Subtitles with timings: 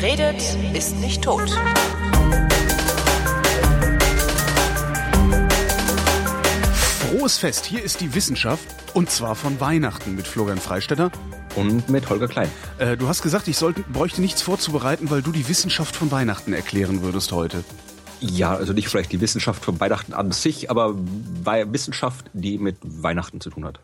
[0.00, 0.40] Wer redet,
[0.72, 1.50] ist nicht tot.
[6.72, 8.64] Frohes Fest, hier ist die Wissenschaft
[8.94, 11.10] und zwar von Weihnachten mit Florian Freistetter.
[11.54, 12.48] Und mit Holger Klein.
[12.78, 16.54] Äh, du hast gesagt, ich sollte, bräuchte nichts vorzubereiten, weil du die Wissenschaft von Weihnachten
[16.54, 17.62] erklären würdest heute.
[18.20, 23.40] Ja, also nicht vielleicht die Wissenschaft von Weihnachten an sich, aber Wissenschaft, die mit Weihnachten
[23.42, 23.80] zu tun hat.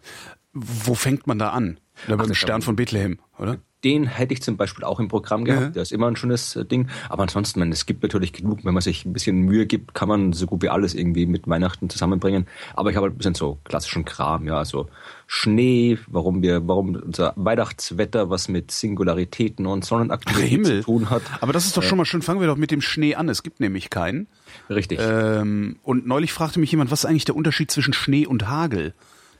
[0.55, 1.79] Wo fängt man da an?
[2.07, 3.59] Da beim Stern von Bethlehem, oder?
[3.85, 5.63] Den hätte ich zum Beispiel auch im Programm gehabt.
[5.63, 5.69] Ja.
[5.71, 6.89] Der ist immer ein schönes äh, Ding.
[7.09, 10.09] Aber ansonsten, man, es gibt natürlich genug, wenn man sich ein bisschen Mühe gibt, kann
[10.09, 12.47] man so gut wie alles irgendwie mit Weihnachten zusammenbringen.
[12.75, 14.89] Aber ich habe ein bisschen so klassischen Kram, ja, also
[15.27, 21.23] Schnee, warum wir, warum unser Weihnachtswetter was mit Singularitäten und Sonnenaktivitäten zu tun hat.
[21.41, 22.23] Aber das ist doch schon mal schön.
[22.23, 23.29] Fangen wir doch mit dem Schnee an.
[23.29, 24.27] Es gibt nämlich keinen.
[24.71, 24.99] Richtig.
[25.03, 28.95] Ähm, und neulich fragte mich jemand, was ist eigentlich der Unterschied zwischen Schnee und Hagel?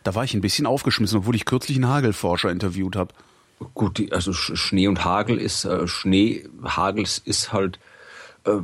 [0.07, 3.13] Da war ich ein bisschen aufgeschmissen, obwohl ich kürzlich einen Hagelforscher interviewt habe.
[3.75, 7.81] Gut, also Schnee und Hagel ist äh, Schnee, Hagel ist halt
[8.45, 8.61] äh,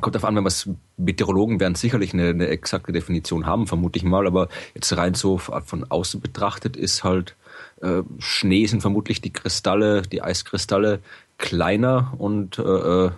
[0.00, 3.98] kommt darauf an, wenn wir es Meteorologen werden sicherlich eine, eine exakte Definition haben, vermute
[3.98, 7.34] ich mal, aber jetzt rein so von außen betrachtet ist halt
[7.80, 11.00] äh, Schnee sind vermutlich die Kristalle, die Eiskristalle
[11.36, 13.10] kleiner und äh, äh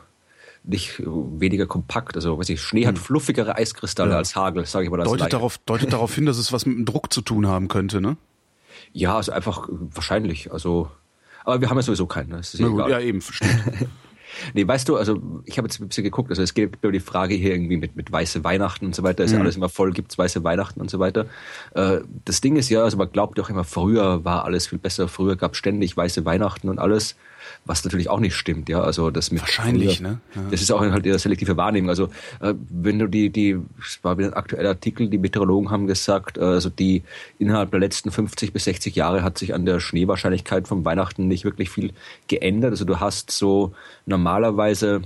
[0.64, 2.16] nicht weniger kompakt.
[2.16, 3.02] Also weiß ich, Schnee hat hm.
[3.02, 4.16] fluffigere Eiskristalle ja.
[4.18, 5.02] als Hagel, sage ich mal.
[5.02, 8.00] Deutet darauf, deutet darauf hin, dass es was mit dem Druck zu tun haben könnte,
[8.00, 8.16] ne?
[8.92, 10.52] Ja, also einfach wahrscheinlich.
[10.52, 10.90] Also,
[11.44, 12.30] aber wir haben ja sowieso keinen.
[12.30, 13.88] Ja, gut, ja eben, stimmt.
[14.54, 17.00] nee, weißt du, also ich habe jetzt ein bisschen geguckt, also es geht über die
[17.00, 19.38] Frage hier irgendwie mit, mit weiße Weihnachten und so weiter, ist mhm.
[19.38, 21.26] ja alles immer voll, gibt's weiße Weihnachten und so weiter.
[21.74, 24.78] Äh, das Ding ist ja, also man glaubt ja auch immer, früher war alles viel
[24.78, 27.16] besser, früher gab ständig weiße Weihnachten und alles
[27.64, 28.80] was natürlich auch nicht stimmt, ja.
[28.80, 30.20] Also das mit wahrscheinlich, früher, ne?
[30.34, 30.42] Ja.
[30.50, 31.90] Das ist auch halt ihre selektive Wahrnehmung.
[31.90, 32.08] Also
[32.40, 36.38] äh, wenn du die, die, es war wieder ein aktueller Artikel, die Meteorologen haben gesagt,
[36.38, 37.02] äh, also die
[37.38, 41.44] innerhalb der letzten 50 bis 60 Jahre hat sich an der Schneewahrscheinlichkeit von Weihnachten nicht
[41.44, 41.92] wirklich viel
[42.26, 42.72] geändert.
[42.72, 43.72] Also du hast so
[44.06, 45.02] normalerweise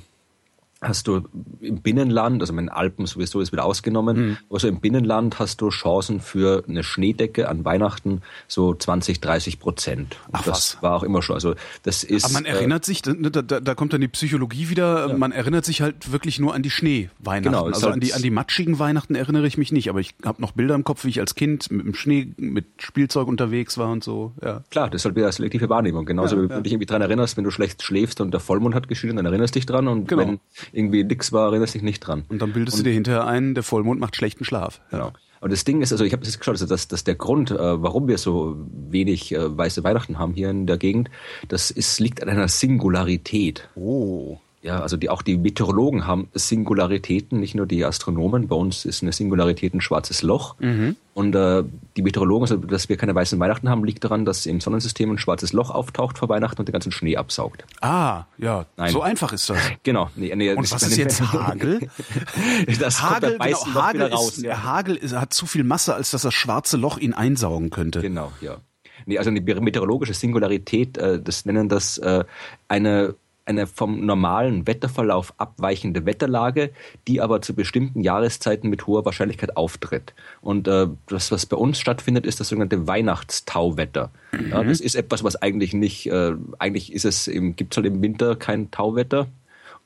[0.89, 1.23] hast du
[1.61, 4.37] im Binnenland, also in Alpen sowieso ist wieder ausgenommen, mhm.
[4.49, 9.59] aber so im Binnenland hast du Chancen für eine Schneedecke an Weihnachten so 20, 30
[9.59, 10.17] Prozent.
[10.33, 10.83] Ach, das was?
[10.83, 11.35] war auch immer schon.
[11.35, 12.25] Also das ist.
[12.25, 15.09] Aber man äh, erinnert äh, sich, da, da, da, kommt dann die Psychologie wieder.
[15.09, 15.17] Ja.
[15.17, 17.53] Man erinnert sich halt wirklich nur an die Schneeweihnachten.
[17.53, 19.89] Genau, also halt an die an die matschigen Weihnachten erinnere ich mich nicht.
[19.89, 22.67] Aber ich habe noch Bilder im Kopf, wie ich als Kind mit dem Schnee, mit
[22.79, 24.33] Spielzeug unterwegs war und so.
[24.43, 24.63] Ja.
[24.71, 26.07] Klar, das ist halt wieder selektive Wahrnehmung.
[26.07, 28.75] Genauso, ja, wenn du dich irgendwie dran erinnerst, wenn du schlecht schläfst und der Vollmond
[28.75, 29.89] hat geschieden, dann erinnerst du dich dran.
[29.89, 30.23] Und genau.
[30.23, 30.41] wenn
[30.77, 32.25] irgendwie nix war, erinnerst dich nicht dran.
[32.29, 34.81] Und dann bildest und, du dir hinterher ein, der Vollmond macht schlechten Schlaf.
[34.91, 35.13] Genau.
[35.41, 37.83] Aber das Ding ist, also ich habe das geschaut, also dass, dass der Grund, äh,
[37.83, 41.11] warum wir so wenig äh, weiße Weihnachten haben hier in der Gegend,
[41.49, 43.69] das ist, liegt an einer Singularität.
[43.75, 44.39] Oh.
[44.67, 48.49] Ja, also die, auch die Meteorologen haben Singularitäten, nicht nur die Astronomen.
[48.49, 50.57] Bei uns ist eine Singularität ein schwarzes Loch.
[50.59, 50.97] Mhm.
[51.15, 51.63] Und äh,
[51.97, 55.19] die Meteorologen, also dass wir keine weißen Weihnachten haben, liegt daran, dass im Sonnensystem ein
[55.19, 57.65] schwarzes Loch auftaucht vor Weihnachten und den ganzen Schnee absaugt.
[57.81, 58.67] Ah, ja.
[58.77, 58.91] Nein.
[58.91, 59.59] So einfach ist das.
[59.85, 60.11] Genau.
[60.17, 61.89] Nee, nee, und was ist jetzt Hagel?
[62.81, 64.65] das Hagel, genau, Hagel, ist, ja.
[64.65, 68.01] Hagel ist, hat zu viel Masse, als dass das schwarze Loch ihn einsaugen könnte.
[68.01, 68.57] Genau, ja.
[69.05, 72.25] Nee, also eine meteorologische Singularität, äh, das nennen das äh,
[72.67, 73.15] eine
[73.47, 76.71] eine vom normalen Wetterverlauf abweichende Wetterlage,
[77.07, 80.15] die aber zu bestimmten Jahreszeiten mit hoher Wahrscheinlichkeit auftritt.
[80.41, 84.11] Und äh, das, was bei uns stattfindet, ist das sogenannte Weihnachtstauwetter.
[84.33, 84.51] Mhm.
[84.51, 88.03] Ja, das ist etwas, was eigentlich nicht, äh, eigentlich ist es im, gibt's halt im
[88.03, 89.29] Winter kein Tauwetter,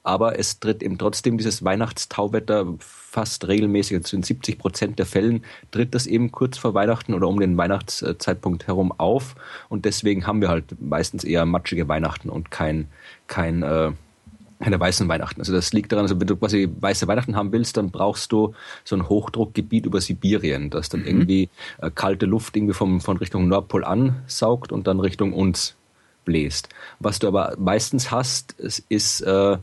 [0.03, 5.45] aber es tritt eben trotzdem dieses Weihnachtstauwetter fast regelmäßig, also in 70 Prozent der Fällen
[5.71, 9.35] tritt das eben kurz vor Weihnachten oder um den Weihnachtszeitpunkt herum auf
[9.69, 12.89] und deswegen haben wir halt meistens eher matschige Weihnachten und kein
[13.31, 13.93] kein äh,
[14.61, 15.41] keine weißen Weihnachten.
[15.41, 18.55] Also das liegt daran, also wenn du quasi weiße Weihnachten haben willst, dann brauchst du
[18.85, 21.07] so ein Hochdruckgebiet über Sibirien, das dann mhm.
[21.07, 21.49] irgendwie
[21.81, 25.77] äh, kalte Luft irgendwie vom, von Richtung Nordpol ansaugt und dann Richtung uns
[26.27, 26.69] bläst.
[26.99, 29.57] Was du aber meistens hast, ist, ist äh,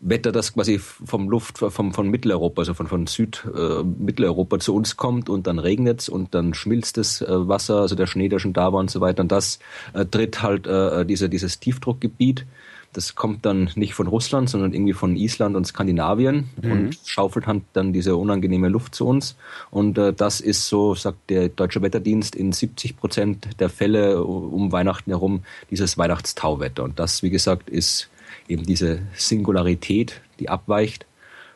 [0.00, 4.96] Wetter, das quasi vom Luft, vom, von Mitteleuropa, also von, von Süd-Mitteleuropa äh, zu uns
[4.96, 8.52] kommt und dann regnet's und dann schmilzt das äh, Wasser, also der Schnee, der schon
[8.52, 9.22] da war und so weiter.
[9.22, 9.58] Und das
[9.92, 12.44] äh, tritt halt äh, diese, dieses Tiefdruckgebiet
[12.94, 16.72] das kommt dann nicht von Russland, sondern irgendwie von Island und Skandinavien mhm.
[16.72, 19.36] und schaufelt dann diese unangenehme Luft zu uns.
[19.70, 24.72] Und äh, das ist so, sagt der Deutsche Wetterdienst, in 70 Prozent der Fälle um
[24.72, 26.84] Weihnachten herum dieses Weihnachtstauwetter.
[26.84, 28.08] Und das, wie gesagt, ist
[28.48, 31.06] eben diese Singularität, die abweicht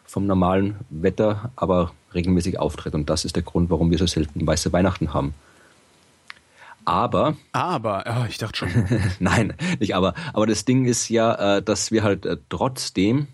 [0.04, 2.94] vom normalen Wetter, aber regelmäßig auftritt.
[2.94, 5.34] Und das ist der Grund, warum wir so selten weiße Weihnachten haben.
[6.88, 7.36] Aber.
[7.52, 8.70] Aber, oh, ich dachte schon.
[9.20, 10.14] nein, nicht aber.
[10.32, 13.26] Aber das Ding ist ja, äh, dass wir halt äh, trotzdem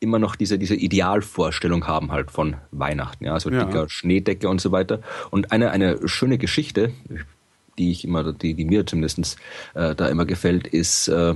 [0.00, 3.64] immer noch diese, diese Idealvorstellung haben halt von Weihnachten, ja, also ja.
[3.64, 5.00] dicker Schneedecke und so weiter.
[5.30, 6.94] Und eine, eine schöne Geschichte,
[7.76, 9.36] die ich immer, die, die mir zumindest
[9.74, 11.34] äh, da immer gefällt, ist äh,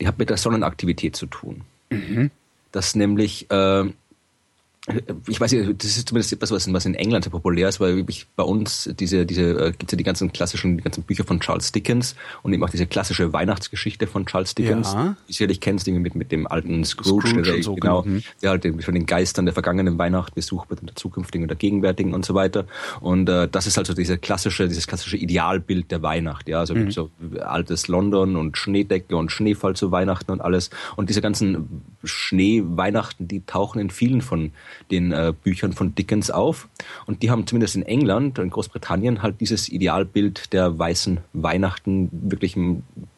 [0.00, 1.60] Die hat mit der Sonnenaktivität zu tun.
[1.90, 2.30] Mhm.
[2.72, 3.84] Das nämlich äh,
[5.28, 8.26] ich weiß nicht, das ist zumindest etwas, was in, England sehr populär ist, weil ich
[8.36, 11.72] bei uns diese, diese, äh, gibt's ja die ganzen klassischen, die ganzen Bücher von Charles
[11.72, 15.16] Dickens und eben auch diese klassische Weihnachtsgeschichte von Charles Dickens, ja.
[15.26, 18.50] die sicherlich kennst, irgendwie mit, mit dem alten Scrooge, Scrooge der, so, genau, genau, der
[18.50, 22.12] halt von den Geistern der vergangenen Weihnacht besucht wird und der zukünftigen und der gegenwärtigen
[22.12, 22.66] und so weiter.
[23.00, 26.90] Und äh, das ist also diese klassische, dieses klassische Idealbild der Weihnacht, ja, also mhm.
[26.90, 27.10] so
[27.40, 30.68] altes London und Schneedecke und Schneefall zu Weihnachten und alles.
[30.96, 34.52] Und diese ganzen Schneeweihnachten, die tauchen in vielen von
[34.90, 36.68] den äh, Büchern von Dickens auf.
[37.06, 42.56] Und die haben zumindest in England und Großbritannien halt dieses Idealbild der weißen Weihnachten wirklich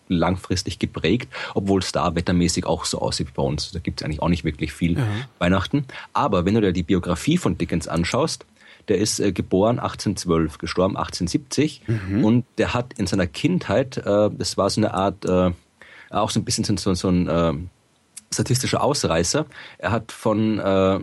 [0.08, 3.72] langfristig geprägt, obwohl es da wettermäßig auch so aussieht wie bei uns.
[3.72, 5.06] Da gibt es eigentlich auch nicht wirklich viel ja.
[5.38, 5.84] Weihnachten.
[6.12, 8.46] Aber wenn du dir die Biografie von Dickens anschaust,
[8.88, 12.24] der ist äh, geboren 1812, gestorben 1870 mhm.
[12.24, 15.50] und der hat in seiner Kindheit, äh, das war so eine Art, äh,
[16.10, 17.68] auch so ein bisschen so, so ein
[18.32, 19.46] statistischer Ausreißer,
[19.78, 21.00] er hat von äh,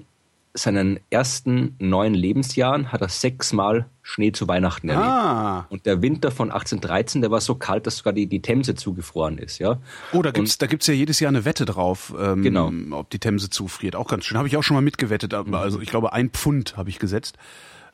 [0.54, 5.08] seinen ersten neun Lebensjahren hat er sechsmal Schnee zu Weihnachten erlebt.
[5.08, 5.66] Ah.
[5.70, 9.40] Und der Winter von 1813, der war so kalt, dass sogar die, die Themse zugefroren
[9.40, 9.80] ist, ja.
[10.12, 12.72] Oh, da gibt's, und, da gibt's ja jedes Jahr eine Wette drauf, ähm, genau.
[12.92, 13.96] ob die Themse zufriert.
[13.96, 14.38] Auch ganz schön.
[14.38, 15.34] Habe ich auch schon mal mitgewettet.
[15.34, 15.56] Mhm.
[15.56, 17.38] Also ich glaube, ein Pfund habe ich gesetzt.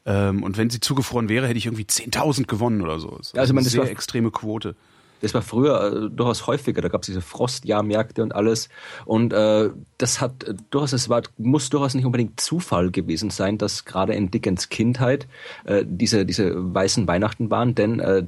[0.06, 3.16] Ähm, und wenn sie zugefroren wäre, hätte ich irgendwie 10.000 gewonnen oder so.
[3.18, 4.76] Das also man, eine sehr extreme Quote.
[5.22, 6.82] Das war früher äh, durchaus häufiger.
[6.82, 8.70] Da gab es diese Frostjahrmärkte und alles.
[9.06, 13.58] Und äh, das hat äh, durchaus, es war, muss durchaus nicht unbedingt Zufall gewesen sein,
[13.58, 15.28] dass gerade in Dickens Kindheit
[15.66, 18.26] äh, diese, diese weißen Weihnachten waren, denn äh,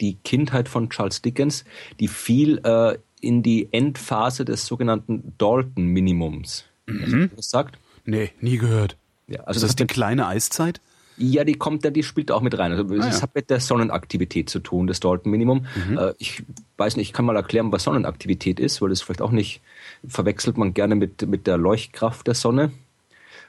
[0.00, 1.64] die Kindheit von Charles Dickens,
[2.00, 6.64] die fiel äh, in die Endphase des sogenannten Dalton-Minimums.
[6.86, 7.02] Mhm.
[7.02, 7.78] Hast du das sagt?
[8.04, 8.96] Nee, nie gehört.
[9.26, 10.80] Ja, also ist das, das die kleine Eiszeit?
[11.18, 12.72] Ja, die kommt die spielt auch mit rein.
[12.72, 13.22] Also ah, es ja.
[13.22, 15.66] hat mit der Sonnenaktivität zu tun, das Dalton-Minimum.
[15.88, 15.98] Mhm.
[15.98, 16.42] Äh, ich
[16.76, 19.60] weiß nicht, ich kann mal erklären, was Sonnenaktivität ist, weil das vielleicht auch nicht
[20.06, 22.70] verwechselt man gerne mit, mit der Leuchtkraft der Sonne.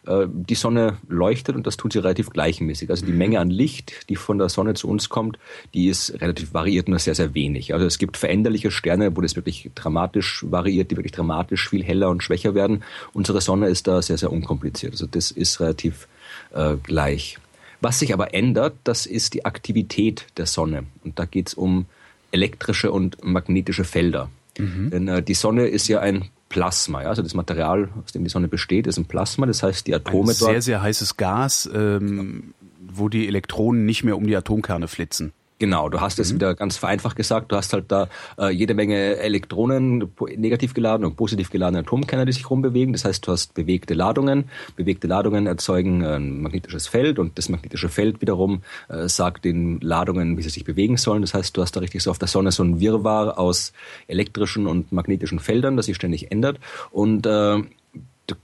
[0.05, 2.89] Äh, die Sonne leuchtet und das tut sie relativ gleichmäßig.
[2.89, 3.17] Also die mhm.
[3.17, 5.37] Menge an Licht, die von der Sonne zu uns kommt,
[5.73, 7.73] die ist relativ variiert nur sehr, sehr wenig.
[7.73, 12.09] Also es gibt veränderliche Sterne, wo das wirklich dramatisch variiert, die wirklich dramatisch viel heller
[12.09, 12.83] und schwächer werden.
[13.13, 14.93] Unsere Sonne ist da sehr, sehr unkompliziert.
[14.93, 16.07] Also das ist relativ
[16.53, 17.37] äh, gleich.
[17.81, 20.85] Was sich aber ändert, das ist die Aktivität der Sonne.
[21.03, 21.85] Und da geht es um
[22.31, 24.29] elektrische und magnetische Felder.
[24.57, 24.89] Mhm.
[24.89, 27.09] Denn äh, die Sonne ist ja ein Plasma, ja?
[27.09, 29.45] also das Material, aus dem die Sonne besteht, ist ein Plasma.
[29.45, 30.51] Das heißt, die Atome ein sehr, dort.
[30.53, 35.33] Sehr, sehr heißes Gas, ähm, wo die Elektronen nicht mehr um die Atomkerne flitzen.
[35.59, 36.36] Genau, du hast es mhm.
[36.36, 41.15] wieder ganz vereinfacht gesagt, du hast halt da äh, jede Menge Elektronen, negativ geladene und
[41.15, 42.94] positiv geladene Atomkerne, die sich rumbewegen.
[42.94, 44.50] Das heißt, du hast bewegte Ladungen.
[44.75, 50.38] Bewegte Ladungen erzeugen ein magnetisches Feld und das magnetische Feld wiederum äh, sagt den Ladungen,
[50.38, 51.21] wie sie sich bewegen sollen.
[51.21, 53.74] Das heißt, du hast da richtig so auf der Sonne so ein Wirrwarr aus
[54.07, 56.60] elektrischen und magnetischen Feldern, das sich ständig ändert.
[56.92, 57.63] Und äh,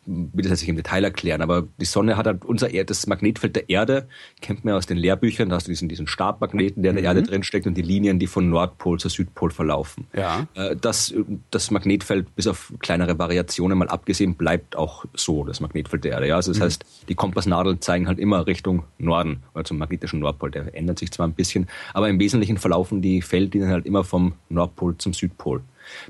[0.05, 3.07] will das jetzt nicht im Detail erklären, aber die Sonne hat halt unser Erd, das
[3.07, 4.07] Magnetfeld der Erde,
[4.41, 7.17] kennt man aus den Lehrbüchern, da hast du diesen, diesen Stabmagneten, der in der mhm.
[7.17, 10.07] Erde drinsteckt und die Linien, die von Nordpol zu Südpol verlaufen.
[10.15, 10.47] Ja.
[10.55, 11.13] Äh, das,
[11.51, 16.27] das Magnetfeld, bis auf kleinere Variationen mal abgesehen, bleibt auch so, das Magnetfeld der Erde.
[16.27, 16.35] Ja?
[16.35, 16.63] Also das mhm.
[16.63, 20.51] heißt, die Kompassnadeln zeigen halt immer Richtung Norden, oder zum magnetischen Nordpol.
[20.51, 24.33] Der ändert sich zwar ein bisschen, aber im Wesentlichen verlaufen die Feldlinien halt immer vom
[24.49, 25.61] Nordpol zum Südpol.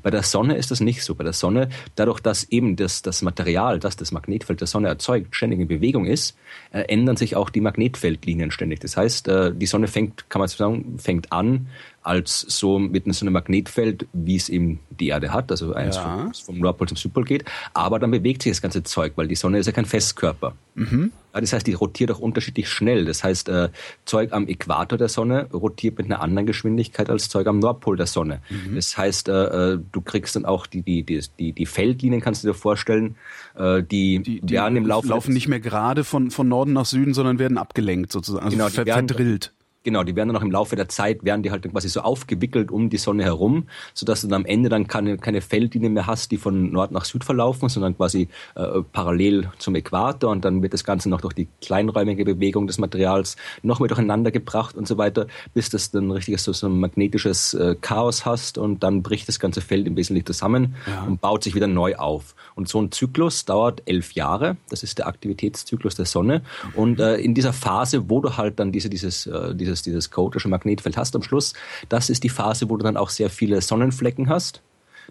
[0.02, 1.16] Bei der Sonne ist das nicht so.
[1.16, 5.36] Bei der Sonne, dadurch, dass eben das, das Material, das das Magnetfeld der Sonne erzeugt,
[5.36, 6.38] ständig in Bewegung ist,
[6.72, 8.80] äh, ändern sich auch die Magnetfeldlinien ständig.
[8.80, 11.68] Das heißt, äh, die Sonne fängt, kann man sagen, fängt an
[12.02, 16.18] als so mit so einem Magnetfeld, wie es eben die Erde hat, also eins ja.
[16.18, 19.36] vom, vom Nordpol zum Südpol geht, aber dann bewegt sich das ganze Zeug, weil die
[19.36, 20.54] Sonne ist ja kein Festkörper.
[20.76, 21.12] Mhm.
[21.34, 23.06] Ja, das heißt, die rotiert auch unterschiedlich schnell.
[23.06, 23.70] Das heißt, äh,
[24.06, 28.06] Zeug am Äquator der Sonne rotiert mit einer anderen Geschwindigkeit als Zeug am Nordpol der
[28.06, 28.42] Sonne.
[28.50, 28.76] Mhm.
[28.76, 32.50] Das heißt, äh, äh du kriegst dann auch die, die, die, die, Feldlinien, kannst du
[32.50, 33.16] dir vorstellen,
[33.56, 36.86] äh, die, die, die werden im Laufe laufen nicht mehr gerade von, von Norden nach
[36.86, 39.54] Süden, sondern werden abgelenkt sozusagen, also genau, ver verdrillt.
[39.84, 42.72] Genau, die werden dann auch im Laufe der Zeit, werden die halt quasi so aufgewickelt
[42.72, 46.32] um die Sonne herum, sodass du dann am Ende dann keine, keine Feldlinien mehr hast,
[46.32, 50.74] die von Nord nach Süd verlaufen, sondern quasi äh, parallel zum Äquator und dann wird
[50.74, 54.98] das Ganze noch durch die kleinräumige Bewegung des Materials noch mehr durcheinander gebracht und so
[54.98, 59.28] weiter, bis das dann richtig so, so ein magnetisches äh, Chaos hast und dann bricht
[59.28, 61.04] das ganze Feld im Wesentlichen zusammen ja.
[61.04, 62.36] und baut sich wieder neu auf.
[62.56, 66.42] Und so ein Zyklus dauert elf Jahre, das ist der Aktivitätszyklus der Sonne
[66.74, 70.12] und äh, in dieser Phase, wo du halt dann diese, dieses, äh, dieses dieses, dieses
[70.12, 71.54] chaotische Magnetfeld hast am Schluss,
[71.90, 74.62] das ist die Phase, wo du dann auch sehr viele Sonnenflecken hast.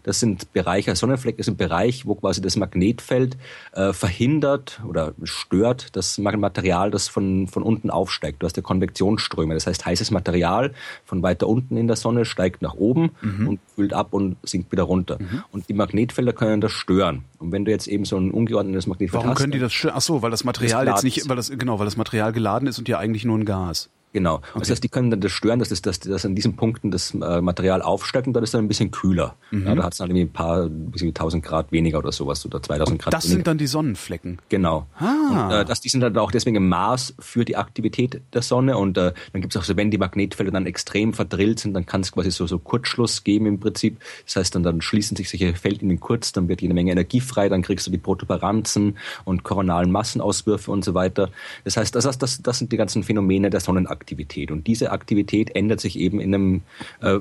[0.05, 3.37] Das sind Bereiche, Sonnenflecken ist ein Bereich, wo quasi das Magnetfeld
[3.73, 8.43] äh, verhindert oder stört das Material, das von, von unten aufsteigt.
[8.43, 9.55] Du hast ja Konvektionsströme.
[9.55, 10.73] Das heißt, heißes Material
[11.05, 13.49] von weiter unten in der Sonne steigt nach oben mhm.
[13.49, 15.19] und kühlt ab und sinkt wieder runter.
[15.21, 15.45] Mhm.
[15.53, 17.25] Und die Magnetfelder können das stören.
[17.39, 19.37] Und wenn du jetzt eben so ein ungeordnetes Magnetfeld Warum hast.
[19.37, 19.95] Warum können die das stören?
[19.97, 22.67] Ach so, weil das Material das jetzt nicht, weil das, genau, weil das Material geladen
[22.67, 23.91] ist und ja eigentlich nur ein Gas.
[24.13, 24.37] Genau.
[24.37, 24.59] Okay.
[24.59, 27.15] Das heißt, die können dann das stören, dass, das, dass, dass an diesen Punkten das
[27.15, 29.37] äh, Material aufsteigt und dann ist dann ein bisschen kühler.
[29.51, 29.67] Mhm.
[29.67, 32.63] Ja, da hat es dann irgendwie ein paar, bisschen 1000 Grad weniger oder sowas oder
[32.63, 33.37] 2000 Grad Das weniger.
[33.37, 34.39] sind dann die Sonnenflecken.
[34.51, 34.87] Genau.
[34.99, 35.47] Ah.
[35.47, 38.77] Und, äh, das, die sind dann auch deswegen im Maß für die Aktivität der Sonne
[38.77, 41.87] und äh, dann gibt es auch so, wenn die Magnetfelder dann extrem verdrillt sind, dann
[41.87, 43.99] kann es quasi so, so Kurzschluss geben im Prinzip.
[44.27, 47.49] Das heißt, dann, dann schließen sich solche Feldlinien kurz, dann wird jede Menge Energie frei,
[47.49, 51.31] dann kriegst du die Protuberanzen und koronalen Massenauswürfe und so weiter.
[51.65, 54.02] Das heißt, das, das, das sind die ganzen Phänomene der Sonnenaktivität
[54.51, 56.63] und diese Aktivität ändert sich eben in einem
[57.01, 57.19] äh,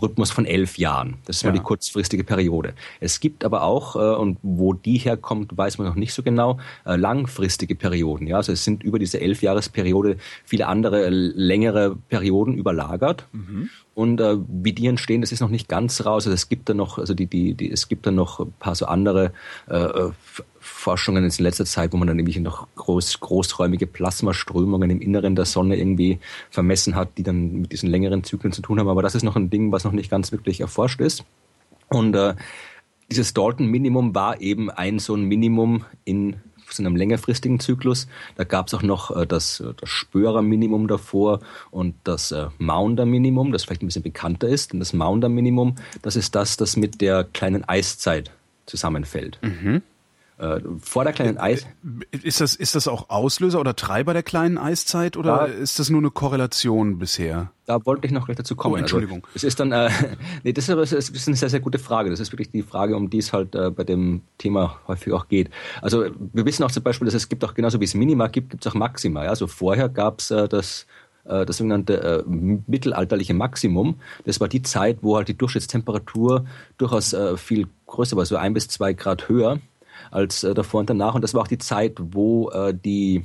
[0.00, 1.16] Rhythmus von elf Jahren.
[1.26, 1.50] Das ist ja.
[1.50, 2.74] mal die kurzfristige Periode.
[3.00, 6.58] Es gibt aber auch, äh, und wo die herkommt, weiß man noch nicht so genau,
[6.84, 8.26] äh, langfristige Perioden.
[8.26, 8.36] Ja?
[8.36, 13.26] Also es sind über diese Elfjahresperiode viele andere äh, längere Perioden überlagert.
[13.32, 13.70] Mhm.
[13.94, 16.26] Und äh, wie die entstehen, das ist noch nicht ganz raus.
[16.26, 18.74] Also es gibt da noch, also die, die, die, es gibt da noch ein paar
[18.74, 19.32] so andere
[19.68, 19.88] äh,
[20.60, 25.34] äh Forschungen in letzter Zeit, wo man dann nämlich noch groß, großräumige Plasmaströmungen im Inneren
[25.34, 26.18] der Sonne irgendwie
[26.50, 28.88] vermessen hat, die dann mit diesen längeren Zyklen zu tun haben.
[28.88, 31.24] Aber das ist noch ein Ding, was noch nicht ganz wirklich erforscht ist.
[31.88, 32.34] Und äh,
[33.10, 36.36] dieses Dalton-Minimum war eben ein so ein Minimum in
[36.70, 38.06] so einem längerfristigen Zyklus.
[38.36, 41.40] Da gab es auch noch äh, das, das Spörer-Minimum davor
[41.70, 44.72] und das äh, Maunder-Minimum, das vielleicht ein bisschen bekannter ist.
[44.72, 48.30] Denn das Maunder-Minimum, das ist das, das mit der kleinen Eiszeit
[48.66, 49.38] zusammenfällt.
[49.42, 49.82] Mhm.
[50.40, 51.66] Äh, vor der kleinen Eis.
[52.10, 55.90] Ist das, ist das auch Auslöser oder Treiber der kleinen Eiszeit oder da, ist das
[55.90, 57.52] nur eine Korrelation bisher?
[57.66, 58.76] Da wollte ich noch gleich dazu kommen.
[58.76, 59.22] Oh, Entschuldigung.
[59.26, 59.90] Also, es ist dann, äh,
[60.42, 62.08] nee, das ist, aber, das ist eine sehr, sehr gute Frage.
[62.08, 65.28] Das ist wirklich die Frage, um die es halt äh, bei dem Thema häufig auch
[65.28, 65.50] geht.
[65.82, 68.48] Also wir wissen auch zum Beispiel, dass es gibt auch genauso wie es Minima gibt,
[68.48, 69.24] gibt es auch Maxima.
[69.24, 69.30] Ja?
[69.30, 70.86] Also vorher gab es äh, das
[71.24, 73.96] äh, das sogenannte äh, mittelalterliche Maximum.
[74.24, 76.46] Das war die Zeit, wo halt die Durchschnittstemperatur
[76.78, 79.58] durchaus äh, viel größer war, so ein bis zwei Grad höher
[80.10, 81.14] als äh, davor und danach.
[81.14, 83.24] Und das war auch die Zeit, wo äh, die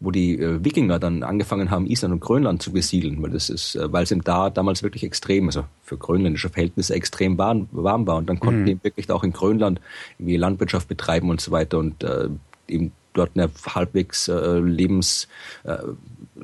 [0.00, 3.76] wo die äh, Wikinger dann angefangen haben, Island und Grönland zu besiedeln, weil das ist,
[3.76, 8.16] äh, weil es da damals wirklich extrem, also für grönländische Verhältnisse extrem warm, warm war.
[8.16, 8.66] Und dann konnten mhm.
[8.66, 9.80] die wirklich auch in Grönland
[10.18, 12.28] irgendwie Landwirtschaft betreiben und so weiter und äh,
[12.66, 15.28] eben dort eine halbwegs äh, lebens
[15.64, 15.76] äh,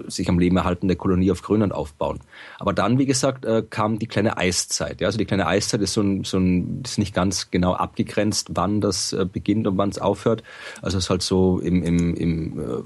[0.07, 2.21] sich am Leben erhaltende Kolonie auf Grönland aufbauen.
[2.59, 5.03] Aber dann, wie gesagt, äh, kam die kleine Eiszeit.
[5.03, 8.81] Also die kleine Eiszeit ist so ein, so ein ist nicht ganz genau abgegrenzt, wann
[8.81, 10.43] das äh, beginnt und wann es aufhört.
[10.83, 12.83] Also es ist halt so im, im, im äh,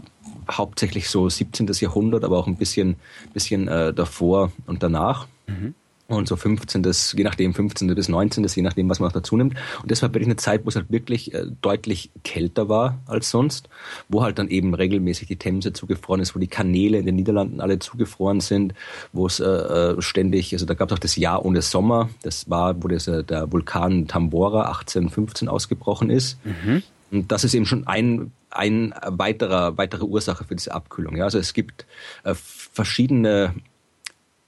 [0.50, 1.66] hauptsächlich so 17.
[1.80, 2.96] Jahrhundert, aber auch ein bisschen,
[3.32, 5.26] bisschen äh, davor und danach.
[5.46, 5.74] Mhm
[6.16, 6.82] und so 15.
[7.16, 7.94] je nachdem 15.
[7.94, 8.46] bis 19.
[8.54, 9.54] je nachdem, was man auch dazu nimmt.
[9.82, 13.30] Und das war wirklich eine Zeit, wo es halt wirklich äh, deutlich kälter war als
[13.30, 13.68] sonst,
[14.08, 17.60] wo halt dann eben regelmäßig die Themse zugefroren ist, wo die Kanäle in den Niederlanden
[17.60, 18.74] alle zugefroren sind,
[19.12, 22.48] wo es äh, äh ständig, also da gab es auch das Jahr ohne Sommer, das
[22.48, 26.38] war, wo das, äh, der Vulkan Tambora 1815 ausgebrochen ist.
[26.44, 26.82] Mhm.
[27.10, 31.16] Und das ist eben schon ein, ein weiterer, weitere Ursache für diese Abkühlung.
[31.16, 31.86] Ja, also es gibt
[32.24, 33.54] äh, verschiedene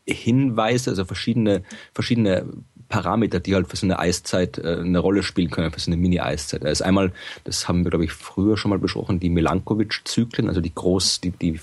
[0.06, 1.62] Hinweise, also verschiedene,
[1.94, 2.46] verschiedene
[2.88, 6.00] Parameter, die halt für so eine Eiszeit äh, eine Rolle spielen können, für so eine
[6.00, 6.62] Mini-Eiszeit.
[6.62, 7.12] Da ist einmal,
[7.44, 11.30] das haben wir, glaube ich, früher schon mal besprochen, die Milankovic-Zyklen, also die groß, die,
[11.30, 11.58] die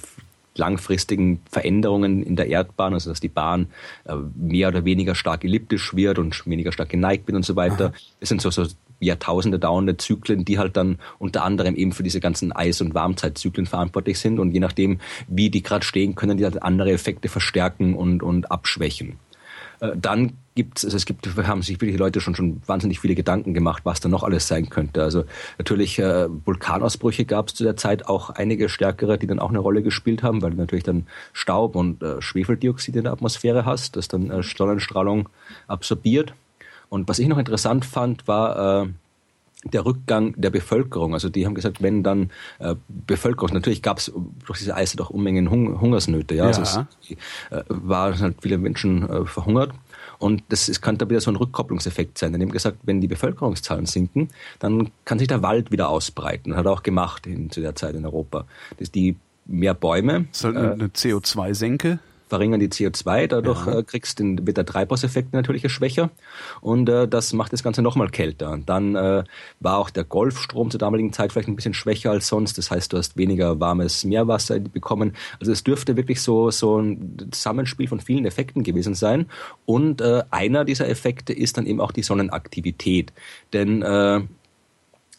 [0.56, 3.68] langfristigen Veränderungen in der Erdbahn, also dass die Bahn
[4.06, 7.94] äh, mehr oder weniger stark elliptisch wird und weniger stark geneigt wird und so weiter.
[8.20, 8.66] Das sind so, so
[9.00, 13.66] Jahrtausende dauernde Zyklen, die halt dann unter anderem eben für diese ganzen Eis- und Warmzeitzyklen
[13.66, 14.40] verantwortlich sind.
[14.40, 18.52] Und je nachdem, wie die gerade stehen, können die halt andere Effekte verstärken und, und
[18.52, 19.20] abschwächen.
[19.80, 23.54] Äh, dann gibt also es gibt, haben sich wirklich Leute schon schon wahnsinnig viele Gedanken
[23.54, 25.04] gemacht, was da noch alles sein könnte.
[25.04, 25.24] Also
[25.58, 29.60] natürlich äh, Vulkanausbrüche gab es zu der Zeit auch einige stärkere, die dann auch eine
[29.60, 33.96] Rolle gespielt haben, weil du natürlich dann Staub und äh, Schwefeldioxid in der Atmosphäre hast,
[33.96, 35.30] das dann äh, Sonnenstrahlung
[35.68, 36.34] absorbiert.
[36.90, 38.90] Und was ich noch interessant fand, war äh,
[39.66, 41.14] der Rückgang der Bevölkerung.
[41.14, 44.12] Also die haben gesagt, wenn dann äh, Bevölkerung, natürlich gab es
[44.46, 46.68] durch diese Eise doch Unmengen Hung Hungersnöte, ja, also ja.
[46.68, 49.72] Also es äh, waren halt viele Menschen äh, verhungert.
[50.18, 52.34] Und das ist, kann da wieder so ein Rückkopplungseffekt sein.
[52.34, 54.30] Dann haben gesagt, wenn die Bevölkerungszahlen sinken,
[54.60, 56.56] dann kann sich der Wald wieder ausbreiten.
[56.56, 58.46] Hat er auch gemacht in, zu der Zeit in Europa.
[58.78, 59.16] Das die
[59.46, 60.26] mehr Bäume.
[60.32, 62.00] Das ist halt eine, äh, eine CO2-Senke.
[62.30, 63.80] Verringern die CO2, dadurch ja.
[63.80, 66.12] äh, kriegst den, wird der Treibhauseffekt natürlich schwächer
[66.62, 68.52] und äh, das macht das Ganze nochmal kälter.
[68.52, 69.24] Und dann äh,
[69.60, 72.94] war auch der Golfstrom zur damaligen Zeit vielleicht ein bisschen schwächer als sonst, das heißt,
[72.94, 75.14] du hast weniger warmes Meerwasser bekommen.
[75.40, 79.26] Also es dürfte wirklich so, so ein Zusammenspiel von vielen Effekten gewesen sein
[79.66, 83.12] und äh, einer dieser Effekte ist dann eben auch die Sonnenaktivität,
[83.54, 84.22] denn äh,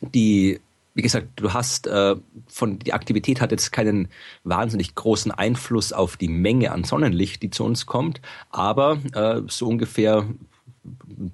[0.00, 0.60] die
[0.94, 2.16] wie gesagt, du hast äh,
[2.48, 4.08] von die Aktivität hat jetzt keinen
[4.44, 8.20] wahnsinnig großen Einfluss auf die Menge an Sonnenlicht, die zu uns kommt,
[8.50, 10.26] aber äh, so ungefähr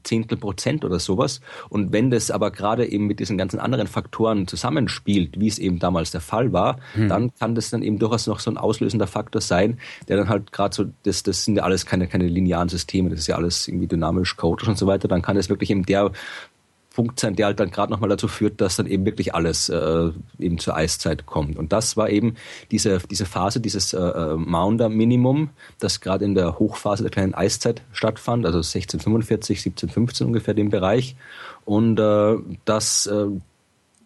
[0.03, 1.41] Zehntel Prozent oder sowas.
[1.69, 5.79] Und wenn das aber gerade eben mit diesen ganzen anderen Faktoren zusammenspielt, wie es eben
[5.79, 7.09] damals der Fall war, hm.
[7.09, 10.53] dann kann das dann eben durchaus noch so ein auslösender Faktor sein, der dann halt
[10.53, 13.69] gerade so, das, das sind ja alles keine, keine linearen Systeme, das ist ja alles
[13.69, 16.11] irgendwie dynamisch, chaotisch und so weiter, dann kann das wirklich eben der
[16.97, 20.11] Punkt sein, der halt dann gerade nochmal dazu führt, dass dann eben wirklich alles äh,
[20.39, 21.59] eben zur Eiszeit kommt.
[21.59, 22.37] Und das war eben
[22.71, 27.83] diese, diese Phase, dieses äh, äh Maunder-Minimum, das gerade in der Hochphase der kleinen Eiszeit
[27.93, 31.17] stattfand, also 1645, 1715 ungefähr dem Bereich.
[31.67, 33.27] Und äh, das äh,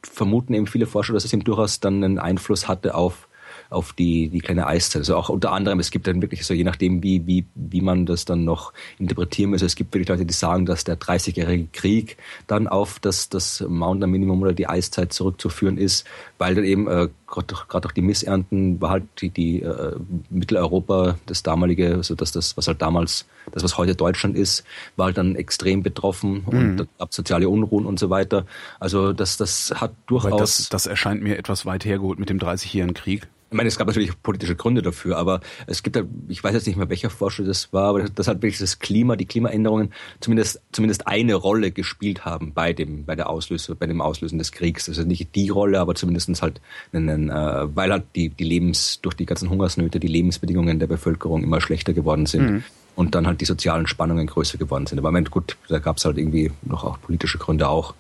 [0.03, 3.29] vermuten eben viele Forscher, dass es eben durchaus dann einen Einfluss hatte auf
[3.71, 5.01] auf die, die kleine Eiszeit.
[5.01, 8.05] Also auch unter anderem, es gibt dann wirklich so, je nachdem, wie, wie, wie man
[8.05, 12.17] das dann noch interpretieren muss, es gibt wirklich Leute, die sagen, dass der 30-jährige Krieg
[12.47, 16.05] dann auf das, das Mountain Minimum oder die Eiszeit zurückzuführen ist,
[16.39, 19.97] weil dann eben äh, gerade durch die Missernten war halt die, die äh,
[20.31, 24.65] Mitteleuropa, das damalige, also das, das, was halt damals, das, was heute Deutschland ist,
[24.97, 26.59] war halt dann extrem betroffen mhm.
[26.59, 28.47] und da gab soziale Unruhen und so weiter.
[28.81, 30.41] Also das, das hat durchaus.
[30.41, 33.29] das, das erscheint mir etwas weit hergeholt mit dem 30-jährigen Krieg.
[33.51, 36.77] Ich meine, es gab natürlich politische Gründe dafür, aber es gibt, ich weiß jetzt nicht
[36.77, 41.09] mehr, welcher Forscher das war, aber das hat wirklich das Klima, die Klimaänderungen zumindest, zumindest
[41.09, 44.89] eine Rolle gespielt haben bei dem, bei der Auslösung, bei dem Auslösen des Kriegs.
[44.89, 46.61] Also nicht die Rolle, aber zumindestens halt
[46.93, 51.43] einen, äh, weil halt die, die Lebens, durch die ganzen Hungersnöte, die Lebensbedingungen der Bevölkerung
[51.43, 52.51] immer schlechter geworden sind.
[52.51, 52.65] Mhm.
[52.95, 54.99] Und dann halt die sozialen Spannungen größer geworden sind.
[54.99, 57.95] Aber Moment, gut, da gab es halt irgendwie noch auch politische Gründe auch,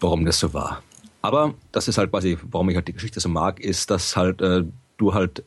[0.00, 0.82] warum das so war.
[1.22, 4.40] Aber das ist halt quasi, warum ich halt die Geschichte so mag, ist, dass halt
[4.40, 4.64] äh,
[4.96, 5.42] du halt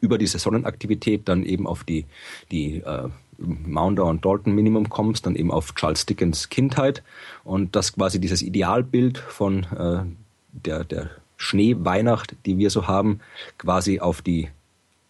[0.00, 2.04] über diese Sonnenaktivität dann eben auf die,
[2.50, 3.08] die äh,
[3.38, 7.02] Maunder und Dalton Minimum kommst, dann eben auf Charles Dickens Kindheit.
[7.44, 10.04] Und dass quasi dieses Idealbild von äh,
[10.52, 13.20] der, der Schneeweihnacht, die wir so haben,
[13.58, 14.48] quasi auf die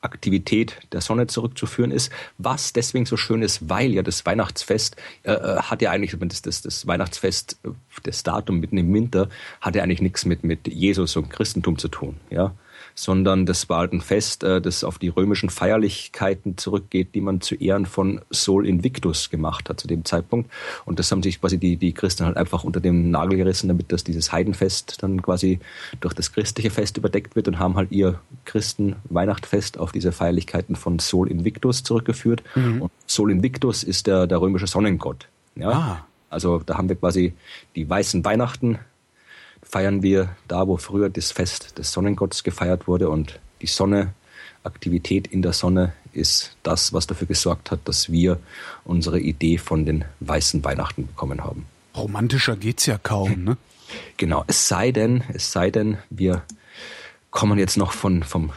[0.00, 5.32] Aktivität der Sonne zurückzuführen ist, was deswegen so schön ist, weil ja das Weihnachtsfest äh,
[5.32, 7.70] äh hat ja eigentlich, das, das, das Weihnachtsfest, äh,
[8.04, 9.28] das Datum mitten im Winter,
[9.60, 12.16] hat ja eigentlich nichts mit, mit Jesus und Christentum zu tun.
[12.30, 12.54] Ja?
[12.98, 17.40] Sondern das war halt ein Fest, äh, das auf die römischen Feierlichkeiten zurückgeht, die man
[17.40, 20.50] zu Ehren von Sol Invictus gemacht hat zu dem Zeitpunkt.
[20.84, 23.92] Und das haben sich quasi die, die Christen halt einfach unter dem Nagel gerissen, damit
[23.92, 25.60] dass dieses Heidenfest dann quasi
[26.00, 30.98] durch das christliche Fest überdeckt wird und haben halt ihr Christen-Weihnachtsfest auf diese Feierlichkeiten von
[30.98, 32.42] Sol Invictus zurückgeführt.
[32.56, 32.82] Mhm.
[32.82, 35.28] Und Sol Invictus ist der, der römische Sonnengott.
[35.54, 35.70] Ja?
[35.70, 36.06] Ah.
[36.30, 37.32] Also da haben wir quasi
[37.76, 38.80] die weißen Weihnachten,
[39.68, 44.14] feiern wir da, wo früher das Fest des Sonnengotts gefeiert wurde und die Sonne,
[44.64, 48.38] Aktivität in der Sonne ist das, was dafür gesorgt hat, dass wir
[48.84, 51.66] unsere Idee von den weißen Weihnachten bekommen haben.
[51.96, 53.56] Romantischer geht's ja kaum, ne?
[54.18, 56.42] Genau, es sei denn, es sei denn, wir
[57.30, 58.52] kommen jetzt noch von, vom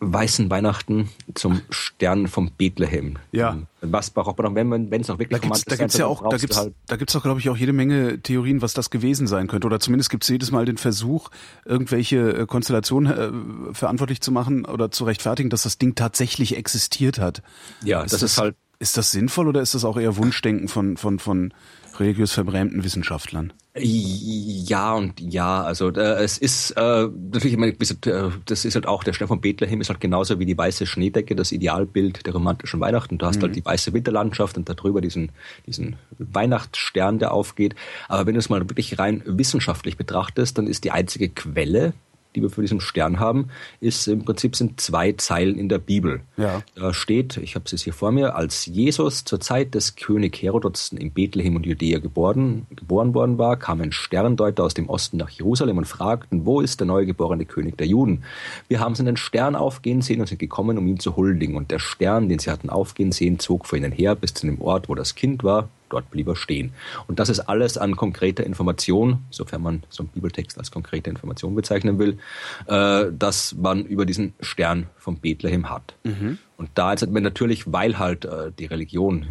[0.00, 3.16] weißen Weihnachten zum Stern vom Bethlehem.
[3.32, 3.58] Ja.
[3.80, 6.28] Was braucht man noch, wenn wenn es noch wirklich da gibt's, da gibt's ja auch,
[6.28, 9.26] da gibt's, halt da gibt's doch glaube ich auch jede Menge Theorien, was das gewesen
[9.26, 9.66] sein könnte.
[9.66, 11.30] Oder zumindest gibt's jedes Mal den Versuch,
[11.64, 17.18] irgendwelche äh, Konstellationen äh, verantwortlich zu machen oder zu rechtfertigen, dass das Ding tatsächlich existiert
[17.18, 17.42] hat.
[17.82, 18.56] Ja, ist das, das ist halt.
[18.80, 21.52] Ist das sinnvoll oder ist das auch eher Wunschdenken von von von
[21.98, 23.52] religiös verbrämten Wissenschaftlern?
[23.80, 28.86] Ja und ja, also äh, es ist äh, natürlich, ich meine, äh, das ist halt
[28.86, 32.32] auch der Stern von Bethlehem ist halt genauso wie die weiße Schneedecke das Idealbild der
[32.32, 33.18] romantischen Weihnachten.
[33.18, 33.46] Du hast halt mhm.
[33.46, 35.32] halt die weiße Winterlandschaft und darüber diesen
[35.66, 37.74] diesen Weihnachtsstern, der aufgeht.
[38.08, 41.92] Aber wenn du es mal wirklich rein wissenschaftlich betrachtest, dann ist die einzige Quelle,
[42.34, 43.48] die wir für diesen Stern haben,
[43.80, 46.20] ist im Prinzip sind zwei Zeilen in der Bibel.
[46.36, 46.62] Ja.
[46.74, 50.92] Da steht, ich habe es hier vor mir, als Jesus zur Zeit des König Herodots
[50.92, 55.78] in Bethlehem und Judäa geboren, geboren worden war, kamen Sterndeuter aus dem Osten nach Jerusalem
[55.78, 58.24] und fragten, wo ist der neugeborene König der Juden?
[58.68, 61.56] Wir haben seinen Stern aufgehen sehen und sind gekommen, um ihn zu huldigen.
[61.56, 64.60] Und der Stern, den sie hatten aufgehen sehen, zog vor ihnen her bis zu dem
[64.60, 66.72] Ort, wo das Kind war, dort blieb er stehen.
[67.06, 71.54] Und das ist alles an konkreter Information, sofern man so einen Bibeltext als konkrete Information
[71.54, 72.18] bezeichnen will,
[72.66, 75.94] äh, dass man über diesen Stern von Bethlehem hat.
[76.04, 76.38] Mhm.
[76.56, 79.22] Und da ist man natürlich, weil halt äh, die Religion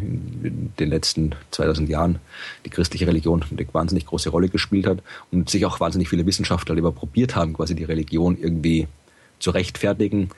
[0.42, 2.20] in, den letzten 2000 Jahren,
[2.64, 6.74] die christliche Religion, eine wahnsinnig große Rolle gespielt hat und sich auch wahnsinnig viele Wissenschaftler
[6.74, 8.88] lieber probiert haben, quasi die Religion irgendwie
[9.38, 10.30] zu rechtfertigen,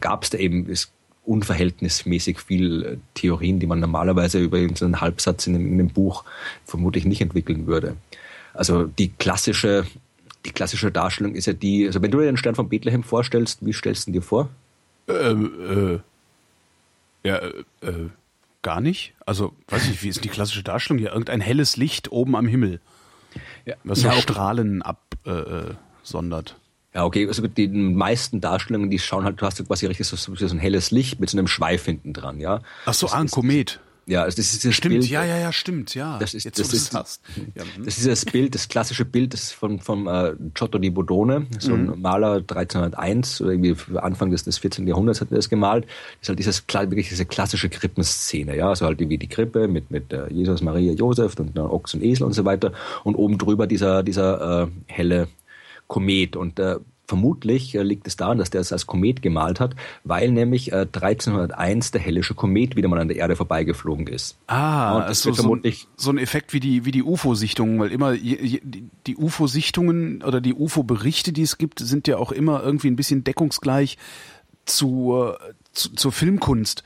[0.00, 0.90] gab es da eben, es
[1.28, 5.88] unverhältnismäßig viel äh, Theorien, die man normalerweise über so einen Halbsatz in einem, in einem
[5.88, 6.24] Buch
[6.64, 7.96] vermutlich nicht entwickeln würde.
[8.54, 9.86] Also die klassische,
[10.44, 13.64] die klassische Darstellung ist ja die, also wenn du dir den Stern von Bethlehem vorstellst,
[13.64, 14.48] wie stellst du ihn dir vor?
[15.06, 16.02] Ähm,
[17.24, 18.08] äh, ja, äh, äh,
[18.62, 19.14] gar nicht.
[19.26, 21.10] Also, weiß ich, wie ist die klassische Darstellung hier?
[21.10, 22.80] Irgendein helles Licht oben am Himmel.
[23.64, 23.76] Ja.
[23.84, 26.56] Was ja, Strahlen absondert.
[26.92, 30.06] Äh, ja, okay, also mit den meisten Darstellungen, die schauen halt, du hast quasi richtig
[30.06, 32.60] so, so ein helles Licht mit so einem Schweif hinten dran, ja.
[32.86, 33.80] Ach so, ah, ein Komet.
[34.08, 36.18] Ja, also das ist das stimmt, Bild, ja, ja, ja, stimmt, ja.
[36.18, 37.20] Das ist, Jetzt, das, ist, das,
[37.54, 37.84] ja, hm.
[37.84, 41.74] das ist das Bild, das klassische Bild das von vom äh, Giotto di Bodone, so
[41.74, 42.00] ein mhm.
[42.00, 44.86] Maler 1301 oder irgendwie Anfang des, des 14.
[44.86, 45.84] Jahrhunderts hat er das gemalt.
[45.84, 49.90] Das ist halt dieses wirklich diese klassische Krippenszene, ja, also halt wie die Krippe mit
[49.90, 52.72] mit äh, Jesus, Maria, Josef und dann Ochs und Esel und so weiter
[53.04, 55.28] und oben drüber dieser dieser äh, helle
[55.88, 56.76] Komet und äh,
[57.08, 59.74] Vermutlich äh, liegt es daran, dass der es als Komet gemalt hat,
[60.04, 64.36] weil nämlich äh, 1301 der hellische Komet wieder mal an der Erde vorbeigeflogen ist.
[64.46, 68.12] Ah, das also so, ein, so ein Effekt wie die, wie die UFO-Sichtungen, weil immer
[68.12, 68.60] je, je,
[69.06, 73.24] die UFO-Sichtungen oder die UFO-Berichte, die es gibt, sind ja auch immer irgendwie ein bisschen
[73.24, 73.96] deckungsgleich
[74.66, 75.38] zur,
[75.72, 76.84] zu, zur Filmkunst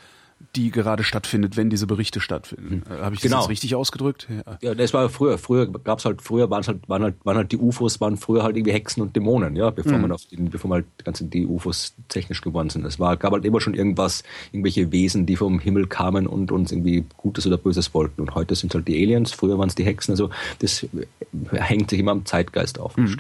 [0.57, 2.83] die gerade stattfindet, wenn diese Berichte stattfinden.
[2.87, 2.99] Hm.
[2.99, 3.41] Äh, Habe ich das genau.
[3.41, 4.29] jetzt richtig ausgedrückt?
[4.29, 4.59] Ja.
[4.61, 5.39] ja, das war früher.
[5.39, 8.57] Früher gab's halt, früher waren halt, waren halt, waren halt die UFOs, waren früher halt
[8.57, 10.03] irgendwie Hexen und Dämonen, ja, bevor mhm.
[10.03, 12.85] man auf den, bevor man halt die ganzen die UFOs technisch geworden sind.
[12.85, 16.73] Es war, gab halt immer schon irgendwas, irgendwelche Wesen, die vom Himmel kamen und uns
[16.73, 18.21] irgendwie Gutes oder Böses wollten.
[18.21, 20.87] Und heute sind halt die Aliens, früher waren es die Hexen, also das
[21.53, 22.97] hängt sich immer am Zeitgeist auf.
[22.97, 23.17] Mhm.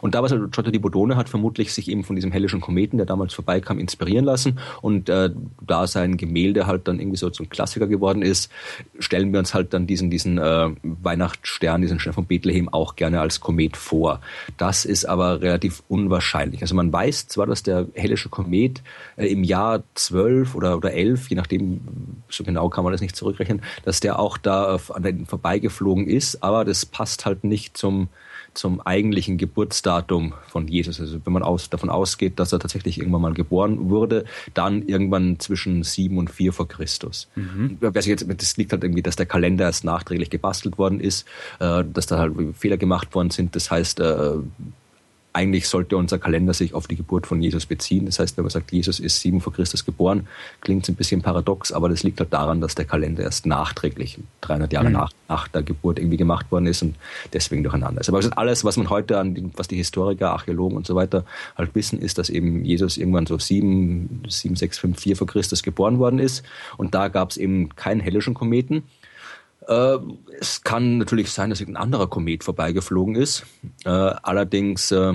[0.00, 2.96] Und da was halt Giotto di Bodone hat vermutlich sich eben von diesem hellischen Kometen,
[2.96, 4.58] der damals vorbeikam, inspirieren lassen.
[4.82, 5.30] Und äh,
[5.66, 8.50] da sein Gemälde halt dann irgendwie so zum Klassiker geworden ist,
[8.98, 13.20] stellen wir uns halt dann diesen, diesen äh, Weihnachtsstern, diesen Stern von Bethlehem auch gerne
[13.20, 14.20] als Komet vor.
[14.56, 16.62] Das ist aber relativ unwahrscheinlich.
[16.62, 18.82] Also man weiß zwar, dass der hellische Komet
[19.16, 21.80] äh, im Jahr 12 oder, oder 11, je nachdem,
[22.28, 26.42] so genau kann man das nicht zurückrechnen, dass der auch da an den vorbeigeflogen ist,
[26.42, 28.08] aber das passt halt nicht zum
[28.54, 31.00] zum eigentlichen Geburtsdatum von Jesus.
[31.00, 35.38] Also wenn man aus, davon ausgeht, dass er tatsächlich irgendwann mal geboren wurde, dann irgendwann
[35.38, 37.28] zwischen sieben und vier vor Christus.
[37.36, 37.78] Mhm.
[37.94, 41.26] Jetzt, das liegt halt irgendwie, dass der Kalender erst nachträglich gebastelt worden ist,
[41.58, 43.54] äh, dass da halt Fehler gemacht worden sind.
[43.56, 44.34] Das heißt, äh,
[45.32, 48.06] eigentlich sollte unser Kalender sich auf die Geburt von Jesus beziehen.
[48.06, 50.26] Das heißt, wenn man sagt, Jesus ist sieben vor Christus geboren,
[50.60, 54.18] klingt es ein bisschen paradox, aber das liegt halt daran, dass der Kalender erst nachträglich,
[54.40, 54.94] 300 Jahre mhm.
[54.94, 56.96] nach, nach der Geburt irgendwie gemacht worden ist und
[57.32, 58.08] deswegen durcheinander ist.
[58.08, 61.24] Aber alles, was man heute an, was die Historiker, Archäologen und so weiter
[61.56, 65.62] halt wissen, ist, dass eben Jesus irgendwann so sieben, sieben, sechs, fünf, vier vor Christus
[65.62, 66.44] geboren worden ist
[66.76, 68.82] und da gab es eben keinen hellischen Kometen,
[69.70, 69.98] äh,
[70.38, 73.46] es kann natürlich sein, dass ein anderer Komet vorbeigeflogen ist.
[73.84, 75.14] Äh, allerdings äh,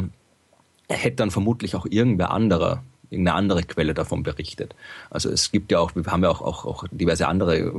[0.87, 4.75] hätte dann vermutlich auch irgendwer anderer irgendeine andere Quelle davon berichtet.
[5.09, 7.71] Also es gibt ja auch, wir haben ja auch, auch, auch diverse andere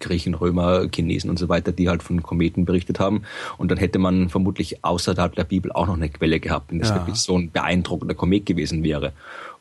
[0.00, 3.22] Griechen, Römer, Chinesen und so weiter, die halt von Kometen berichtet haben.
[3.56, 6.90] Und dann hätte man vermutlich außerhalb der Bibel auch noch eine Quelle gehabt, wenn das
[6.90, 6.96] ja.
[6.96, 9.12] wirklich so ein beeindruckender Komet gewesen wäre.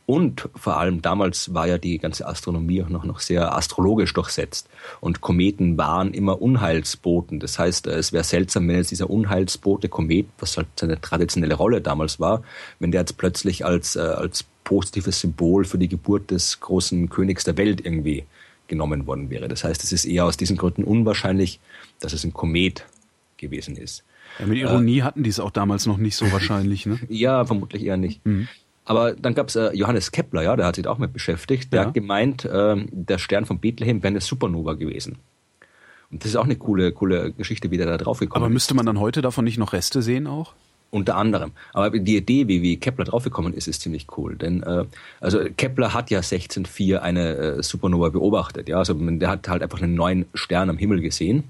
[0.06, 4.70] Und vor allem damals war ja die ganze Astronomie auch noch, noch sehr astrologisch durchsetzt.
[5.02, 7.39] Und Kometen waren immer Unheilsboten.
[7.39, 11.82] Das heißt, es wäre seltsam, wenn jetzt dieser Unheilsbote Komet, was halt seine traditionelle Rolle
[11.82, 12.44] damals war,
[12.80, 17.44] wenn der jetzt plötzlich als, äh, als positives Symbol für die Geburt des großen Königs
[17.44, 18.26] der Welt irgendwie
[18.68, 19.48] genommen worden wäre.
[19.48, 21.60] Das heißt, es ist eher aus diesen Gründen unwahrscheinlich,
[22.00, 22.86] dass es ein Komet
[23.38, 24.04] gewesen ist.
[24.39, 27.00] Ja, mit Ironie äh, hatten die es auch damals noch nicht so wahrscheinlich, ne?
[27.10, 28.26] ja, vermutlich eher nicht.
[28.26, 28.48] Mhm.
[28.86, 31.74] Aber dann gab es äh, Johannes Kepler, ja, der hat sich auch mit beschäftigt.
[31.74, 31.88] Der ja.
[31.88, 35.17] hat gemeint, äh, der Stern von Bethlehem wäre eine Supernova gewesen.
[36.12, 38.45] Und das ist auch eine coole, coole Geschichte, wie der da drauf gekommen ist.
[38.45, 40.54] Aber müsste man dann heute davon nicht noch Reste sehen auch?
[40.91, 41.52] Unter anderem.
[41.74, 44.36] Aber die Idee, wie, wie Kepler draufgekommen ist, ist ziemlich cool.
[44.36, 44.86] Denn äh,
[45.19, 48.69] also Kepler hat ja 1604 eine äh, Supernova beobachtet.
[48.69, 51.45] Ja, also der hat halt einfach einen neuen Stern am Himmel gesehen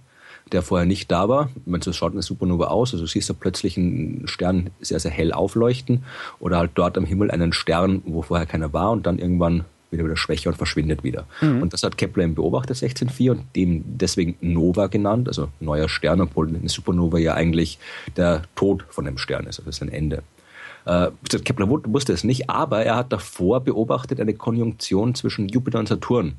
[0.51, 1.49] der vorher nicht da war.
[1.65, 5.34] Man so schaut eine Supernova aus, also siehst du plötzlich einen Stern sehr, sehr hell
[5.34, 6.03] aufleuchten
[6.39, 10.05] oder halt dort am Himmel einen Stern, wo vorher keiner war und dann irgendwann wieder
[10.05, 11.25] wieder schwächer und verschwindet wieder.
[11.41, 11.62] Mhm.
[11.62, 16.21] Und das hat Kepler eben beobachtet 1604 und dem deswegen Nova genannt, also neuer Stern,
[16.21, 17.79] obwohl eine Supernova ja eigentlich
[18.17, 20.23] der Tod von einem Stern ist, also das ist ein Ende.
[20.86, 21.10] Äh,
[21.43, 26.34] Kepler wusste es nicht, aber er hat davor beobachtet eine Konjunktion zwischen Jupiter und Saturn.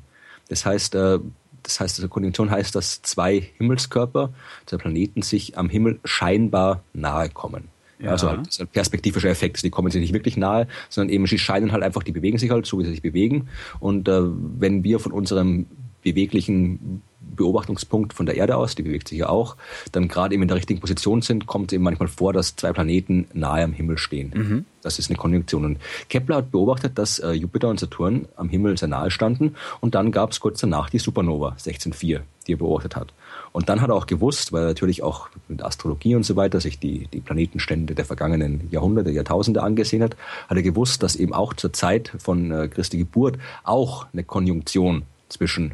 [0.49, 1.19] Das heißt, äh,
[1.67, 4.33] das heißt, also Konjunktion heißt, dass zwei Himmelskörper,
[4.65, 7.65] zwei Planeten sich am Himmel scheinbar nahe kommen.
[7.99, 8.11] Ja.
[8.11, 9.61] Also halt, das ist ein perspektivischer Effekt.
[9.63, 12.51] Die kommen sich nicht wirklich nahe, sondern eben sie scheinen halt einfach, die bewegen sich
[12.51, 13.49] halt so, wie sie sich bewegen.
[13.79, 15.65] Und äh, wenn wir von unserem
[16.03, 17.01] beweglichen
[17.37, 19.55] Beobachtungspunkt von der Erde aus, die bewegt sich ja auch,
[19.93, 22.73] dann gerade eben in der richtigen Position sind, kommt es eben manchmal vor, dass zwei
[22.73, 24.33] Planeten nahe am Himmel stehen.
[24.35, 24.65] Mhm.
[24.81, 25.65] Das ist eine Konjunktion.
[25.65, 29.95] Und Kepler hat beobachtet, dass äh, Jupiter und Saturn am Himmel sehr nahe standen und
[29.95, 33.13] dann gab es kurz danach die Supernova 1604, die er beobachtet hat.
[33.51, 36.59] Und dann hat er auch gewusst, weil er natürlich auch mit Astrologie und so weiter
[36.59, 40.15] sich die, die Planetenstände der vergangenen Jahrhunderte, Jahrtausende angesehen hat,
[40.47, 45.03] hat er gewusst, dass eben auch zur Zeit von äh, Christi Geburt auch eine Konjunktion
[45.29, 45.73] zwischen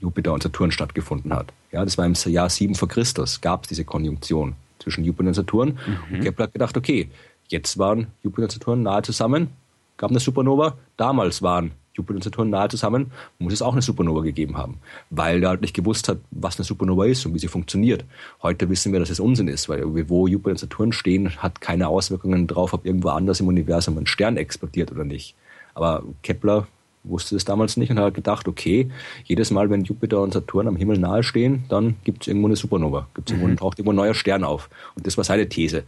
[0.00, 1.52] Jupiter und Saturn stattgefunden hat.
[1.72, 5.34] Ja, das war im Jahr 7 vor Christus, gab es diese Konjunktion zwischen Jupiter und
[5.34, 5.78] Saturn.
[5.86, 6.14] Mhm.
[6.14, 7.08] Und Kepler hat gedacht, okay,
[7.48, 9.48] jetzt waren Jupiter und Saturn nahe zusammen,
[9.96, 10.76] gab eine Supernova.
[10.96, 14.78] Damals waren Jupiter und Saturn nahe zusammen, muss es auch eine Supernova gegeben haben,
[15.10, 18.04] weil er halt nicht gewusst hat, was eine Supernova ist und wie sie funktioniert.
[18.42, 21.88] Heute wissen wir, dass es Unsinn ist, weil wo Jupiter und Saturn stehen, hat keine
[21.88, 25.34] Auswirkungen darauf, ob irgendwo anders im Universum ein Stern explodiert oder nicht.
[25.74, 26.66] Aber Kepler
[27.02, 28.90] wusste es damals nicht und hat gedacht, okay,
[29.24, 32.56] jedes Mal, wenn Jupiter und Saturn am Himmel nahe stehen, dann gibt es irgendwo eine
[32.56, 33.56] Supernova, gibt's irgendwo, mhm.
[33.56, 34.68] taucht irgendwo ein neuer Stern auf.
[34.96, 35.84] Und das war seine These,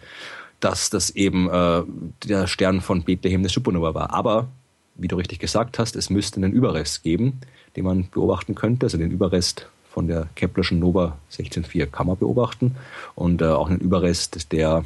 [0.61, 1.83] dass das eben äh,
[2.25, 4.13] der Stern von Bethlehem eine Supernova war.
[4.13, 4.49] Aber,
[4.95, 7.41] wie du richtig gesagt hast, es müsste einen Überrest geben,
[7.77, 12.77] den man beobachten könnte, also den Überrest von der Keplerschen Nova 16.4 kann man beobachten
[13.15, 14.85] und äh, auch einen Überrest, der,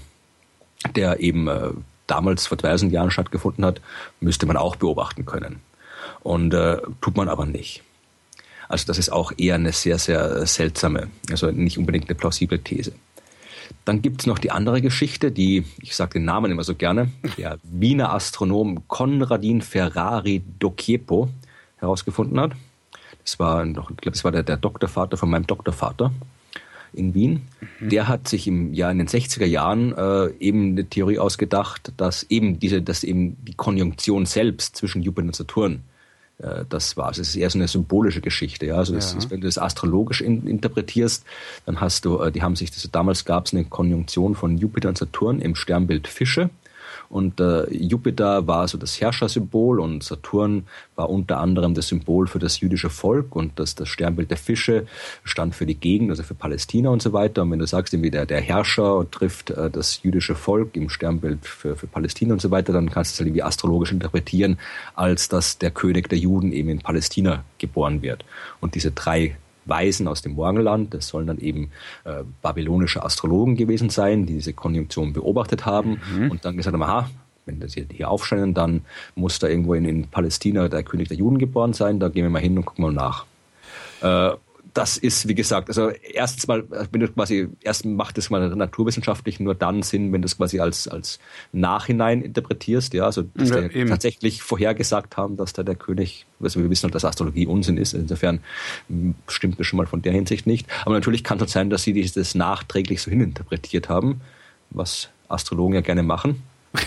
[0.96, 1.70] der eben äh,
[2.08, 3.80] damals vor 2000 Jahren stattgefunden hat,
[4.20, 5.60] müsste man auch beobachten können.
[6.20, 7.82] Und äh, tut man aber nicht.
[8.68, 12.92] Also das ist auch eher eine sehr, sehr seltsame, also nicht unbedingt eine plausible These.
[13.84, 17.10] Dann gibt es noch die andere Geschichte, die, ich sage den Namen immer so gerne,
[17.36, 21.28] der Wiener Astronom Konradin Ferrari Dociepo
[21.76, 22.52] herausgefunden hat.
[23.24, 26.12] Das war ich glaube, das war der, der Doktorvater von meinem Doktorvater
[26.92, 27.42] in Wien.
[27.80, 27.88] Mhm.
[27.88, 32.24] Der hat sich im Jahr in den 60er Jahren äh, eben eine Theorie ausgedacht, dass
[32.24, 35.82] eben diese, dass eben die Konjunktion selbst zwischen Jupiter und Saturn
[36.38, 37.18] äh, das war es.
[37.18, 38.66] Es ist eher so eine symbolische Geschichte.
[38.66, 38.76] Ja?
[38.76, 38.98] Also ja.
[38.98, 41.24] Ist, wenn du das astrologisch in, interpretierst,
[41.64, 44.88] dann hast du, äh, die haben sich, das, damals gab es eine Konjunktion von Jupiter
[44.88, 46.50] und Saturn im Sternbild Fische.
[47.08, 52.38] Und äh, Jupiter war so das Herrschersymbol und Saturn war unter anderem das Symbol für
[52.38, 54.86] das jüdische Volk und das, das Sternbild der Fische
[55.24, 57.42] stand für die Gegend, also für Palästina und so weiter.
[57.42, 61.46] Und wenn du sagst, irgendwie der, der Herrscher trifft äh, das jüdische Volk im Sternbild
[61.46, 64.58] für, für Palästina und so weiter, dann kannst du es halt irgendwie astrologisch interpretieren,
[64.94, 68.24] als dass der König der Juden eben in Palästina geboren wird.
[68.60, 70.94] Und diese drei Weisen aus dem Morgenland.
[70.94, 71.70] Das sollen dann eben
[72.04, 76.30] äh, babylonische Astrologen gewesen sein, die diese Konjunktion beobachtet haben mhm.
[76.30, 77.10] und dann gesagt haben, aha,
[77.46, 78.82] wenn das hier aufscheinen, dann
[79.14, 82.00] muss da irgendwo in, in, Palästina der König der Juden geboren sein.
[82.00, 83.24] Da gehen wir mal hin und gucken mal nach.
[84.02, 84.36] Äh,
[84.76, 89.40] das ist, wie gesagt, also erstens mal, wenn du quasi, erst macht es mal naturwissenschaftlich
[89.40, 91.18] nur dann Sinn, wenn du es quasi als, als
[91.52, 96.60] Nachhinein interpretierst, ja, also dass ja, wir tatsächlich vorhergesagt haben, dass da der König, also
[96.60, 98.40] wir wissen halt, dass Astrologie Unsinn ist, insofern
[99.28, 100.66] stimmt das schon mal von der Hinsicht nicht.
[100.84, 104.20] Aber natürlich kann es halt sein, dass sie das nachträglich so hininterpretiert haben,
[104.70, 106.42] was Astrologen ja gerne machen.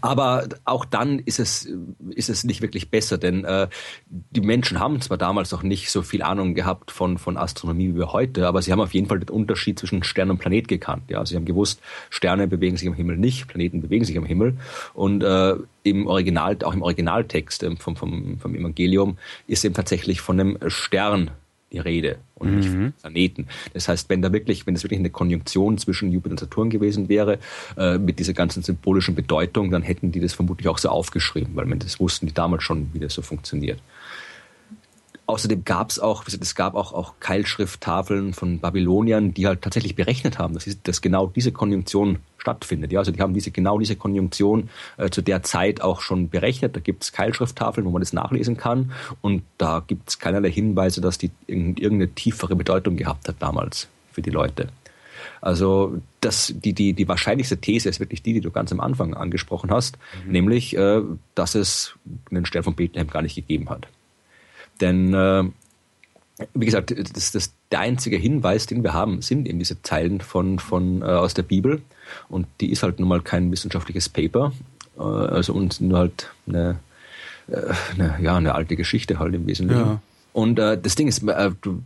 [0.00, 1.68] Aber auch dann ist es,
[2.10, 3.68] ist es nicht wirklich besser, denn äh,
[4.08, 7.98] die Menschen haben zwar damals noch nicht so viel Ahnung gehabt von, von Astronomie wie
[7.98, 11.10] wir heute, aber sie haben auf jeden Fall den Unterschied zwischen Stern und Planet gekannt.
[11.10, 11.24] Ja?
[11.24, 14.56] Sie haben gewusst, Sterne bewegen sich am Himmel nicht, Planeten bewegen sich am Himmel.
[14.94, 20.20] Und äh, im Original, auch im Originaltext ähm, vom, vom, vom Evangelium ist eben tatsächlich
[20.20, 21.30] von einem Stern
[21.76, 22.56] die Rede und mhm.
[22.56, 23.46] nicht von Planeten.
[23.74, 27.08] Das heißt, wenn da wirklich, wenn es wirklich eine Konjunktion zwischen Jupiter und Saturn gewesen
[27.08, 27.38] wäre,
[27.76, 31.66] äh, mit dieser ganzen symbolischen Bedeutung, dann hätten die das vermutlich auch so aufgeschrieben, weil
[31.66, 33.80] man das wussten die damals schon, wie das so funktioniert.
[35.28, 40.38] Außerdem gab es auch, es gab auch, auch Keilschrifttafeln von Babyloniern, die halt tatsächlich berechnet
[40.38, 42.92] haben, dass, dass genau diese Konjunktion stattfindet.
[42.92, 46.76] Ja, also die haben diese, genau diese Konjunktion äh, zu der Zeit auch schon berechnet.
[46.76, 48.92] Da gibt es Keilschrifttafeln, wo man das nachlesen kann.
[49.20, 54.22] Und da gibt es keinerlei Hinweise, dass die irgendeine tiefere Bedeutung gehabt hat damals für
[54.22, 54.68] die Leute.
[55.40, 59.14] Also das, die, die, die wahrscheinlichste These ist wirklich die, die du ganz am Anfang
[59.14, 60.32] angesprochen hast, mhm.
[60.32, 61.02] nämlich, äh,
[61.34, 61.94] dass es
[62.30, 63.88] einen Stern von Bethlehem gar nicht gegeben hat.
[64.80, 65.44] Denn äh,
[66.54, 70.58] wie gesagt, das, das, der einzige Hinweis, den wir haben, sind eben diese Zeilen von,
[70.58, 71.82] von, äh, aus der Bibel.
[72.28, 74.52] Und die ist halt nun mal kein wissenschaftliches Paper,
[74.98, 76.78] äh, also und nur halt eine,
[77.48, 79.86] äh, eine, ja, eine alte Geschichte halt im Wesentlichen.
[79.86, 80.00] Ja.
[80.36, 81.82] Und äh, das Ding ist, äh, du,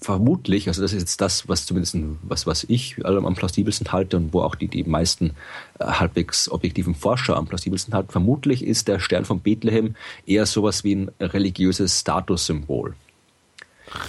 [0.00, 4.32] vermutlich, also das ist jetzt das, was zumindest was, was ich am plausibelsten halte und
[4.32, 5.34] wo auch die, die meisten
[5.78, 9.94] äh, halbwegs objektiven Forscher am plausibelsten halten, vermutlich ist der Stern von Bethlehem
[10.26, 12.94] eher sowas wie ein religiöses Statussymbol.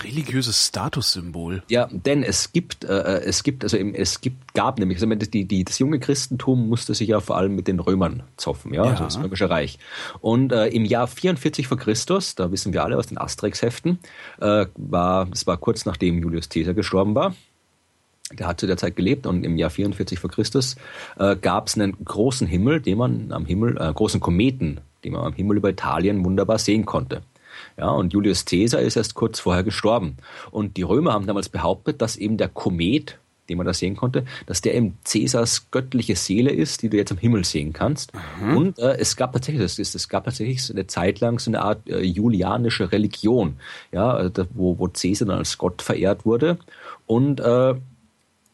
[0.03, 1.63] Religiöses Statussymbol.
[1.67, 5.45] Ja, denn es gibt, äh, äh es gibt, also es gibt, gab nämlich, also die,
[5.45, 8.91] die, das junge Christentum musste sich ja vor allem mit den Römern zoffen, ja, ja.
[8.91, 9.79] also das Römische Reich.
[10.19, 13.99] Und äh, im Jahr 44 vor Christus, da wissen wir alle aus den Asterix-Heften,
[14.39, 17.33] äh, war, das war kurz nachdem Julius Caesar gestorben war,
[18.31, 20.75] der hat zu der Zeit gelebt und im Jahr 44 vor Christus
[21.17, 25.25] äh, gab es einen großen Himmel, den man am Himmel, äh, großen Kometen, den man
[25.25, 27.23] am Himmel über Italien wunderbar sehen konnte.
[27.77, 30.17] Ja, und Julius Caesar ist erst kurz vorher gestorben.
[30.51, 33.17] Und die Römer haben damals behauptet, dass eben der Komet,
[33.49, 37.11] den man da sehen konnte, dass der eben Caesars göttliche Seele ist, die du jetzt
[37.11, 38.11] am Himmel sehen kannst.
[38.41, 38.57] Mhm.
[38.57, 41.89] Und äh, es gab tatsächlich, es, es gab tatsächlich eine Zeit lang so eine Art
[41.89, 43.57] äh, julianische Religion,
[43.91, 46.57] ja, äh, wo, wo Caesar dann als Gott verehrt wurde.
[47.07, 47.75] Und äh,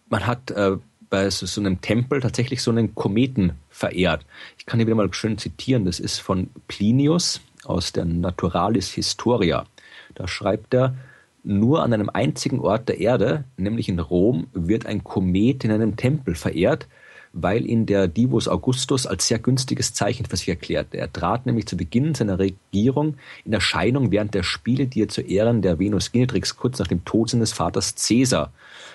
[0.09, 0.77] man hat äh,
[1.09, 4.25] bei so, so, einem Tempel tatsächlich so einen Kometen verehrt.
[4.57, 5.85] Ich kann hier wieder mal schön zitieren.
[5.85, 9.65] Das ist von Plinius aus der Naturalis Historia.
[10.15, 10.95] Da schreibt er,
[11.43, 15.95] nur an einem einzigen Ort der Erde, nämlich in Rom, wird ein Komet in einem
[15.95, 16.87] Tempel verehrt,
[17.31, 20.97] weil ihn der Divus Augustus als sehr günstiges Zeichen für sich erklärte.
[20.97, 25.21] Er trat nämlich zu Beginn seiner Regierung in Erscheinung während der Spiele, die er zu
[25.21, 28.51] Ehren der Venus Genetrix kurz nach dem Tod seines Vaters Caesar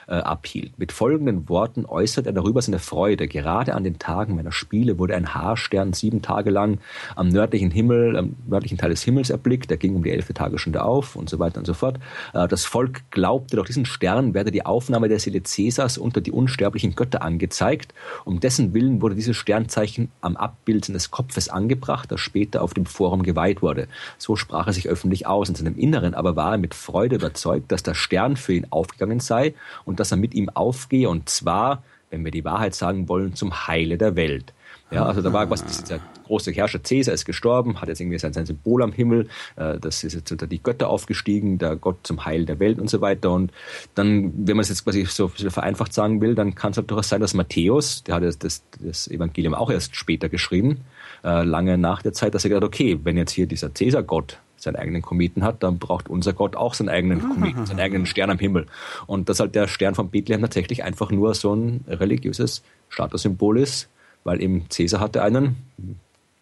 [0.06, 0.78] äh, abhielt.
[0.78, 3.28] Mit folgenden Worten äußert er darüber seine Freude.
[3.28, 6.78] Gerade an den Tagen meiner Spiele wurde ein Haarstern sieben Tage lang
[7.16, 9.70] am nördlichen Himmel, am nördlichen Teil des Himmels erblickt.
[9.70, 11.98] Der ging um die elfte Tagesstunde auf und so weiter und so fort.
[12.34, 16.32] Äh, das Volk glaubte, durch diesen Stern werde die Aufnahme der Seele Caesars unter die
[16.32, 17.94] unsterblichen Götter angezeigt.
[18.24, 22.86] Um dessen Willen wurde dieses Sternzeichen am Abbild seines Kopfes angebracht, das später auf dem
[22.86, 23.88] Forum geweiht wurde.
[24.18, 25.48] So sprach er sich öffentlich aus.
[25.48, 29.20] In seinem Inneren aber war er mit Freude überzeugt, dass der Stern für ihn aufgegangen
[29.20, 33.34] sei und dass er mit ihm aufgehe und zwar, wenn wir die Wahrheit sagen wollen,
[33.34, 34.52] zum Heile der Welt.
[34.92, 38.32] Ja, also da war quasi dieser große Herrscher Caesar ist gestorben, hat jetzt irgendwie sein,
[38.32, 42.44] Symbol am Himmel, äh, das ist jetzt unter die Götter aufgestiegen, der Gott zum Heil
[42.44, 43.30] der Welt und so weiter.
[43.30, 43.52] Und
[43.94, 47.08] dann, wenn man es jetzt quasi so vereinfacht sagen will, dann kann es halt durchaus
[47.08, 50.82] sein, dass Matthäus, der hat das, das Evangelium auch erst später geschrieben,
[51.24, 54.76] äh, lange nach der Zeit, dass er gesagt okay, wenn jetzt hier dieser Caesar-Gott seinen
[54.76, 58.38] eigenen Kometen hat, dann braucht unser Gott auch seinen eigenen Kometen, seinen eigenen Stern am
[58.38, 58.66] Himmel.
[59.06, 63.88] Und dass halt der Stern von Bethlehem tatsächlich einfach nur so ein religiöses Statussymbol ist,
[64.22, 65.56] weil eben Cäsar hatte einen,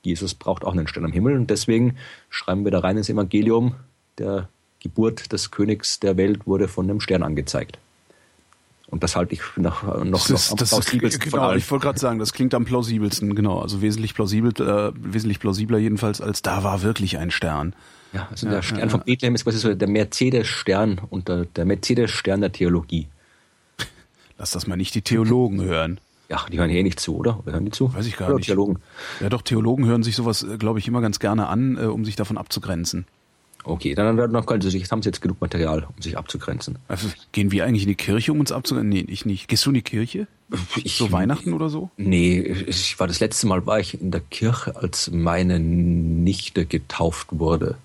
[0.02, 1.96] Jesus braucht auch einen Stern am Himmel und deswegen
[2.28, 3.74] schreiben wir da rein ins Evangelium,
[4.18, 4.48] der
[4.80, 7.78] Geburt des Königs der Welt wurde von einem Stern angezeigt.
[8.88, 11.70] Und das halte ich nach, noch, das ist, noch am das plausibelsten ist, Genau, ich
[11.70, 13.61] wollte gerade sagen, das klingt am plausibelsten, genau.
[13.61, 17.74] Also wesentlich plausibel, äh, wesentlich plausibler jedenfalls, als da war wirklich ein Stern.
[18.12, 21.44] Ja, also ja, der Stern ja, von Bethlehem ist quasi so der Mercedes-Stern und der,
[21.44, 23.07] der Mercedes-Stern der Theologie.
[24.38, 26.01] Lass das mal nicht die Theologen hören.
[26.29, 27.40] Ja, die hören hier eh nicht zu, oder?
[27.40, 27.92] Oder hören die zu?
[27.92, 28.46] Weiß ich gar oder nicht.
[28.46, 28.79] Theologen.
[29.20, 32.05] Ja, doch, Theologen hören sich sowas, äh, glaube ich, immer ganz gerne an, äh, um
[32.05, 33.05] sich davon abzugrenzen.
[33.64, 36.79] Okay, dann, dann können Sie sich, haben Sie jetzt genug Material, um sich abzugrenzen.
[36.88, 38.88] Also gehen wir eigentlich in die Kirche, um uns abzugrenzen?
[38.88, 39.49] Nee, ich nicht.
[39.49, 40.27] Gehst du in die Kirche?
[40.83, 41.90] Ich, so Weihnachten oder so?
[41.96, 47.29] Nee, ich war das letzte Mal war ich in der Kirche, als meine Nichte getauft
[47.33, 47.77] wurde.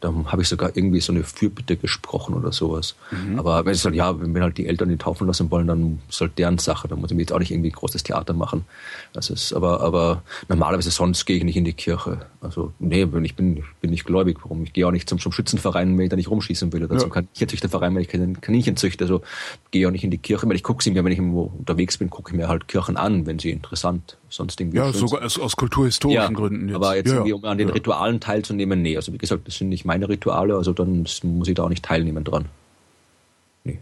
[0.00, 2.94] Da habe ich sogar irgendwie so eine Fürbitte gesprochen oder sowas.
[3.10, 3.38] Mhm.
[3.38, 6.20] Aber wenn ich sage, ja, wenn halt die Eltern die taufen lassen wollen, dann ist
[6.20, 6.86] halt deren Sache.
[6.86, 8.64] Da muss ich mir jetzt auch nicht irgendwie großes Theater machen.
[9.12, 12.20] Das ist, aber, aber normalerweise sonst gehe ich nicht in die Kirche.
[12.40, 14.38] Also, nee, ich bin, bin nicht gläubig.
[14.42, 14.62] Warum?
[14.62, 16.84] Ich gehe auch nicht zum, zum Schützenverein, wenn ich da nicht rumschießen will.
[16.84, 17.00] Oder ja.
[17.00, 19.02] zum Kaninchenzüchterverein, wenn ich keinen Kaninchen züchte.
[19.02, 19.22] Also,
[19.72, 21.98] gehe auch nicht in die Kirche, weil ich gucke sie mir, wenn ich irgendwo unterwegs
[21.98, 24.78] bin, gucke ich mir halt Kirchen an, wenn sie interessant sonst irgendwie.
[24.78, 26.68] Ja, sogar aus, aus kulturhistorischen ja, Gründen.
[26.68, 26.76] Jetzt.
[26.76, 28.96] Aber jetzt ja, irgendwie, um an den Ritualen teilzunehmen, nee.
[28.96, 31.84] Also wie gesagt, das sind nicht meine Rituale, also dann muss ich da auch nicht
[31.84, 32.46] teilnehmen dran.
[33.64, 33.80] Nee.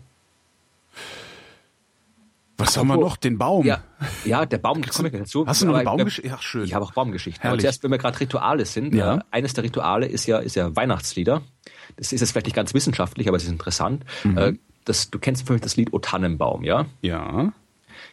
[2.57, 3.17] Was haben wir noch?
[3.17, 3.67] Den Baum.
[3.67, 3.83] Ja,
[4.25, 5.47] ja der Baum, komme ich dazu.
[5.47, 6.31] Hast du noch eine Baumgeschichte?
[6.31, 6.65] Ja, schön.
[6.65, 7.43] Ich habe auch Baumgeschichten.
[7.43, 7.59] Herrlich.
[7.59, 9.17] Aber zuerst, wenn wir gerade Rituale sind, ja.
[9.17, 11.43] Äh, eines der Rituale ist ja, ist ja Weihnachtslieder.
[11.97, 14.05] Das ist jetzt vielleicht nicht ganz wissenschaftlich, aber es ist interessant.
[14.25, 14.39] Mhm.
[14.39, 14.53] Äh,
[14.87, 16.87] das, du kennst vielleicht das Lied O Tannenbaum, ja?
[17.03, 17.53] Ja.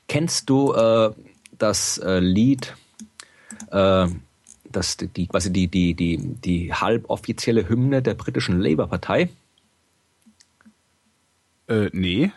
[0.08, 1.12] Kennst du äh,
[1.58, 2.76] das äh, Lied,
[3.72, 4.08] äh,
[4.76, 9.30] das die quasi die die die die halboffizielle Hymne der britischen Labour-Partei.
[11.68, 12.32] Äh, nee.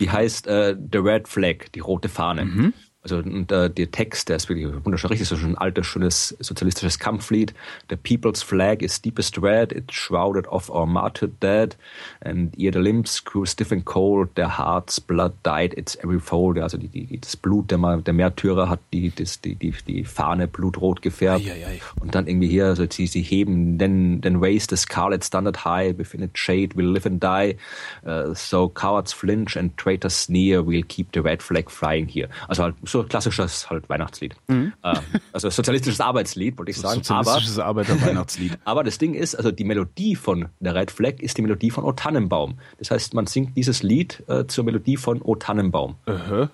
[0.00, 2.44] Die heißt äh, The Red Flag, die rote Fahne.
[2.44, 2.74] Mhm.
[3.10, 6.98] Also und, äh, der Text, der ist wirklich wunderschön, richtig so ein altes, schönes sozialistisches
[6.98, 7.54] Kampflied.
[7.88, 11.76] The people's flag is deepest red, it's shrouded of our martyred dead,
[12.20, 16.58] and ere the limbs grew stiff and cold, their hearts blood died its every fold.
[16.58, 20.46] Also die, die, das Blut der, der Märtyrer hat die, das, die, die, die Fahne
[20.46, 21.46] blutrot gefärbt.
[21.46, 21.80] Ei, ei, ei.
[22.00, 25.96] Und dann irgendwie hier, also sie, sie heben, then, then raise the scarlet standard high,
[25.96, 27.56] within its shade we'll live and die.
[28.04, 32.28] Uh, so cowards flinch and traitors sneer, we'll keep the red flag flying here.
[32.48, 34.36] Also halt so so klassisches halt Weihnachtslied.
[34.48, 34.72] Mhm.
[34.82, 34.94] Äh,
[35.32, 37.02] also sozialistisches Arbeitslied, wollte ich sagen.
[37.02, 38.58] Sozialistisches Arbeiterweihnachtslied.
[38.64, 41.84] aber das Ding ist, also die Melodie von der Red Flag ist die Melodie von
[41.84, 42.58] O Tannenbaum.
[42.78, 45.96] Das heißt, man singt dieses Lied äh, zur Melodie von O Tannenbaum.
[46.06, 46.48] Uh -huh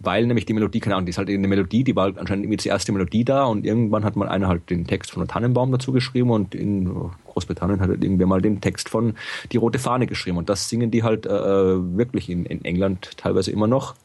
[0.00, 2.56] weil nämlich die Melodie, keine Ahnung, die ist halt eine Melodie, die war anscheinend irgendwie
[2.56, 5.72] die erste Melodie da und irgendwann hat mal einer halt den Text von der Tannenbaum
[5.72, 9.14] dazu geschrieben und in Großbritannien hat halt irgendwer mal den Text von
[9.50, 13.50] Die Rote Fahne geschrieben und das singen die halt äh, wirklich in, in England teilweise
[13.50, 13.96] immer noch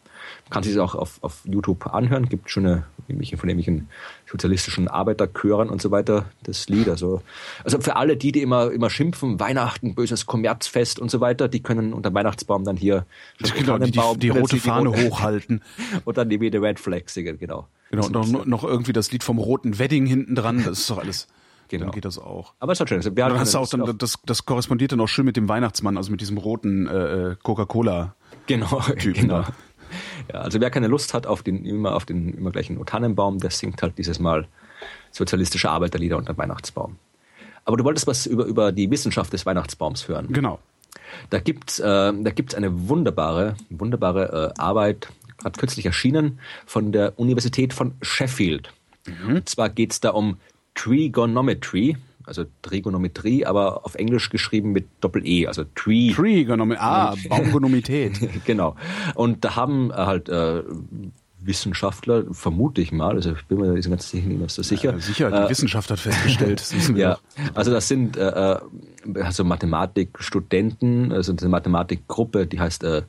[0.49, 2.29] kann sich auch auf, auf YouTube anhören.
[2.29, 3.89] Gibt schöne irgendwelche von irgendwelchen
[4.29, 6.89] sozialistischen Arbeiterchören und so weiter das Lied.
[6.89, 7.21] Also,
[7.63, 11.61] also für alle die, die immer, immer schimpfen, Weihnachten, böses Kommerzfest und so weiter, die
[11.61, 13.05] können unter Weihnachtsbaum dann hier
[13.55, 15.61] genau, die, die, die rote Fahne hochhalten.
[16.05, 17.67] Und dann die The Red Flag singen, genau.
[17.89, 20.97] Genau, und noch, noch irgendwie das Lied vom roten Wedding hinten dran, das ist doch
[20.97, 21.27] alles.
[21.67, 21.85] Genau.
[21.85, 22.53] Dann geht das auch.
[22.59, 22.97] Aber es hat schön.
[22.97, 25.97] Also, dann hast du auch dann, das, das korrespondiert dann auch schön mit dem Weihnachtsmann,
[25.97, 28.15] also mit diesem roten äh, äh Coca-Cola.
[28.47, 29.41] Genau, Typen genau.
[29.41, 29.53] Da.
[30.31, 33.51] Ja, also wer keine Lust hat auf den immer auf den immer gleichen Tannenbaum, der
[33.51, 34.47] singt halt dieses Mal
[35.11, 36.97] sozialistische Arbeiterlieder unter Weihnachtsbaum.
[37.65, 40.27] Aber du wolltest was über, über die Wissenschaft des Weihnachtsbaums hören.
[40.31, 40.59] Genau.
[41.29, 47.17] Da gibt's äh, da gibt's eine wunderbare wunderbare äh, Arbeit, gerade kürzlich erschienen von der
[47.17, 48.73] Universität von Sheffield.
[49.05, 49.35] Mhm.
[49.35, 50.37] Und zwar geht's da um
[50.75, 56.11] Trigonometry also Trigonometrie, aber auf Englisch geschrieben mit Doppel-E, also Tree.
[56.13, 58.19] Trigonometrie, ah, Baumgonomität.
[58.45, 58.75] genau.
[59.15, 60.63] Und da haben äh, halt äh,
[61.45, 64.93] Wissenschaftler, vermute ich mal, also ich bin mir nicht ganz so sicher.
[64.93, 67.17] Ja, sicher, die äh, Wissenschaft hat festgestellt, das wissen wir ja.
[67.53, 68.59] Also das sind äh, äh
[69.15, 73.01] also Mathematikstudenten, also eine Mathematikgruppe, die heißt äh,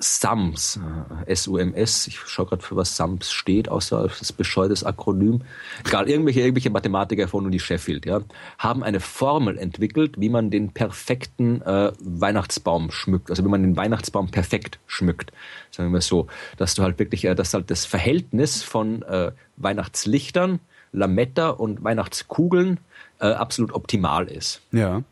[0.00, 0.80] SAMS,
[1.26, 5.42] äh, S-U-M-S, ich schaue gerade für was SAMS steht, außer das bescheuertes Akronym.
[5.86, 8.20] Egal, irgendwelche, irgendwelche Mathematiker von Uni Sheffield, ja,
[8.58, 13.76] haben eine Formel entwickelt, wie man den perfekten äh, Weihnachtsbaum schmückt, also wie man den
[13.76, 15.32] Weihnachtsbaum perfekt schmückt,
[15.70, 16.26] sagen wir so,
[16.56, 20.58] dass du halt wirklich, äh, dass halt das Verhältnis von äh, Weihnachtslichtern,
[20.92, 22.80] Lametta und Weihnachtskugeln
[23.20, 24.62] äh, absolut optimal ist.
[24.72, 25.02] Ja.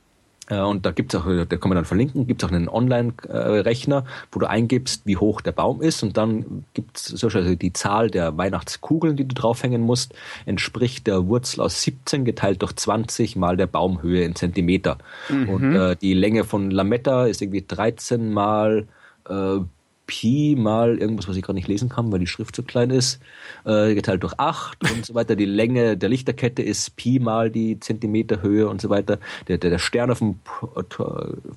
[0.49, 4.41] Äh, und da gibt's auch, da kann man dann verlinken, gibt's auch einen Online-Rechner, wo
[4.41, 9.17] du eingibst, wie hoch der Baum ist und dann gibt's also die Zahl der Weihnachtskugeln,
[9.17, 14.25] die du draufhängen musst, entspricht der Wurzel aus 17 geteilt durch 20 mal der Baumhöhe
[14.25, 14.99] in Zentimeter.
[15.29, 15.49] Mhm.
[15.49, 18.87] Und äh, die Länge von Lametta ist irgendwie 13 mal
[19.29, 19.59] äh,
[20.07, 23.21] Pi mal irgendwas, was ich gerade nicht lesen kann, weil die Schrift zu klein ist,
[23.65, 25.37] äh, geteilt durch 8 und so weiter.
[25.37, 29.19] Die Länge der Lichterkette ist Pi mal die Zentimeterhöhe und so weiter.
[29.49, 30.85] Der, der, der Stern auf, dem, auf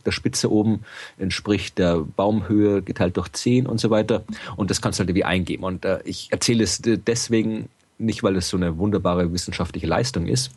[0.05, 0.81] der Spitze oben
[1.17, 4.23] entspricht der Baumhöhe geteilt durch 10 und so weiter.
[4.55, 5.63] Und das kannst du halt irgendwie eingeben.
[5.63, 7.69] Und äh, ich erzähle es deswegen
[7.99, 10.51] nicht, weil es so eine wunderbare wissenschaftliche Leistung ist,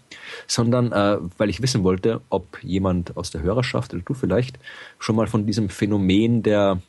[0.46, 4.58] sondern äh, weil ich wissen wollte, ob jemand aus der Hörerschaft oder du vielleicht
[4.98, 6.80] schon mal von diesem Phänomen der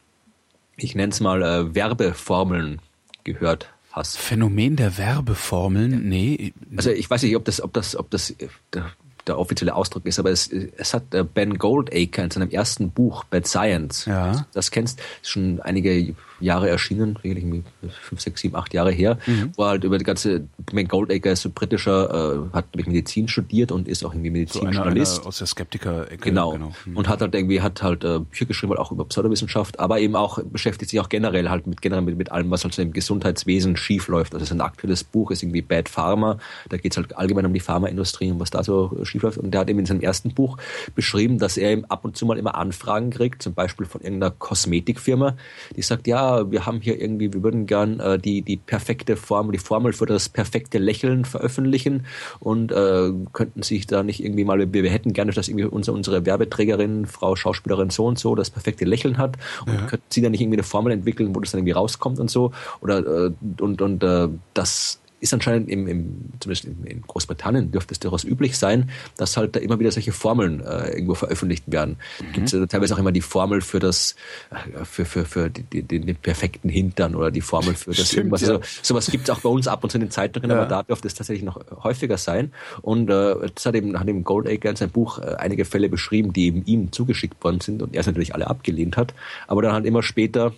[0.78, 2.80] ich nenne es mal äh, Werbeformeln
[3.24, 4.18] gehört hast.
[4.18, 6.10] Phänomen der Werbeformeln?
[6.10, 6.54] Nee.
[6.76, 8.92] Also ich weiß nicht, ob das, ob das, ob das äh, der,
[9.28, 13.24] der offizielle Ausdruck ist, aber es, es hat äh, Ben Goldacre in seinem ersten Buch
[13.26, 14.46] Bad Science, ja.
[14.54, 17.64] das kennst, schon einige Jahre erschienen, irgendwie
[18.02, 19.52] fünf, sechs, sieben, acht Jahre her, mhm.
[19.56, 23.88] wo halt über die ganze, Ben Goldacre ist so britischer, äh, hat Medizin studiert und
[23.88, 25.16] ist auch irgendwie Medizinjournalist.
[25.16, 26.18] So aus der Skeptiker-Ecke.
[26.18, 26.52] Genau.
[26.52, 26.74] genau.
[26.86, 26.98] Mhm.
[26.98, 30.40] Und hat halt irgendwie, hat halt äh, Bücher geschrieben, auch über Pseudowissenschaft, aber eben auch
[30.44, 33.78] beschäftigt sich auch generell halt mit generell mit, mit allem, was halt so im Gesundheitswesen
[33.78, 34.34] schief läuft.
[34.34, 36.38] Also sein aktuelles Buch ist irgendwie Bad Pharma,
[36.70, 39.38] da geht es halt allgemein um die Pharmaindustrie und was da so schief läuft.
[39.38, 40.58] Und der hat eben in seinem ersten Buch
[40.96, 44.32] beschrieben, dass er eben ab und zu mal immer Anfragen kriegt, zum Beispiel von irgendeiner
[44.32, 45.36] Kosmetikfirma,
[45.76, 49.54] die sagt, ja, wir haben hier irgendwie, wir würden gern äh, die, die perfekte Formel,
[49.54, 52.06] die Formel für das perfekte Lächeln veröffentlichen
[52.40, 55.96] und äh, könnten sich da nicht irgendwie mal, wir, wir hätten gerne, dass irgendwie unsere,
[55.96, 59.86] unsere Werbeträgerin, Frau Schauspielerin so und so das perfekte Lächeln hat und ja.
[59.86, 62.52] könnten sie da nicht irgendwie eine Formel entwickeln, wo das dann irgendwie rauskommt und so
[62.82, 67.94] oder äh, und, und äh, das ist anscheinend im, im zumindest in, in Großbritannien dürfte
[67.94, 71.98] es durchaus üblich sein, dass halt da immer wieder solche Formeln äh, irgendwo veröffentlicht werden.
[72.20, 72.34] Mhm.
[72.34, 74.16] Gibt es äh, teilweise auch immer die Formel für das,
[74.52, 78.18] äh, für, für, für die, die, den perfekten Hintern oder die Formel für das Stimmt,
[78.18, 78.42] irgendwas.
[78.42, 78.56] Ja.
[78.56, 80.58] Also, sowas gibt es auch bei uns ab und zu in den Zeitungen, ja.
[80.58, 82.52] aber da dürfte es tatsächlich noch häufiger sein.
[82.82, 86.34] Und äh, das hat eben, hat eben Goldacre in seinem Buch äh, einige Fälle beschrieben,
[86.34, 89.14] die eben ihm zugeschickt worden sind und er es natürlich alle abgelehnt hat,
[89.48, 90.54] aber dann halt immer später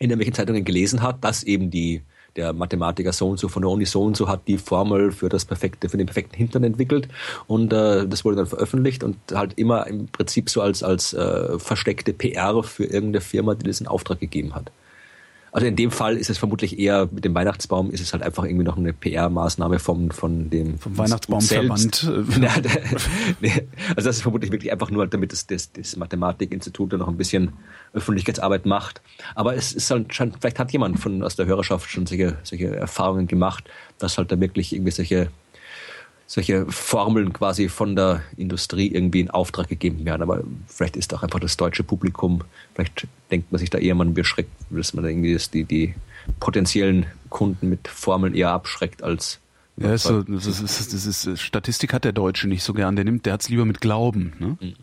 [0.00, 2.02] in irgendwelchen Zeitungen gelesen hat, dass eben die
[2.36, 5.28] der Mathematiker so und so von der Uni so und so hat die Formel für
[5.28, 7.08] das perfekte, für den perfekten Hintern entwickelt
[7.46, 11.58] und äh, das wurde dann veröffentlicht und halt immer im Prinzip so als als äh,
[11.58, 14.70] versteckte PR für irgendeine Firma, die das in Auftrag gegeben hat.
[15.54, 18.42] Also in dem Fall ist es vermutlich eher mit dem Weihnachtsbaum ist es halt einfach
[18.42, 22.04] irgendwie noch eine PR-Maßnahme vom von dem vom Weihnachtsbaumverband.
[22.10, 27.16] also das ist vermutlich wirklich einfach nur, damit das, das, das Mathematikinstitut da noch ein
[27.16, 27.52] bisschen
[27.92, 29.00] Öffentlichkeitsarbeit macht.
[29.36, 32.74] Aber es ist halt schon, vielleicht hat jemand von aus der Hörerschaft schon solche, solche
[32.74, 33.62] Erfahrungen gemacht,
[33.98, 35.30] dass halt da wirklich irgendwie solche
[36.34, 40.20] solche Formeln quasi von der Industrie irgendwie in Auftrag gegeben werden.
[40.20, 42.42] Aber vielleicht ist auch einfach das deutsche Publikum,
[42.74, 45.94] vielleicht denkt man sich da eher mal beschreckt, dass man irgendwie das, die, die
[46.40, 49.38] potenziellen Kunden mit Formeln eher abschreckt als
[49.76, 52.96] ja, ist so, das ist, das ist, Statistik hat der Deutsche nicht so gern.
[52.96, 54.32] Der nimmt, der hat's lieber mit Glauben.
[54.38, 54.56] Ne?
[54.60, 54.74] Mhm.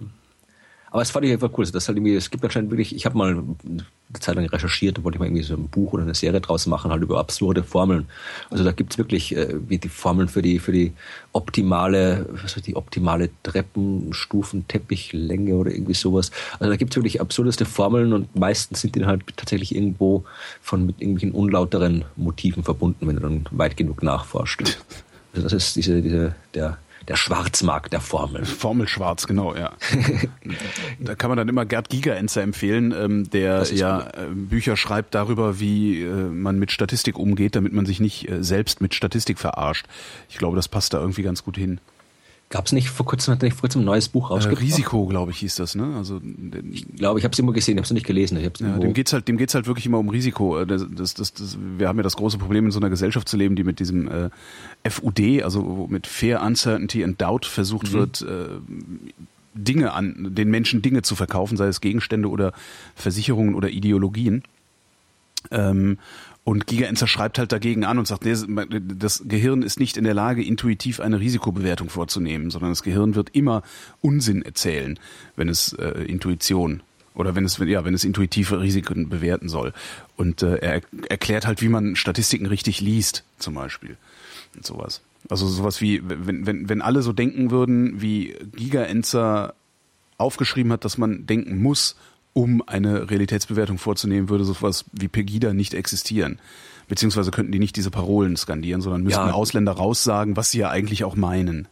[0.91, 1.65] Aber es fand ich einfach cool.
[1.65, 5.03] Das halt irgendwie, es gibt anscheinend wirklich, ich habe mal eine Zeit lang recherchiert, da
[5.03, 7.63] wollte ich mal irgendwie so ein Buch oder eine Serie draus machen, halt über absurde
[7.63, 8.07] Formeln.
[8.49, 10.91] Also da gibt's wirklich äh, wie die Formeln für die, für die
[11.31, 16.29] optimale, was weiß die optimale Treppenstufen, Teppichlänge oder irgendwie sowas.
[16.59, 20.25] Also da gibt's wirklich absurdeste Formeln und meistens sind die halt tatsächlich irgendwo
[20.61, 24.77] von mit irgendwelchen unlauteren Motiven verbunden, wenn du dann weit genug nachforscht.
[25.33, 26.77] Also das ist diese, diese, der
[27.11, 28.45] der Schwarzmarkt der Formel.
[28.45, 29.73] Formel Schwarz, genau, ja.
[30.99, 34.15] da kann man dann immer Gerd Gigerenzer empfehlen, ähm, der ja gut.
[34.15, 38.41] Äh, Bücher schreibt darüber, wie äh, man mit Statistik umgeht, damit man sich nicht äh,
[38.41, 39.87] selbst mit Statistik verarscht.
[40.29, 41.81] Ich glaube, das passt da irgendwie ganz gut hin.
[42.51, 44.61] Gab es nicht vor kurzem, hat nicht vor kurzem ein neues Buch rausgebracht?
[44.61, 45.95] Äh, Risiko, glaube ich, hieß das, ne?
[45.95, 46.19] Also
[46.69, 48.37] ich glaube, ich habe es immer gesehen, ich habe es nicht gelesen.
[48.37, 50.59] Ich ja, dem geht's halt, dem geht's halt wirklich immer um Risiko.
[50.59, 53.29] Äh, das, das, das, das, wir haben ja das große Problem in so einer Gesellschaft
[53.29, 54.29] zu leben, die mit diesem äh,
[54.89, 57.93] FUD, also mit Fair Uncertainty and Doubt versucht mhm.
[57.93, 58.47] wird, äh,
[59.53, 62.51] Dinge an den Menschen Dinge zu verkaufen, sei es Gegenstände oder
[62.95, 64.43] Versicherungen oder Ideologien.
[65.49, 65.97] Ähm,
[66.43, 70.43] und Gigaenzer schreibt halt dagegen an und sagt, das Gehirn ist nicht in der Lage,
[70.43, 73.61] intuitiv eine Risikobewertung vorzunehmen, sondern das Gehirn wird immer
[74.01, 74.99] Unsinn erzählen,
[75.35, 76.81] wenn es äh, Intuition
[77.13, 79.73] oder wenn es ja, wenn es intuitive Risiken bewerten soll.
[80.17, 83.97] Und äh, er erklärt halt, wie man Statistiken richtig liest, zum Beispiel
[84.55, 85.01] und sowas.
[85.29, 89.53] Also sowas wie, wenn wenn wenn alle so denken würden, wie Gigaenzer
[90.17, 91.95] aufgeschrieben hat, dass man denken muss,
[92.33, 96.39] um eine Realitätsbewertung vorzunehmen, würde sowas wie Pegida nicht existieren.
[96.87, 99.33] Beziehungsweise könnten die nicht diese Parolen skandieren, sondern müssten ja.
[99.33, 101.67] Ausländer raussagen, was sie ja eigentlich auch meinen.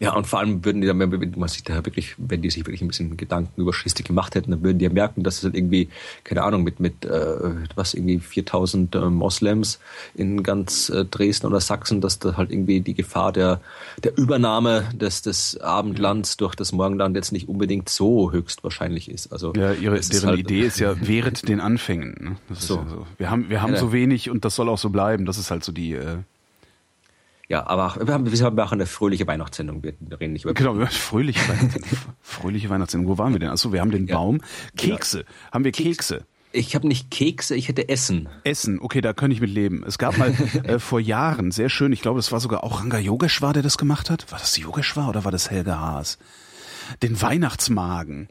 [0.00, 2.66] Ja, und vor allem würden die dann, wenn man sich da wirklich, wenn die sich
[2.66, 5.44] wirklich ein bisschen Gedanken über Statistik gemacht hätten, dann würden die ja merken, dass es
[5.44, 5.88] halt irgendwie,
[6.24, 7.36] keine Ahnung, mit, mit äh,
[7.74, 9.78] was, irgendwie 4000 äh, Moslems
[10.14, 13.60] in ganz äh, Dresden oder Sachsen, dass da halt irgendwie die Gefahr der,
[14.02, 19.32] der Übernahme des, des Abendlands durch das Morgenland jetzt nicht unbedingt so höchstwahrscheinlich ist.
[19.32, 22.16] Also, ja, ihre, deren halt, Idee ist ja während den Anfängen.
[22.20, 22.36] Ne?
[22.48, 22.76] Das so.
[22.76, 23.06] Ja so.
[23.18, 25.26] Wir haben, wir haben ja, so wenig und das soll auch so bleiben.
[25.26, 26.18] Das ist halt so die, äh,
[27.48, 29.82] ja, aber wir, haben, wir machen eine fröhliche Weihnachtssendung.
[29.82, 31.98] Wir reden nicht über Genau, fröhliche Weihnachtssendung.
[32.20, 33.10] fröhliche Weihnachtssendung.
[33.10, 33.50] Wo waren wir denn?
[33.50, 34.16] Achso, wir haben den ja.
[34.16, 34.38] Baum.
[34.76, 34.96] Genau.
[34.96, 35.20] Kekse.
[35.20, 35.24] Ja.
[35.52, 36.26] Haben wir Kekse?
[36.52, 38.28] Ich habe nicht Kekse, ich hätte Essen.
[38.44, 39.82] Essen, okay, da könnte ich mit leben.
[39.84, 40.32] Es gab mal
[40.62, 43.76] äh, vor Jahren, sehr schön, ich glaube, das war sogar auch Ranga Yogeshwar, der das
[43.76, 44.30] gemacht hat.
[44.30, 46.16] War das Yogeshwar oder war das Helge Haas?
[47.02, 48.28] Den Weihnachtsmagen.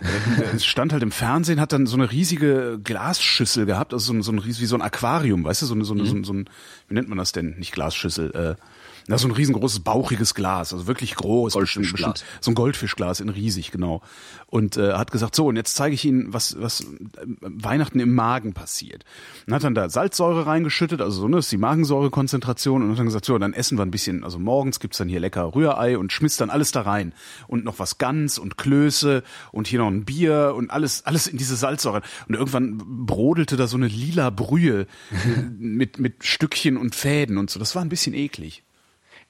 [0.54, 4.22] Es stand halt im Fernsehen, hat dann so eine riesige Glasschüssel gehabt, also so ein,
[4.22, 6.24] so ein wie so ein Aquarium, weißt du, so, eine, so, eine, mhm.
[6.24, 6.48] so, ein,
[6.88, 7.56] wie nennt man das denn?
[7.58, 8.54] Nicht Glasschüssel, äh,
[9.08, 11.52] na, so ein riesengroßes, bauchiges Glas, also wirklich groß.
[11.52, 12.24] Goldfischglas.
[12.40, 14.02] So ein Goldfischglas in riesig, genau.
[14.46, 16.86] Und äh, hat gesagt, so, und jetzt zeige ich Ihnen, was, was äh,
[17.40, 19.04] Weihnachten im Magen passiert.
[19.46, 23.06] Und hat dann da Salzsäure reingeschüttet, also so, ne, ist die Magensäurekonzentration und hat dann
[23.06, 26.12] gesagt, so, dann essen wir ein bisschen, also morgens gibt's dann hier lecker Rührei und
[26.12, 27.12] schmiss dann alles da rein.
[27.46, 31.38] Und noch was Gans und Klöße und hier noch ein Bier und alles, alles in
[31.38, 32.02] diese Salzsäure.
[32.26, 34.88] Und irgendwann brodelte da so eine lila Brühe
[35.58, 37.60] mit, mit Stückchen und Fäden und so.
[37.60, 38.64] Das war ein bisschen eklig.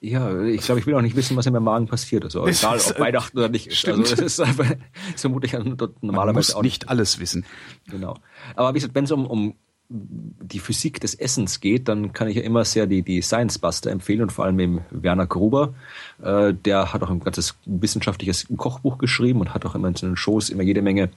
[0.01, 2.24] Ja, ich glaube, ich will auch nicht wissen, was in meinem Magen passiert.
[2.24, 3.74] Also egal, ob Weihnachten oder nicht.
[3.74, 4.01] Stimmt.
[4.01, 4.70] Also das ist, einfach,
[5.14, 7.47] ist vermutlich normalerweise Man muss auch nicht alles wissen.
[7.88, 8.16] Genau.
[8.55, 9.55] Aber wie gesagt, wenn es um, um
[9.88, 13.90] die Physik des Essens geht, dann kann ich ja immer sehr die, die Science Buster
[13.90, 15.74] empfehlen und vor allem eben Werner Gruber.
[16.22, 20.16] Äh, der hat auch ein ganzes wissenschaftliches Kochbuch geschrieben und hat auch immer in seinen
[20.16, 21.11] Shows immer jede Menge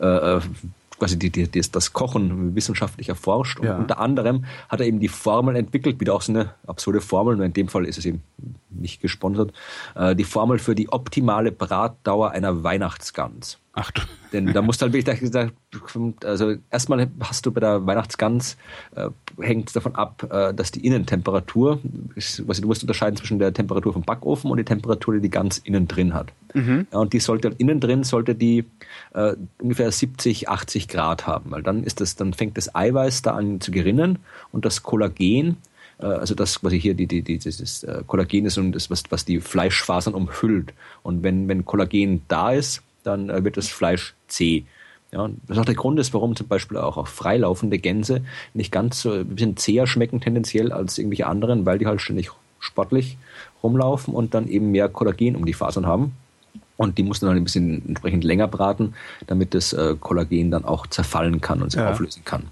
[0.00, 0.40] äh, äh
[0.98, 3.60] quasi die, die, die, das Kochen wissenschaftlich erforscht.
[3.60, 3.76] Und ja.
[3.76, 7.44] unter anderem hat er eben die Formel entwickelt, wieder auch so eine absurde Formel, nur
[7.44, 8.22] in dem Fall ist es eben
[8.70, 9.52] nicht gesponsert,
[9.94, 13.58] äh, die Formel für die optimale Bratdauer einer Weihnachtsgans.
[13.74, 14.02] Ach du.
[14.32, 15.54] Denn da musst du halt wirklich gesagt,
[16.24, 18.56] also erstmal hast du bei der Weihnachtsgans,
[18.96, 21.80] äh, hängt davon ab, äh, dass die Innentemperatur,
[22.16, 25.30] ist, was du musst unterscheiden zwischen der Temperatur vom Backofen und der Temperatur, die die
[25.30, 26.32] Gans innen drin hat.
[26.52, 26.88] Mhm.
[26.92, 28.64] Ja, und die sollte innen drin sollte die
[29.12, 33.36] äh, ungefähr 70, 80 Grad haben, weil dann ist das, dann fängt das Eiweiß da
[33.36, 34.18] an zu gerinnen
[34.50, 35.58] und das Kollagen
[36.00, 38.90] äh, also das, was ich hier, die, die, die, dieses äh, Kollagen ist und das,
[38.90, 40.74] was, was die Fleischfasern umhüllt.
[41.04, 44.64] Und wenn, wenn Kollagen da ist, dann äh, wird das Fleisch zäh.
[45.12, 48.72] Ja, das ist auch der Grund ist, warum zum Beispiel auch, auch freilaufende Gänse nicht
[48.72, 53.16] ganz so ein bisschen zäher schmecken tendenziell als irgendwelche anderen, weil die halt ständig sportlich
[53.62, 56.16] rumlaufen und dann eben mehr Kollagen um die Fasern haben.
[56.76, 58.94] Und die muss dann ein bisschen entsprechend länger braten,
[59.28, 61.90] damit das äh, Kollagen dann auch zerfallen kann und sich ja.
[61.90, 62.48] auflösen kann.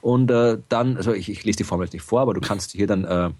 [0.00, 2.86] Und dann, also ich, ich lese die Formel jetzt nicht vor, aber du kannst hier
[2.86, 3.34] dann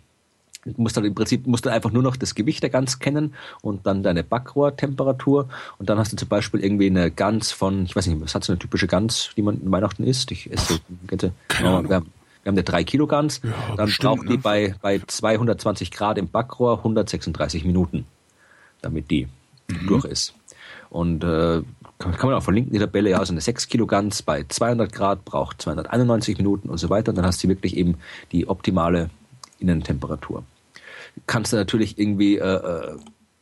[0.76, 3.86] musst dann im Prinzip musst du einfach nur noch das Gewicht der Gans kennen und
[3.86, 5.48] dann deine Backrohrtemperatur
[5.78, 8.44] und dann hast du zum Beispiel irgendwie eine Gans von, ich weiß nicht, was hat
[8.44, 10.30] so eine typische Gans, die man in Weihnachten isst?
[10.30, 11.30] Ich esse so.
[11.48, 11.88] Keine Ahnung.
[11.88, 12.06] Wir haben,
[12.42, 14.38] wir haben eine 3 Kilo Gans, ja, dann bestimmt, braucht die ne?
[14.38, 18.06] bei, bei 220 Grad im Backrohr 136 Minuten,
[18.80, 19.28] damit die
[19.68, 19.86] mhm.
[19.86, 20.34] durch ist.
[20.90, 21.62] Und äh,
[21.98, 24.92] kann, kann man auch verlinken, die Tabelle, ja, so eine 6 Kilo Gans bei 200
[24.92, 27.10] Grad braucht 291 Minuten und so weiter.
[27.10, 27.96] Und dann hast du wirklich eben
[28.32, 29.08] die optimale
[29.58, 30.44] Innentemperatur
[31.26, 32.96] kannst du natürlich irgendwie äh, äh,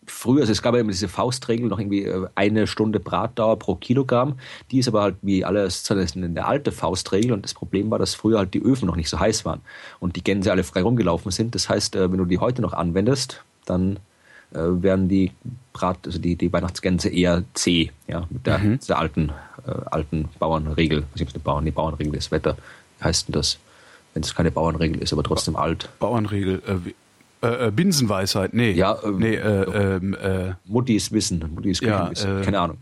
[0.07, 3.75] früher, also es gab ja immer diese Faustregel, noch irgendwie äh, eine Stunde Bratdauer pro
[3.77, 4.39] Kilogramm.
[4.71, 8.39] Die ist aber halt wie alles eine alte Faustregel und das Problem war, dass früher
[8.39, 9.61] halt die Öfen noch nicht so heiß waren
[9.99, 11.55] und die Gänse alle frei rumgelaufen sind.
[11.55, 13.99] Das heißt, äh, wenn du die heute noch anwendest, dann
[14.53, 15.31] werden die
[15.73, 18.81] Brat, also die, die Weihnachtsgänse eher zäh, ja, mit der, mhm.
[18.81, 19.31] der alten,
[19.65, 22.57] äh, alten Bauernregel, was ist eine Bauern, die Bauernregel ist Wetter,
[22.99, 23.59] wie heißt denn das?
[24.13, 25.89] Wenn es keine Bauernregel ist, aber trotzdem alt.
[26.01, 26.93] Bauernregel, äh,
[27.43, 28.73] äh, äh, Binsenweisheit, nee.
[28.73, 32.79] Ja, ähm, nee, äh, ähm, äh, Muttis Wissen, Muttis ja, Wissen, äh, keine Ahnung.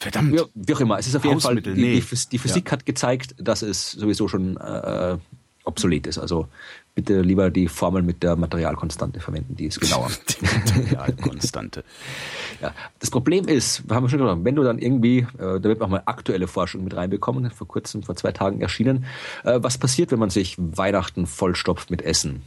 [0.00, 0.32] Verdammt.
[0.32, 1.94] Wie, wie, auch immer, es ist auf jeden Fall, die, nee.
[2.32, 2.72] die, Physik ja.
[2.72, 5.18] hat gezeigt, dass es sowieso schon äh,
[5.64, 6.18] obsolet ist.
[6.18, 6.48] Also
[6.94, 10.10] bitte lieber die Formel mit der Materialkonstante verwenden, die ist genauer.
[10.28, 11.84] die Materialkonstante.
[12.62, 12.74] ja.
[12.98, 15.88] Das Problem ist, haben wir schon gesagt, wenn du dann irgendwie, äh, da wird auch
[15.88, 19.04] mal aktuelle Forschung mit reinbekommen, vor kurzem, vor zwei Tagen erschienen,
[19.44, 22.42] äh, was passiert, wenn man sich Weihnachten vollstopft mit Essen?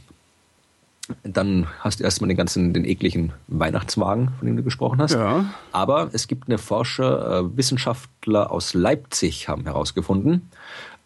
[1.22, 5.14] Dann hast du erstmal den ganzen, den ekligen Weihnachtswagen, von dem du gesprochen hast.
[5.14, 5.46] Ja.
[5.72, 10.50] Aber es gibt eine Forscher, äh, Wissenschaftler aus Leipzig haben herausgefunden,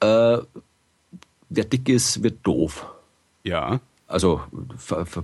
[0.00, 0.38] äh,
[1.48, 2.86] wer dick ist, wird doof.
[3.42, 3.80] Ja.
[4.08, 4.40] Also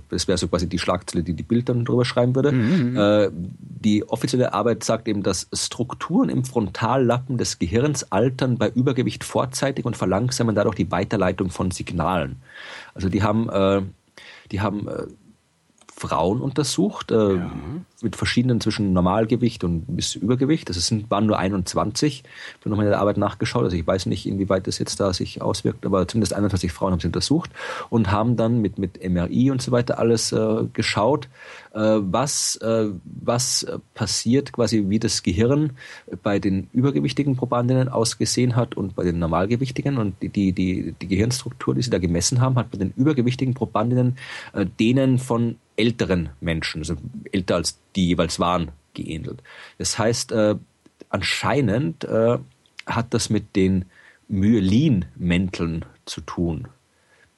[0.09, 2.51] es wäre so quasi die Schlagzeile, die die Bild dann drüber schreiben würde.
[2.51, 2.97] Mhm, mhm.
[2.97, 9.23] äh, die offizielle Arbeit sagt eben, dass Strukturen im Frontallappen des Gehirns altern bei Übergewicht
[9.23, 12.41] vorzeitig und verlangsamen dadurch die Weiterleitung von Signalen.
[12.93, 13.83] Also die haben äh,
[14.51, 15.07] die haben äh,
[15.95, 17.51] Frauen untersucht, äh, ja.
[18.01, 20.67] mit verschiedenen zwischen Normalgewicht und bis Übergewicht.
[20.67, 22.23] Das sind, waren nur 21.
[22.23, 23.63] Ich habe nochmal in der Arbeit nachgeschaut.
[23.63, 26.99] Also ich weiß nicht, inwieweit das jetzt da sich auswirkt, aber zumindest 21 Frauen haben
[26.99, 27.51] sie untersucht
[27.89, 31.29] und haben dann mit, mit MRI und so weiter alles äh, geschaut,
[31.73, 35.71] äh, was, äh, was passiert, quasi wie das Gehirn
[36.23, 39.97] bei den übergewichtigen Probandinnen ausgesehen hat und bei den normalgewichtigen.
[39.97, 43.53] Und die, die, die, die Gehirnstruktur, die sie da gemessen haben, hat bei den übergewichtigen
[43.53, 44.17] Probandinnen
[44.53, 46.95] äh, denen von älteren Menschen, also
[47.31, 49.41] älter als die jeweils waren, geähnelt.
[49.77, 50.55] Das heißt, äh,
[51.09, 52.37] anscheinend äh,
[52.85, 53.85] hat das mit den
[54.27, 56.67] Myelin-Mänteln zu tun.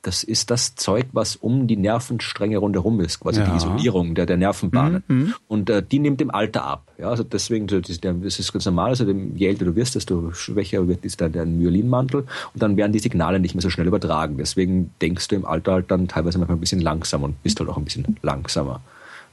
[0.05, 3.49] Das ist das Zeug, was um die Nervenstränge rundherum ist, quasi ja.
[3.49, 5.03] die Isolierung der, der Nervenbahnen.
[5.07, 5.17] Mhm.
[5.17, 5.33] mhm.
[5.47, 6.91] Und äh, die nimmt im Alter ab.
[6.99, 8.89] Ja, also deswegen, das ist, das ist ganz normal.
[8.89, 12.21] Also je älter du wirst, desto schwächer wird ist dann der Myelinmantel
[12.53, 14.37] und dann werden die Signale nicht mehr so schnell übertragen.
[14.37, 17.67] Deswegen denkst du im Alter halt dann teilweise manchmal ein bisschen langsamer und bist halt
[17.67, 18.81] auch ein bisschen langsamer.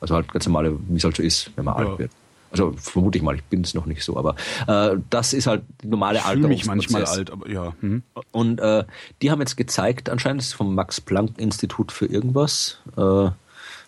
[0.01, 1.87] Also halt ganz normal, wie es halt so ist, wenn man ja.
[1.87, 2.11] alt wird.
[2.53, 4.36] Also vermute ich mal, ich bin es noch nicht so, aber
[4.66, 6.50] äh, das ist halt die normale Alterung.
[6.50, 7.74] mich manchmal alt, aber ja.
[7.80, 8.03] Hm.
[8.30, 8.84] Und äh,
[9.22, 13.30] die haben jetzt gezeigt, anscheinend ist es vom Max Planck Institut für irgendwas, äh,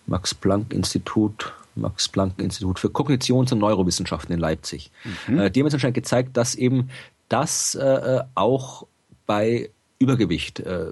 [0.07, 4.91] Max Planck Institut, Max Planck Institut für Kognitions- und Neurowissenschaften in Leipzig.
[5.27, 5.39] Mhm.
[5.39, 6.89] Äh, die haben jetzt anscheinend gezeigt, dass eben
[7.29, 8.87] das äh, auch
[9.25, 10.87] bei Übergewicht äh,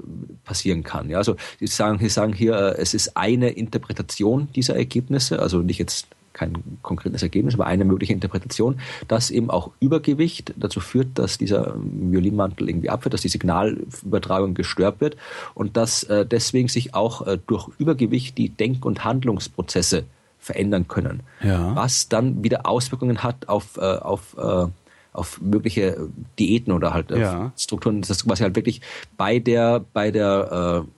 [0.46, 1.10] passieren kann.
[1.10, 5.60] Ja, also sie sagen, sie sagen hier, äh, es ist eine Interpretation dieser Ergebnisse, also
[5.60, 11.20] nicht jetzt kein konkretes Ergebnis, aber eine mögliche Interpretation, dass eben auch Übergewicht dazu führt,
[11.20, 15.16] dass dieser Violinmantel irgendwie abfällt, dass die Signalübertragung gestört wird
[15.54, 20.04] und dass äh, deswegen sich auch äh, durch Übergewicht die Denk- und Handlungsprozesse
[20.40, 21.22] verändern können.
[21.42, 21.76] Ja.
[21.76, 24.68] Was dann wieder Auswirkungen hat auf, äh, auf äh,
[25.14, 26.10] auf mögliche
[26.40, 27.52] Diäten oder halt ja.
[27.56, 28.82] Strukturen, das ist quasi halt wirklich
[29.16, 30.90] bei der, bei der, äh,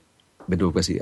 [0.47, 1.01] wenn du quasi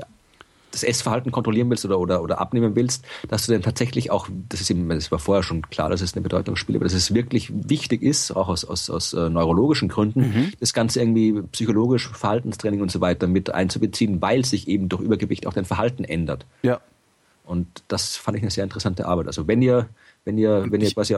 [0.74, 4.60] das Essverhalten kontrollieren willst oder, oder, oder abnehmen willst, dass du dann tatsächlich auch, das
[4.60, 7.14] ist eben, das war vorher schon klar, dass es eine Bedeutung spielt, aber dass es
[7.14, 10.52] wirklich wichtig ist, auch aus, aus, aus äh, neurologischen Gründen, mhm.
[10.60, 15.46] das Ganze irgendwie psychologisch, Verhaltenstraining und so weiter mit einzubeziehen, weil sich eben durch Übergewicht
[15.46, 16.46] auch dein Verhalten ändert.
[16.62, 16.80] Ja.
[17.44, 19.26] Und das fand ich eine sehr interessante Arbeit.
[19.26, 19.88] Also wenn ihr,
[20.24, 21.16] wenn ihr, wenn ihr quasi,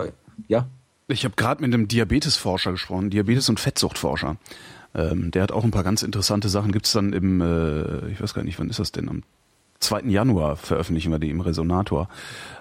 [0.48, 0.66] ja.
[1.08, 4.36] Ich habe gerade mit einem Diabetesforscher gesprochen, Diabetes- und Fettsuchtforscher.
[4.94, 6.72] Ähm, der hat auch ein paar ganz interessante Sachen.
[6.72, 9.08] Gibt es dann im, äh, ich weiß gar nicht, wann ist das denn?
[9.08, 9.22] Am
[9.80, 10.02] 2.
[10.06, 12.08] Januar veröffentlichen wir die im Resonator.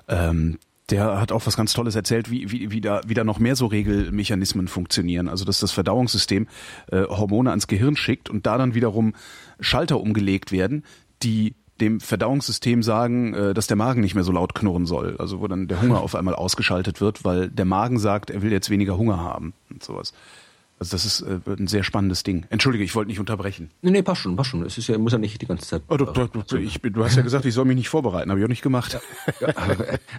[0.07, 0.57] Ähm,
[0.89, 3.55] der hat auch was ganz Tolles erzählt, wie, wie, wie, da, wie da noch mehr
[3.55, 5.27] so Regelmechanismen funktionieren.
[5.27, 6.47] Also dass das Verdauungssystem
[6.91, 9.13] äh, Hormone ans Gehirn schickt und da dann wiederum
[9.59, 10.83] Schalter umgelegt werden,
[11.23, 15.15] die dem Verdauungssystem sagen, äh, dass der Magen nicht mehr so laut knurren soll.
[15.17, 18.51] Also wo dann der Hunger auf einmal ausgeschaltet wird, weil der Magen sagt, er will
[18.51, 20.13] jetzt weniger Hunger haben und sowas.
[20.77, 22.45] Also das ist äh, ein sehr spannendes Ding.
[22.49, 23.71] Entschuldige, ich wollte nicht unterbrechen.
[23.81, 24.65] Nee, nee, passt schon, passt schon.
[24.65, 25.83] Es ist ja, muss ja nicht die ganze Zeit.
[25.87, 28.39] Oh, du, du, du, ich, du hast ja gesagt, ich soll mich nicht vorbereiten, habe
[28.39, 28.99] ich auch nicht gemacht.
[29.39, 29.53] Ja, ja,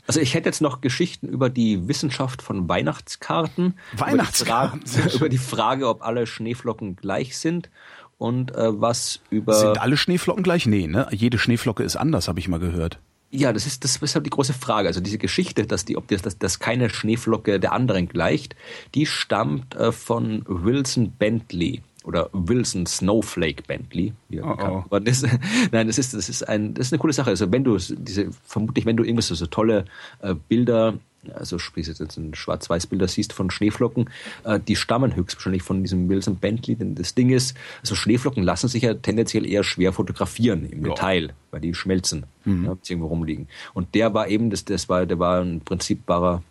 [0.06, 3.74] also ich hätte jetzt noch Geschichten über die Wissenschaft von Weihnachtskarten.
[3.96, 4.80] Weihnachtskarten?
[4.80, 7.70] Über die Frage, über die Frage ob alle Schneeflocken gleich sind
[8.18, 9.54] und äh, was über.
[9.54, 10.66] Sind alle Schneeflocken gleich?
[10.66, 11.06] Nee, ne?
[11.10, 12.98] Jede Schneeflocke ist anders, habe ich mal gehört.
[13.36, 14.88] Ja, das ist, das ist halt die große Frage.
[14.88, 18.56] Also diese Geschichte, dass die, ob das, dass, dass keine Schneeflocke der anderen gleicht,
[18.94, 24.14] die stammt äh, von Wilson Bentley oder Wilson Snowflake Bentley.
[24.30, 24.84] Wie oh, oh.
[24.86, 25.22] Aber das,
[25.70, 27.30] nein, das ist, das ist ein, das ist eine coole Sache.
[27.30, 29.84] Also wenn du diese, vermutlich, wenn du irgendwas so, so tolle
[30.22, 30.94] äh, Bilder
[31.32, 34.10] also sprich jetzt ein Schwarz-Weiß-Bilder siehst von Schneeflocken,
[34.44, 36.76] äh, die stammen höchstwahrscheinlich von diesem Wilson Bentley.
[36.76, 40.88] Denn das Ding ist, also Schneeflocken lassen sich ja tendenziell eher schwer fotografieren im ja.
[40.90, 42.64] Detail, weil die schmelzen, mhm.
[42.64, 43.48] ja, irgendwo rumliegen.
[43.74, 46.42] Und der war eben, das, das war, der war ein Prinzip barer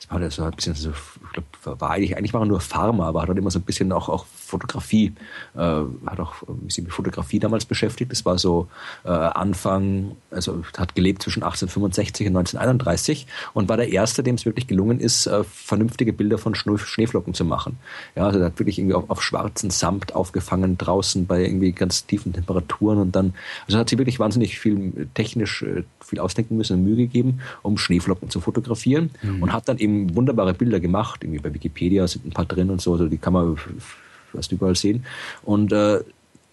[0.00, 2.60] das war der so ein bisschen so, ich glaube, war eigentlich, eigentlich war er nur
[2.60, 5.12] Farmer, aber hat halt immer so ein bisschen auch, auch Fotografie,
[5.54, 6.36] äh, hat auch
[6.68, 8.10] sich mit Fotografie damals beschäftigt.
[8.10, 8.68] Das war so
[9.04, 14.46] äh, Anfang, also hat gelebt zwischen 1865 und 1931 und war der Erste, dem es
[14.46, 17.78] wirklich gelungen ist, äh, vernünftige Bilder von Schneeflocken zu machen.
[18.16, 22.06] Ja, also er hat wirklich irgendwie auf, auf schwarzen Samt aufgefangen draußen bei irgendwie ganz
[22.06, 23.34] tiefen Temperaturen und dann,
[23.66, 27.78] also hat sie wirklich wahnsinnig viel technisch äh, viel ausdenken müssen und Mühe gegeben, um
[27.78, 29.42] Schneeflocken zu fotografieren mhm.
[29.42, 31.22] und hat dann eben wunderbare Bilder gemacht.
[31.22, 33.56] Irgendwie bei Wikipedia sind ein paar drin und so, also die kann man
[34.32, 35.04] fast überall sehen.
[35.42, 36.00] Und äh,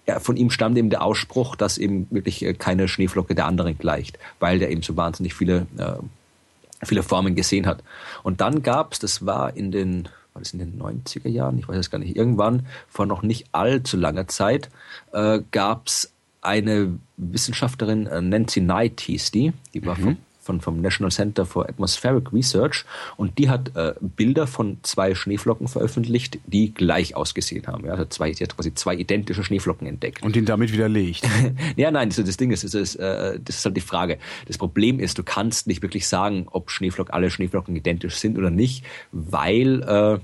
[0.07, 3.77] ja, von ihm stammt eben der Ausspruch, dass eben wirklich äh, keine Schneeflocke der anderen
[3.77, 7.83] gleicht, weil der eben so wahnsinnig viele, äh, viele Formen gesehen hat.
[8.23, 11.77] Und dann gab's, das war in den, war das in den 90er Jahren, ich weiß
[11.77, 14.69] es gar nicht, irgendwann vor noch nicht allzu langer Zeit,
[15.11, 20.03] äh, gab's eine Wissenschaftlerin, äh, Nancy Knight hieß die, die war mhm.
[20.03, 20.17] vom
[20.47, 22.85] von, vom National Center for Atmospheric Research
[23.17, 27.85] und die hat äh, Bilder von zwei Schneeflocken veröffentlicht, die gleich ausgesehen haben.
[27.85, 30.23] Ja, also zwei, sie hat quasi zwei identische Schneeflocken entdeckt.
[30.23, 31.27] Und ihn damit widerlegt.
[31.75, 34.17] ja, nein, das, das Ding ist, das ist, äh, das ist halt die Frage.
[34.47, 38.49] Das Problem ist, du kannst nicht wirklich sagen, ob Schneeflock, alle Schneeflocken identisch sind oder
[38.49, 40.19] nicht, weil äh,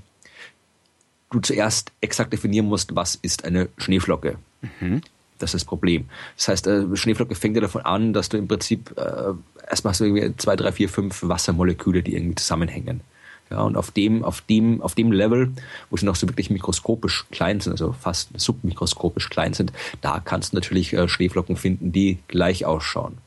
[1.31, 4.37] du zuerst exakt definieren musst, was ist eine Schneeflocke.
[4.79, 5.01] Mhm.
[5.43, 6.05] Das ist das Problem.
[6.37, 9.33] Das heißt, äh, Schneeflocke fängt ja davon an, dass du im Prinzip äh,
[9.69, 13.01] erstmal hast du irgendwie zwei, drei, vier, fünf Wassermoleküle, die irgendwie zusammenhängen.
[13.49, 15.51] Ja, und auf dem, auf dem, auf dem Level,
[15.89, 20.53] wo sie noch so wirklich mikroskopisch klein sind, also fast submikroskopisch klein sind, da kannst
[20.53, 23.17] du natürlich äh, Schneeflocken finden, die gleich ausschauen.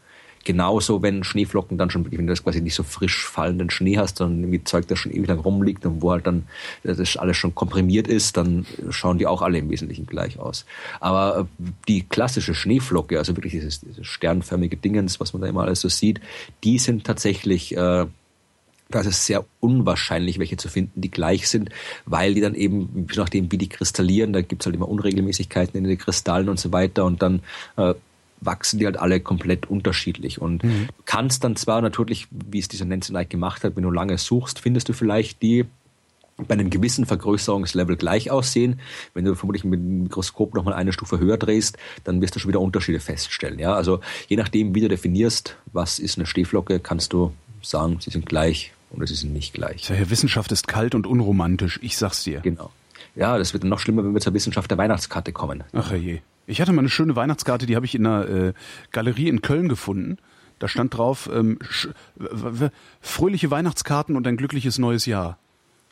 [0.46, 4.18] Genauso, wenn Schneeflocken dann schon, wenn du das quasi nicht so frisch fallenden Schnee hast,
[4.18, 6.44] sondern irgendwie Zeug, das schon ewig lang rumliegt und wo halt dann
[6.84, 10.64] das alles schon komprimiert ist, dann schauen die auch alle im Wesentlichen gleich aus.
[11.00, 15.62] Aber äh, die klassische Schneeflocke, also wirklich dieses, dieses sternförmige Dingens, was man da immer
[15.62, 16.20] alles so sieht,
[16.62, 18.06] die sind tatsächlich äh,
[18.88, 21.70] da ist es sehr unwahrscheinlich, welche zu finden, die gleich sind,
[22.04, 25.76] weil die dann eben, je nachdem, wie die kristallieren, da gibt es halt immer Unregelmäßigkeiten
[25.76, 27.40] in den Kristallen und so weiter und dann
[27.76, 27.94] äh,
[28.40, 30.40] wachsen die halt alle komplett unterschiedlich.
[30.40, 30.88] Und mhm.
[30.88, 34.18] du kannst dann zwar natürlich, wie es dieser Nancy Knight gemacht hat, wenn du lange
[34.18, 35.64] suchst, findest du vielleicht die
[36.36, 38.80] bei einem gewissen Vergrößerungslevel gleich aussehen.
[39.14, 42.50] Wenn du vermutlich mit dem Mikroskop nochmal eine Stufe höher drehst, dann wirst du schon
[42.50, 43.58] wieder Unterschiede feststellen.
[43.58, 47.32] Ja, also je nachdem, wie du definierst, was ist eine Stehflocke, kannst du
[47.62, 49.88] sagen, sie sind gleich oder sie sind nicht gleich.
[49.88, 52.40] Ja, Wissenschaft ist kalt und unromantisch, ich sag's dir.
[52.40, 52.70] Genau.
[53.14, 55.64] Ja, das wird noch schlimmer, wenn wir zur Wissenschaft der Weihnachtskarte kommen.
[55.72, 56.20] Ach je.
[56.46, 58.52] Ich hatte mal eine schöne Weihnachtskarte, die habe ich in einer äh,
[58.92, 60.18] Galerie in Köln gefunden.
[60.58, 61.58] Da stand drauf, ähm,
[63.00, 65.38] fröhliche Weihnachtskarten und ein glückliches neues Jahr.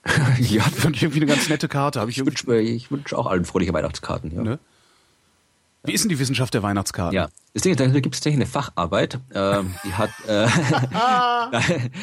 [0.39, 2.01] ja, fand ich irgendwie eine ganz nette Karte.
[2.01, 4.35] Hab ich ich wünsche ich wünsch auch allen fröhliche Weihnachtskarten.
[4.35, 4.43] Ja.
[4.43, 4.59] Ne?
[5.87, 7.15] Wie ist denn die Wissenschaft der Weihnachtskarten?
[7.15, 10.49] Ja, das Ding ist, da gibt es tatsächlich eine Facharbeit, äh, die hat, äh,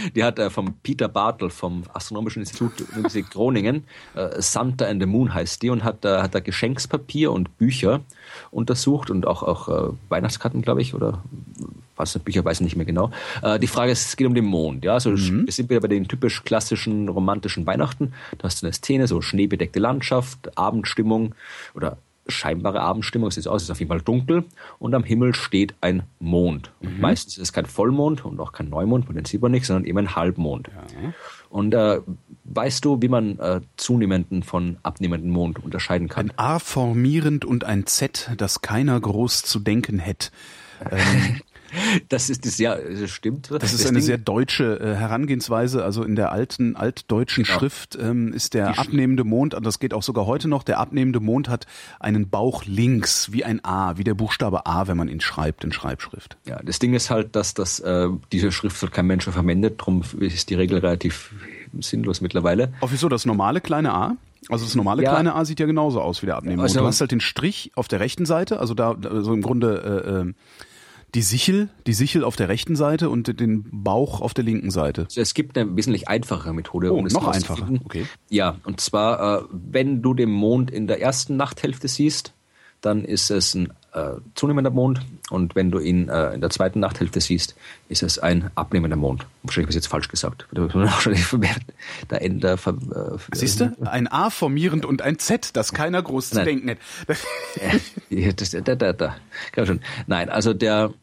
[0.16, 5.08] die hat äh, vom Peter Bartel vom Astronomischen Institut Universität Groningen, äh, Santa and the
[5.08, 8.02] Moon heißt die, und hat, äh, hat da Geschenkspapier und Bücher
[8.52, 11.24] untersucht und auch, auch äh, Weihnachtskarten, glaube ich, oder
[11.96, 13.10] was Bücher weiß ich nicht mehr genau.
[13.42, 14.86] Äh, die Frage ist, es geht um den Mond.
[14.86, 15.48] Ja, also mhm.
[15.48, 18.14] wir sind wieder bei den typisch klassischen romantischen Weihnachten.
[18.38, 21.34] Da hast du eine Szene, so schneebedeckte Landschaft, Abendstimmung
[21.74, 21.98] oder
[22.28, 23.30] scheinbare Abendstimmung.
[23.30, 24.46] Es sieht aus, es ist auf jeden Fall dunkel
[24.80, 26.72] und am Himmel steht ein Mond.
[26.82, 27.00] Mhm.
[27.00, 29.98] Meistens ist es kein Vollmond und auch kein Neumond, den sieht man nicht, sondern eben
[29.98, 30.70] ein Halbmond.
[30.70, 31.14] Ja.
[31.50, 32.00] Und äh,
[32.46, 36.30] weißt du, wie man äh, zunehmenden von abnehmenden Mond unterscheiden kann?
[36.32, 40.30] Ein A formierend und ein Z, das keiner groß zu denken hätte.
[40.90, 41.42] Ähm,
[42.10, 43.52] Das ist das ja, das stimmt.
[43.52, 45.84] Das ist das eine Ding, sehr deutsche äh, Herangehensweise.
[45.84, 47.60] Also in der alten altdeutschen genau.
[47.60, 50.64] Schrift ähm, ist der Die abnehmende Mond, und das geht auch sogar heute noch.
[50.64, 51.68] Der abnehmende Mond hat
[52.00, 55.72] einen Bauch links wie ein A, wie der Buchstabe A, wenn man ihn schreibt in
[55.72, 56.38] Schreibschrift.
[56.46, 59.80] Ja, das Ding ist halt, dass das äh, diese Schrift halt kein Mensch verwendet.
[59.80, 61.32] Darum ist die Regel relativ
[61.80, 62.74] sinnlos mittlerweile.
[62.82, 64.18] Auch wieso das normale kleine A?
[64.50, 65.12] Also das normale ja.
[65.12, 66.64] kleine A sieht ja genauso aus wie der abnehmende.
[66.64, 70.04] Also, du hast halt den Strich auf der rechten Seite, also da also im Grunde
[70.06, 70.34] äh, äh,
[71.14, 75.04] die Sichel, die Sichel auf der rechten Seite und den Bauch auf der linken Seite.
[75.04, 77.70] Also es gibt eine wesentlich einfachere Methode, oh, um es noch einfacher.
[77.86, 78.06] Okay.
[78.30, 82.34] Ja, und zwar, äh, wenn du den Mond in der ersten Nachthälfte siehst,
[82.80, 86.80] dann ist es ein äh, zunehmender Mond und wenn du ihn äh, in der zweiten
[86.80, 87.56] Nachthälfte siehst,
[87.90, 89.26] ist es ein abnehmender Mond.
[89.44, 90.48] Wahrscheinlich habe ich jetzt falsch gesagt.
[92.08, 92.52] Da Ende.
[92.54, 93.76] Äh, Siehst du?
[93.82, 96.40] Ein A formierend und ein Z, das keiner groß Nein.
[96.40, 96.78] zu denken hat.
[98.40, 99.16] das, da, da, da.
[99.66, 99.82] Schon.
[100.08, 100.94] Nein, also der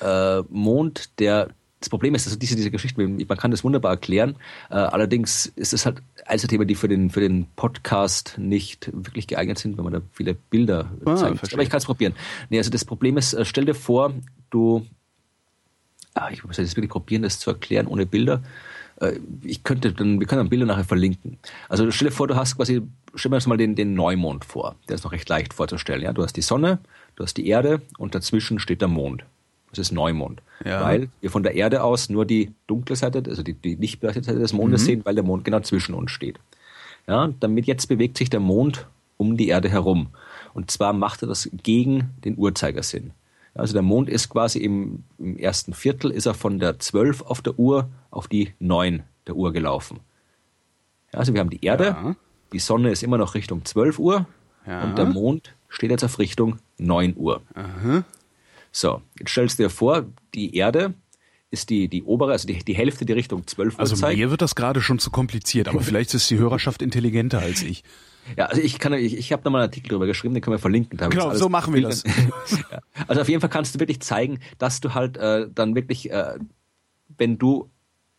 [0.00, 1.48] äh, Mond, der
[1.80, 4.36] das Problem ist, also diese, diese Geschichte, man kann das wunderbar erklären.
[4.70, 8.90] Äh, allerdings ist es halt eines der Themen, die für den, für den Podcast nicht
[8.92, 11.38] wirklich geeignet sind, wenn man da viele Bilder ah, zeigt.
[11.38, 11.56] Verstehe.
[11.56, 12.14] Aber ich kann es probieren.
[12.50, 14.12] Nee, also das Problem ist, äh, stell dir vor,
[14.50, 14.86] du,
[16.14, 18.42] ah, ich muss jetzt wirklich probieren, das zu erklären ohne Bilder.
[19.00, 21.38] Äh, ich könnte dann, wir können dann Bilder nachher verlinken.
[21.68, 22.82] Also stell dir vor, du hast quasi,
[23.14, 24.74] stell dir uns mal den, den Neumond vor.
[24.88, 26.02] Der ist noch recht leicht vorzustellen.
[26.02, 26.80] Ja, du hast die Sonne,
[27.14, 29.24] du hast die Erde und dazwischen steht der Mond.
[29.70, 30.42] Das ist Neumond.
[30.64, 30.82] Ja.
[30.82, 34.26] Weil wir von der Erde aus nur die dunkle Seite, also die, die nicht beleuchtete
[34.26, 34.86] Seite des Mondes mhm.
[34.86, 36.38] sehen, weil der Mond genau zwischen uns steht.
[37.06, 40.08] Ja, damit jetzt bewegt sich der Mond um die Erde herum.
[40.54, 43.12] Und zwar macht er das gegen den Uhrzeigersinn.
[43.54, 47.42] Also der Mond ist quasi im, im ersten Viertel, ist er von der 12 auf
[47.42, 50.00] der Uhr auf die 9 der Uhr gelaufen.
[51.12, 52.16] Ja, also wir haben die Erde, ja.
[52.52, 54.26] die Sonne ist immer noch Richtung 12 Uhr
[54.66, 54.84] ja.
[54.84, 57.42] und der Mond steht jetzt auf Richtung 9 Uhr.
[57.54, 58.04] Aha.
[58.72, 60.94] So, jetzt stellst du dir vor, die Erde
[61.50, 64.04] ist die, die obere, also die, die Hälfte, die Richtung 12 Uhr also zeigt.
[64.04, 67.62] Also mir wird das gerade schon zu kompliziert, aber vielleicht ist die Hörerschaft intelligenter als
[67.62, 67.84] ich.
[68.36, 70.54] Ja, also ich kann, ich, ich habe da mal einen Artikel drüber geschrieben, den können
[70.54, 70.98] wir verlinken.
[70.98, 72.02] Genau, so machen wir das.
[72.70, 72.80] ja.
[73.06, 76.34] Also auf jeden Fall kannst du wirklich zeigen, dass du halt äh, dann wirklich, äh,
[77.16, 77.70] wenn du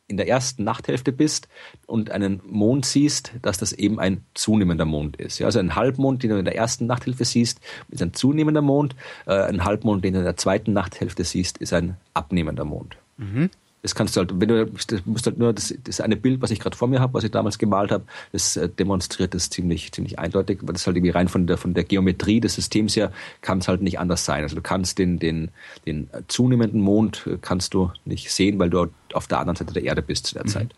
[0.10, 1.48] in der ersten Nachthälfte bist
[1.86, 5.40] und einen Mond siehst, dass das eben ein zunehmender Mond ist.
[5.40, 8.96] Ja, also ein Halbmond, den du in der ersten Nachthälfte siehst, ist ein zunehmender Mond.
[9.28, 12.98] Äh, ein Halbmond, den du in der zweiten Nachthälfte siehst, ist ein abnehmender Mond.
[13.18, 13.52] Mhm.
[13.82, 16.52] Das kannst du halt, wenn du, das musst halt nur, das, das eine Bild, was
[16.52, 19.92] ich gerade vor mir habe, was ich damals gemalt habe, das äh, demonstriert das ziemlich,
[19.92, 23.12] ziemlich eindeutig, weil das halt irgendwie rein von der, von der Geometrie des Systems her
[23.42, 24.44] kann es halt nicht anders sein.
[24.44, 25.50] Also du kannst den, den,
[25.86, 29.84] den zunehmenden Mond äh, kannst du nicht sehen, weil du auf der anderen Seite der
[29.84, 30.50] Erde bist zu der mhm.
[30.50, 30.76] Zeit.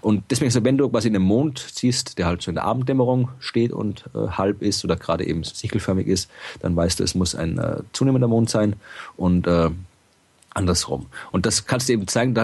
[0.00, 3.30] Und deswegen, so, wenn du quasi einen Mond siehst, der halt so in der Abenddämmerung
[3.38, 6.30] steht und äh, halb ist oder gerade eben sichelförmig ist,
[6.60, 8.76] dann weißt du, es muss ein äh, zunehmender Mond sein.
[9.16, 9.70] Und äh,
[10.58, 11.06] andersrum.
[11.32, 12.34] Und das kannst du eben zeigen,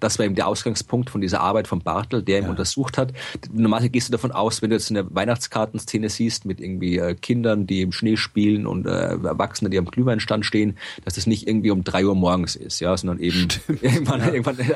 [0.00, 2.50] das war eben der Ausgangspunkt von dieser Arbeit von Bartel, der ihn ja.
[2.50, 3.12] untersucht hat.
[3.52, 7.66] Normalerweise gehst du davon aus, wenn du jetzt eine Weihnachtskartenszene siehst mit irgendwie äh, Kindern,
[7.66, 11.70] die im Schnee spielen und äh, Erwachsene, die am Glühweinstand stehen, dass das nicht irgendwie
[11.70, 13.48] um drei Uhr morgens ist, ja, sondern eben
[13.80, 14.32] irgendwann, ja.
[14.32, 14.66] irgendwann in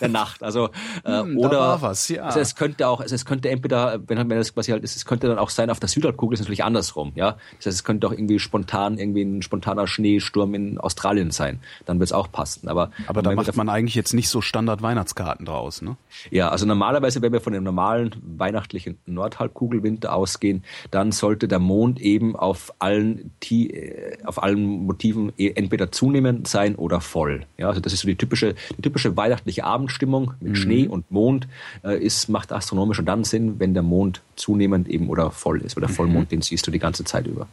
[0.00, 0.42] der Nacht.
[0.42, 0.70] Also
[1.04, 2.24] äh, hm, oder was, ja.
[2.24, 5.04] also es könnte auch, also es könnte entweder, wenn, wenn das quasi halt ist, es
[5.04, 7.36] könnte dann auch sein, auf der Südhalbkugel ist es natürlich andersrum, ja.
[7.58, 11.98] Das heißt, es könnte auch irgendwie spontan irgendwie ein spontaner Schneesturm in Australien sein dann
[11.98, 12.68] wird es auch passen.
[12.68, 15.96] Aber, aber da macht man eigentlich jetzt nicht so Standard-Weihnachtskarten draus, ne?
[16.30, 22.00] Ja, also normalerweise, wenn wir von dem normalen weihnachtlichen Nordhalbkugelwind ausgehen, dann sollte der Mond
[22.00, 27.46] eben auf allen, äh, auf allen Motiven e, entweder zunehmend sein oder voll.
[27.58, 30.56] Ja, also das ist so die typische, die typische weihnachtliche Abendstimmung mit mhm.
[30.56, 31.48] Schnee und Mond
[31.84, 35.76] äh, ist, macht astronomisch und dann Sinn, wenn der Mond zunehmend eben oder voll ist.
[35.76, 35.94] Weil der mhm.
[35.94, 36.36] Vollmond, mhm.
[36.36, 37.48] den siehst du die ganze Zeit über.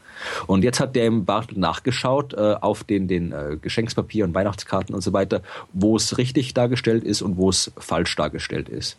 [0.47, 4.33] Und jetzt hat der im Bartel nachgeschaut äh, auf den, den äh, Geschenkspapier Geschenkpapier und
[4.33, 5.41] Weihnachtskarten und so weiter,
[5.73, 8.97] wo es richtig dargestellt ist und wo es falsch dargestellt ist.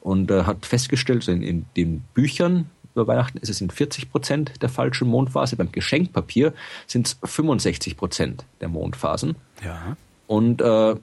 [0.00, 4.62] Und äh, hat festgestellt, in, in den Büchern über Weihnachten ist es in 40 Prozent
[4.62, 5.56] der falschen Mondphase.
[5.56, 6.52] Beim Geschenkpapier
[6.86, 9.34] sind es 65 Prozent der Mondphasen.
[9.64, 9.96] Ja.
[10.28, 10.94] Und äh,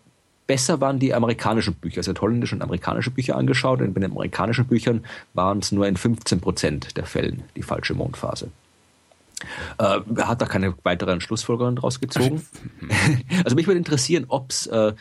[0.47, 1.97] besser waren die amerikanischen Bücher.
[1.97, 5.86] Also hat holländische und amerikanische Bücher angeschaut und bei den amerikanischen Büchern waren es nur
[5.88, 8.49] in 15 Prozent der Fällen die falsche Mondphase.
[9.78, 12.46] Äh, er hat da keine weiteren Schlussfolgerungen draus gezogen.
[13.44, 14.94] also mich würde interessieren, ob es äh,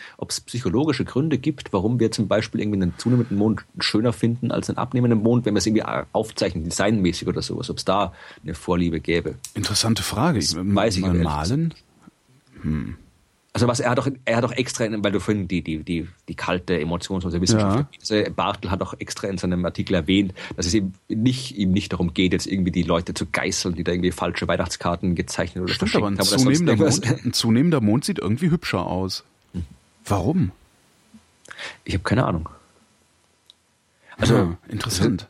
[0.46, 4.78] psychologische Gründe gibt, warum wir zum Beispiel irgendwie einen zunehmenden Mond schöner finden als einen
[4.78, 8.12] abnehmenden Mond, wenn wir es irgendwie aufzeichnen, designmäßig oder sowas, ob es da
[8.42, 9.34] eine Vorliebe gäbe.
[9.54, 10.38] Interessante Frage.
[10.38, 11.74] Das weiß ich Malen?
[12.62, 12.96] Hm.
[13.52, 16.08] Also was er hat doch, er hat doch extra, weil du vorhin die, die, die,
[16.28, 17.88] die kalte emotionslose Wissenschaft, ja.
[17.98, 21.92] also Bartel hat auch extra in seinem Artikel erwähnt, dass es ihm nicht, ihm nicht
[21.92, 25.74] darum geht, jetzt irgendwie die Leute zu geißeln, die da irgendwie falsche Weihnachtskarten gezeichnet oder
[25.74, 29.24] Stimmt, aber ein, haben, zunehmender Mond, ein zunehmender Mond sieht irgendwie hübscher aus.
[29.52, 29.64] Hm.
[30.04, 30.52] Warum?
[31.84, 32.48] Ich habe keine Ahnung.
[34.16, 35.26] Also, ja, interessant.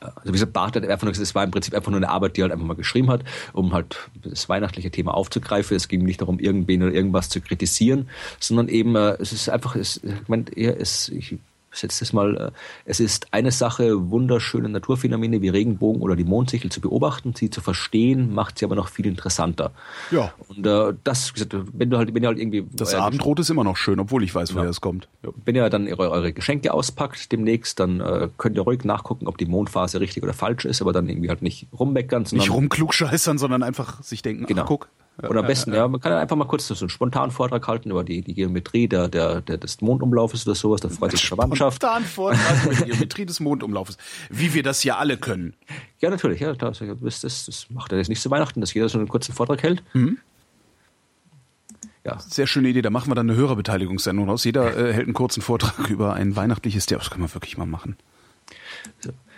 [0.00, 2.08] Also wie gesagt, Barth hat einfach nur gesagt, es war im Prinzip einfach nur eine
[2.08, 5.76] Arbeit, die er halt einfach mal geschrieben hat, um halt das weihnachtliche Thema aufzugreifen.
[5.76, 9.76] Es ging nicht darum, irgendwen oder irgendwas zu kritisieren, sondern eben, äh, es ist einfach,
[9.76, 11.38] es, ich meine, er ist, ich
[11.70, 12.50] setze das mal, äh,
[12.84, 17.60] es ist eine Sache, wunderschöne Naturphänomene wie Regenbogen oder die Mondsichel zu beobachten, sie zu
[17.60, 19.72] verstehen, macht sie aber noch viel interessanter.
[20.10, 20.32] Ja.
[20.48, 21.32] Und äh, das,
[21.72, 22.66] wenn du halt, wenn ihr halt irgendwie.
[22.72, 24.70] Das Abendrot ist immer noch schön, obwohl ich weiß, woher ja.
[24.70, 25.08] es kommt.
[25.44, 29.38] Wenn ihr dann eure, eure Geschenke auspackt demnächst, dann äh, könnt ihr ruhig nachgucken, ob
[29.38, 32.46] die Mondphase richtig oder falsch ist, aber dann irgendwie halt nicht rummeckern, sondern.
[32.46, 34.62] Nicht rumklugscheißern, sondern einfach sich denken, genau.
[34.62, 34.88] ach, guck,
[35.22, 38.04] oder am besten, ja, man kann einfach mal kurz so einen spontanen Vortrag halten über
[38.04, 41.82] die, die Geometrie der, der, der, des Mondumlaufes oder sowas, da freut sich die Verwandtschaft.
[41.82, 43.96] Spontan Vortrag über die Geometrie des Mondumlaufes.
[44.30, 45.54] Wie wir das ja alle können.
[45.98, 48.98] Ja, natürlich, ja, das, das, das macht er jetzt nicht zu Weihnachten, dass jeder so
[48.98, 49.82] einen kurzen Vortrag hält.
[49.92, 50.18] Mhm.
[52.04, 52.18] Ja.
[52.20, 54.44] Sehr schöne Idee, da machen wir dann eine Hörerbeteiligungssendung raus.
[54.44, 57.00] Jeder äh, hält einen kurzen Vortrag über ein weihnachtliches Thema.
[57.00, 57.96] Das kann man wirklich mal machen.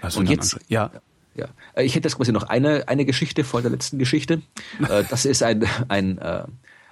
[0.03, 0.91] Also Und jetzt, ja.
[1.35, 1.49] Ja.
[1.75, 4.43] Äh, ich hätte jetzt quasi noch eine, eine Geschichte vor der letzten Geschichte.
[4.89, 6.45] Äh, das ist ein, ein, äh,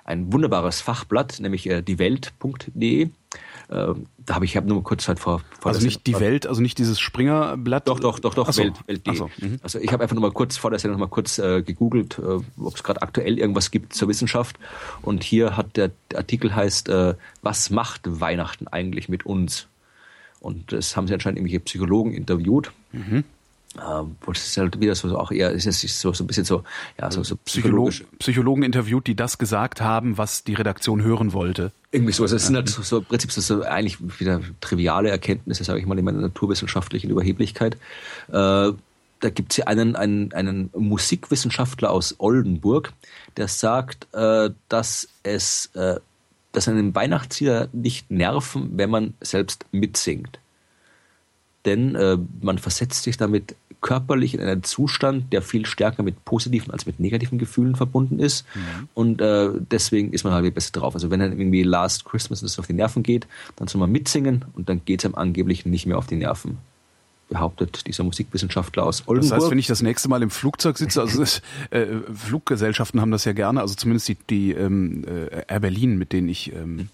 [0.05, 3.09] ein wunderbares Fachblatt, nämlich diewelt.de.
[3.69, 3.95] Da
[4.31, 6.79] habe ich, ich habe nur kurz halt vor, vor Also nicht die Welt, also nicht
[6.79, 7.89] dieses Springerblatt?
[7.89, 8.63] Doch, doch, doch, doch, so.
[8.63, 9.17] Welt, Welt.de.
[9.17, 9.31] So.
[9.39, 9.59] Mhm.
[9.63, 12.19] Also ich habe einfach nur mal kurz vor der Sendung noch mal kurz äh, gegoogelt,
[12.19, 14.59] äh, ob es gerade aktuell irgendwas gibt zur Wissenschaft.
[15.03, 19.67] Und hier hat der, der Artikel heißt, äh, was macht Weihnachten eigentlich mit uns?
[20.41, 22.71] Und das haben sie anscheinend irgendwelche Psychologen interviewt.
[22.93, 23.25] Mhm.
[23.75, 26.65] Wo es halt wieder so auch eher ist es so, so ein bisschen so
[26.99, 31.71] ja so, so psychologisch Psychologen interviewt, die das gesagt haben, was die Redaktion hören wollte.
[31.93, 32.23] Irgendwie so.
[32.23, 35.81] Also es sind halt so, so im Prinzip so, so eigentlich wieder triviale Erkenntnisse, sage
[35.81, 37.77] ich mal, in meiner naturwissenschaftlichen Überheblichkeit.
[38.29, 38.73] Äh,
[39.21, 42.93] da gibt es hier einen, einen, einen Musikwissenschaftler aus Oldenburg,
[43.37, 46.01] der sagt, äh, dass es äh,
[46.53, 50.41] dass einen Weihnachtslieder nicht nerven, wenn man selbst mitsingt
[51.65, 56.73] denn äh, man versetzt sich damit körperlich in einen Zustand, der viel stärker mit positiven
[56.73, 58.45] als mit negativen Gefühlen verbunden ist.
[58.55, 58.89] Mhm.
[58.95, 60.95] Und äh, deswegen ist man halt besser drauf.
[60.95, 64.45] Also wenn dann irgendwie Last Christmas das auf die Nerven geht, dann soll man mitsingen
[64.55, 66.59] und dann geht es einem angeblich nicht mehr auf die Nerven
[67.29, 69.31] behauptet dieser Musikwissenschaftler aus Oldenburg.
[69.31, 71.23] Das heißt, wenn ich das nächste Mal im Flugzeug sitze, also
[71.71, 76.13] äh, Fluggesellschaften haben das ja gerne, also zumindest die, die ähm, äh, Air Berlin, mit
[76.13, 76.89] denen ich ähm,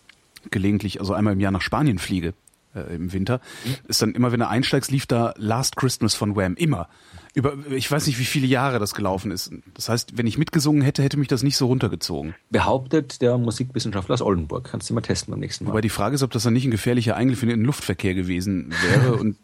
[0.51, 2.35] gelegentlich, also einmal im Jahr nach Spanien fliege,
[2.75, 3.41] äh, im Winter,
[3.89, 6.55] ist dann immer, wenn du einsteigst, lief da Last Christmas von Wham.
[6.57, 6.89] Immer.
[7.35, 9.53] Über, ich weiß nicht, wie viele Jahre das gelaufen ist.
[9.75, 12.35] Das heißt, wenn ich mitgesungen hätte, hätte mich das nicht so runtergezogen.
[12.51, 14.69] Behauptet der Musikwissenschaftler aus Oldenburg.
[14.71, 15.71] Kannst du mal testen beim nächsten Mal.
[15.71, 18.73] Wobei die Frage ist, ob das dann nicht ein gefährlicher Eingriff in den Luftverkehr gewesen
[18.89, 19.37] wäre und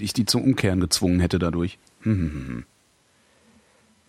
[0.00, 1.78] ich die zum Umkehren gezwungen hätte dadurch.
[2.02, 2.64] Hm, hm.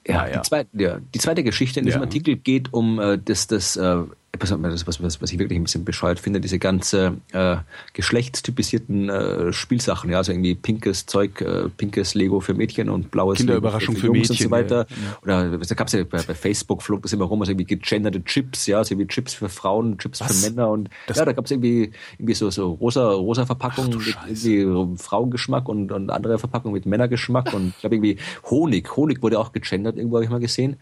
[0.08, 0.38] Ja, ja.
[0.38, 2.06] Die, zweite, ja, die zweite Geschichte in diesem ja.
[2.06, 4.04] Artikel geht um äh, das, das äh,
[4.40, 7.58] was, was, was ich wirklich ein bisschen bescheuert finde, diese ganze äh,
[7.94, 13.38] geschlechtstypisierten äh, Spielsachen, ja, also irgendwie pinkes Zeug, äh, pinkes Lego für Mädchen und blaues
[13.38, 14.88] Kinderüberraschung Lego für, für Jungs Mädchen und so weiter.
[14.90, 15.48] Ja, ja.
[15.50, 18.24] Oder da gab es ja bei, bei, Facebook flog das immer rum, also irgendwie gegenderte
[18.24, 20.44] Chips, ja, also irgendwie Chips für Frauen, Chips was?
[20.44, 23.98] für Männer und das ja, da gab es irgendwie, irgendwie so, so rosa, rosa Verpackungen
[23.98, 28.18] mit irgendwie Frauengeschmack und, und andere Verpackungen mit Männergeschmack und ich glaube irgendwie
[28.50, 30.78] Honig, Honig wurde auch gegendert, irgendwo habe ich mal gesehen.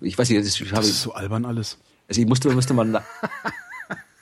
[0.00, 1.78] Ich weiß nicht, das, das ist so albern alles.
[2.08, 3.02] Also ich musste, musste mal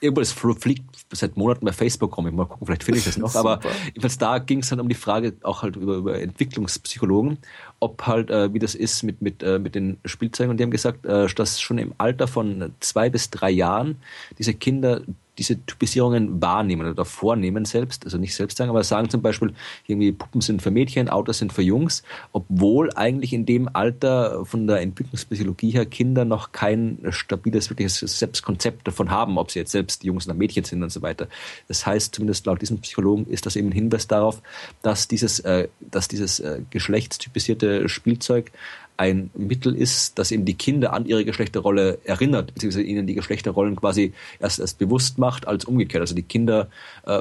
[0.01, 2.35] irgendwo das fliegt seit Monaten bei Facebook rum.
[2.35, 3.35] Mal gucken, vielleicht finde ich das noch.
[3.35, 7.39] Aber jedenfalls da ging es dann um die Frage auch halt über, über Entwicklungspsychologen,
[7.81, 10.51] ob halt äh, wie das ist mit mit äh, mit den Spielzeugen.
[10.51, 13.97] Und die haben gesagt, äh, dass schon im Alter von zwei bis drei Jahren
[14.39, 15.03] diese Kinder
[15.39, 19.55] diese Typisierungen wahrnehmen oder vornehmen selbst, also nicht selbst sagen, aber sagen zum Beispiel,
[19.87, 24.67] irgendwie Puppen sind für Mädchen, Autos sind für Jungs, obwohl eigentlich in dem Alter von
[24.67, 30.05] der Entwicklungspsychologie her Kinder noch kein stabiles, wirkliches Selbstkonzept davon haben, ob sie jetzt selbst
[30.05, 31.29] Jungs oder Mädchen sind und so weiter.
[31.69, 34.43] Das heißt, zumindest laut diesem Psychologen ist das eben ein Hinweis darauf,
[34.83, 38.53] dass dieses, äh, dass dieses äh, geschlechtstypisierte Spielzeug
[38.97, 43.77] ein Mittel ist, das eben die Kinder an ihre Geschlechterrolle erinnert, beziehungsweise ihnen die Geschlechterrollen
[43.77, 46.01] quasi erst, erst bewusst macht, als umgekehrt.
[46.01, 46.69] Also die Kinder
[47.05, 47.21] äh,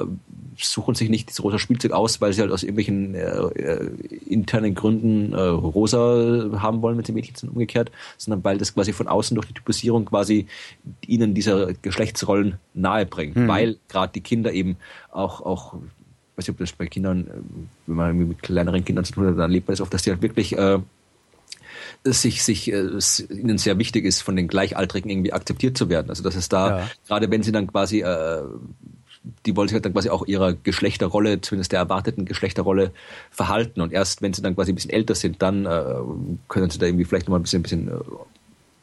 [0.56, 3.90] suchen sich nicht das rosa Spielzeug aus, weil sie halt aus irgendwelchen äh, äh,
[4.28, 8.92] internen Gründen äh, rosa haben wollen, wenn sie Mädchen sind, umgekehrt, sondern weil das quasi
[8.92, 10.46] von außen durch die Typisierung quasi
[11.06, 13.48] ihnen diese Geschlechtsrollen nahe bringt, mhm.
[13.48, 14.76] weil gerade die Kinder eben
[15.10, 17.30] auch, auch ich weiß nicht, ob das bei Kindern, äh,
[17.86, 20.10] wenn man mit kleineren Kindern zu tun hat, dann erlebt man es oft, dass die
[20.10, 20.78] halt wirklich äh,
[22.04, 22.88] sich, sich äh,
[23.30, 26.10] ihnen sehr wichtig ist, von den Gleichaltrigen irgendwie akzeptiert zu werden.
[26.10, 26.90] Also dass es da, ja.
[27.06, 28.42] gerade wenn sie dann quasi äh,
[29.44, 32.92] die wollen sich halt dann quasi auch ihrer Geschlechterrolle, zumindest der erwarteten Geschlechterrolle,
[33.30, 33.80] verhalten.
[33.80, 35.94] Und erst wenn sie dann quasi ein bisschen älter sind, dann äh,
[36.48, 38.00] können sie da irgendwie vielleicht nochmal ein bisschen, ein bisschen äh,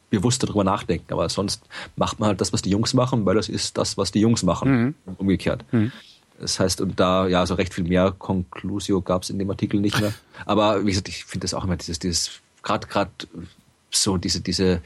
[0.10, 1.14] bewusster drüber nachdenken.
[1.14, 1.64] Aber sonst
[1.96, 4.44] macht man halt das, was die Jungs machen, weil das ist das, was die Jungs
[4.44, 4.96] machen.
[5.06, 5.16] Mhm.
[5.18, 5.64] Umgekehrt.
[5.72, 5.92] Mhm.
[6.40, 9.80] Das heißt, und da, ja, so recht viel mehr Conclusio gab es in dem Artikel
[9.80, 10.14] nicht mehr.
[10.46, 13.12] Aber wie gesagt, ich finde das auch immer dieses, dieses gerade gerade
[13.96, 14.82] so diese, diese,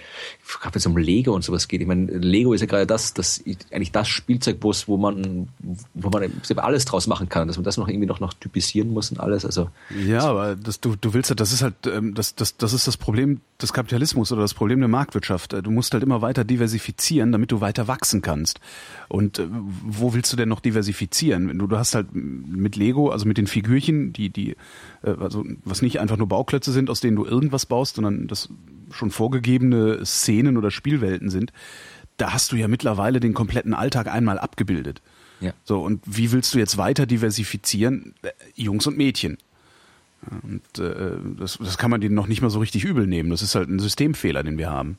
[0.62, 1.82] gerade wenn es um Lego und sowas geht.
[1.82, 5.48] Ich meine, Lego ist ja gerade das, das eigentlich das Spielzeug, wo man,
[5.94, 9.10] wo man alles draus machen kann, dass man das noch irgendwie noch, noch typisieren muss
[9.12, 9.46] und alles.
[9.46, 9.70] Also
[10.06, 12.88] ja, aber das, du, du willst ja, das ist halt, ähm, das, das, das ist
[12.88, 15.54] das Problem des Kapitalismus oder das Problem der Marktwirtschaft.
[15.54, 18.60] Du musst halt immer weiter diversifizieren, damit du weiter wachsen kannst.
[19.08, 21.58] Und äh, wo willst du denn noch diversifizieren?
[21.58, 24.56] Du, du hast halt mit Lego, also mit den Figürchen, die, die,
[25.02, 28.50] also was nicht einfach nur Bauklötze sind, aus denen du irgendwas baust, sondern das
[28.92, 31.52] schon vorgegebene Szenen oder Spielwelten sind,
[32.18, 35.02] da hast du ja mittlerweile den kompletten Alltag einmal abgebildet.
[35.40, 35.54] Ja.
[35.64, 38.16] So, und wie willst du jetzt weiter diversifizieren?
[38.24, 39.38] Äh, Jungs und Mädchen.
[40.42, 43.30] Und äh, das, das kann man denen noch nicht mal so richtig übel nehmen.
[43.30, 44.98] Das ist halt ein Systemfehler, den wir haben.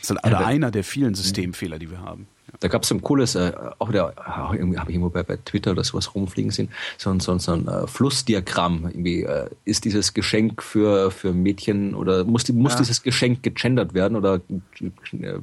[0.00, 2.26] Das ist halt ja, einer der vielen Systemfehler, die wir haben.
[2.58, 5.22] Da gab es so ein cooles, äh, auch wieder, auch irgendwie habe ich irgendwo bei,
[5.22, 8.86] bei Twitter oder sowas rumfliegen sehen, so, so, so ein äh, Flussdiagramm.
[8.86, 12.78] Irgendwie äh, ist dieses Geschenk für, für Mädchen oder muss, die, muss ja.
[12.78, 14.40] dieses Geschenk gegendert werden oder
[14.80, 15.38] äh,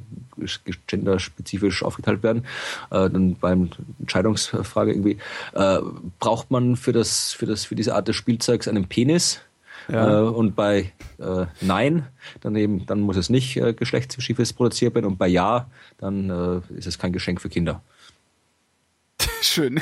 [0.86, 2.44] genderspezifisch aufgeteilt werden?
[2.90, 5.18] Äh, dann beim Entscheidungsfrage irgendwie
[5.54, 5.78] äh,
[6.18, 9.40] braucht man für das für das für diese Art des Spielzeugs einen Penis?
[9.90, 10.20] Ja.
[10.20, 12.06] Äh, und bei äh, Nein,
[12.40, 15.06] dann eben, dann muss es nicht äh, geschlechtsspezifisches produziert werden.
[15.06, 17.82] Und bei Ja, dann äh, ist es kein Geschenk für Kinder.
[19.40, 19.80] Schön.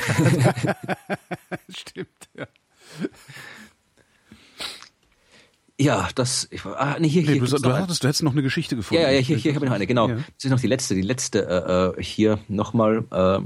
[1.68, 2.46] Stimmt, ja.
[5.78, 6.48] Ja, das.
[6.50, 9.02] Ich, ah, nee, hier, nee, hier du, du, hattest, du hättest noch eine Geschichte gefunden.
[9.02, 10.08] Ja, ja, hier, hier, hier habe ich noch eine, genau.
[10.08, 10.14] Ja.
[10.14, 13.04] Das ist noch die letzte, die letzte äh, äh hier nochmal.
[13.10, 13.40] Äh,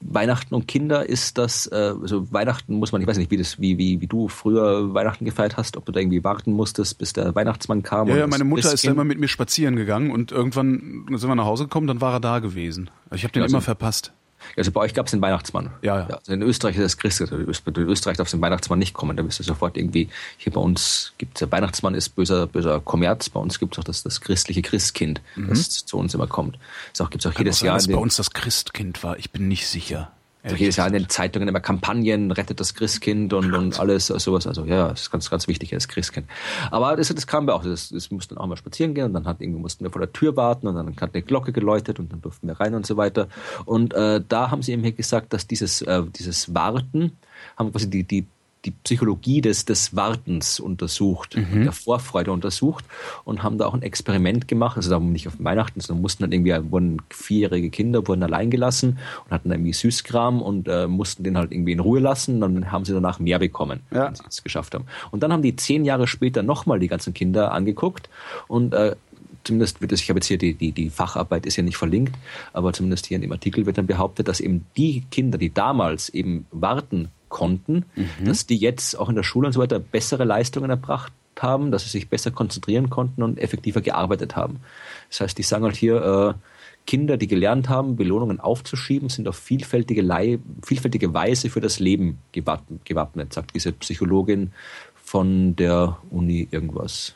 [0.00, 3.60] Weihnachten und Kinder ist das, äh, also Weihnachten muss man, ich weiß nicht, wie das,
[3.60, 7.12] wie, wie, wie du früher Weihnachten gefeiert hast, ob du da irgendwie warten musstest, bis
[7.12, 8.08] der Weihnachtsmann kam.
[8.08, 11.34] Ja, ja meine Mutter ist da immer mit mir spazieren gegangen und irgendwann sind wir
[11.34, 12.90] nach Hause gekommen, dann war er da gewesen.
[13.12, 14.12] Ich habe den also, immer verpasst.
[14.56, 15.70] Also bei euch gab es den Weihnachtsmann.
[15.82, 16.06] Ja, ja.
[16.08, 17.32] ja also in Österreich ist das Christkind.
[17.32, 19.16] Also in Österreich darf den Weihnachtsmann nicht kommen.
[19.16, 22.80] Da bist du sofort irgendwie, hier bei uns gibt es der Weihnachtsmann ist böser, böser
[22.80, 23.28] Kommerz.
[23.28, 25.48] Bei uns gibt es auch das, das christliche Christkind, mhm.
[25.48, 26.58] das zu uns immer kommt.
[26.96, 27.76] Das gibt es auch Kann jedes auch sein, Jahr.
[27.76, 29.18] Dass bei uns das Christkind war.
[29.18, 30.12] Ich bin nicht sicher.
[30.42, 34.46] Also jedes Jahr in den Zeitungen immer Kampagnen, rettet das Christkind und, und alles sowas.
[34.46, 36.26] Also ja, das ist ganz, ganz wichtig, das Christkind.
[36.70, 37.64] Aber das, das kam wir auch.
[37.64, 40.12] Das, das mussten auch mal spazieren gehen und dann hat, irgendwie mussten wir vor der
[40.12, 42.96] Tür warten und dann hat eine Glocke geläutet und dann durften wir rein und so
[42.96, 43.28] weiter.
[43.64, 47.16] Und äh, da haben sie eben gesagt, dass dieses, äh, dieses Warten,
[47.56, 48.26] haben quasi die, die
[48.68, 51.64] die Psychologie des, des Wartens untersucht, mhm.
[51.64, 52.84] der Vorfreude untersucht
[53.24, 56.32] und haben da auch ein Experiment gemacht, also da nicht auf Weihnachten, sondern mussten dann
[56.32, 61.38] irgendwie, wurden vierjährige Kinder, wurden allein gelassen und hatten irgendwie Süßkram und äh, mussten den
[61.38, 64.08] halt irgendwie in Ruhe lassen und dann haben sie danach mehr bekommen, ja.
[64.08, 64.84] wenn sie es geschafft haben.
[65.10, 68.10] Und dann haben die zehn Jahre später nochmal die ganzen Kinder angeguckt
[68.48, 68.96] und äh,
[69.44, 72.14] zumindest wird es, ich habe jetzt hier die, die, die Facharbeit ist ja nicht verlinkt,
[72.52, 76.10] aber zumindest hier in dem Artikel wird dann behauptet, dass eben die Kinder, die damals
[76.10, 78.24] eben warten konnten, mhm.
[78.24, 81.84] dass die jetzt auch in der Schule und so weiter bessere Leistungen erbracht haben, dass
[81.84, 84.60] sie sich besser konzentrieren konnten und effektiver gearbeitet haben.
[85.08, 86.40] Das heißt, die sagen halt hier, äh,
[86.86, 92.18] Kinder, die gelernt haben, Belohnungen aufzuschieben, sind auf vielfältige, Lei vielfältige Weise für das Leben
[92.32, 94.52] gewappnet, sagt diese Psychologin
[94.94, 97.14] von der Uni irgendwas.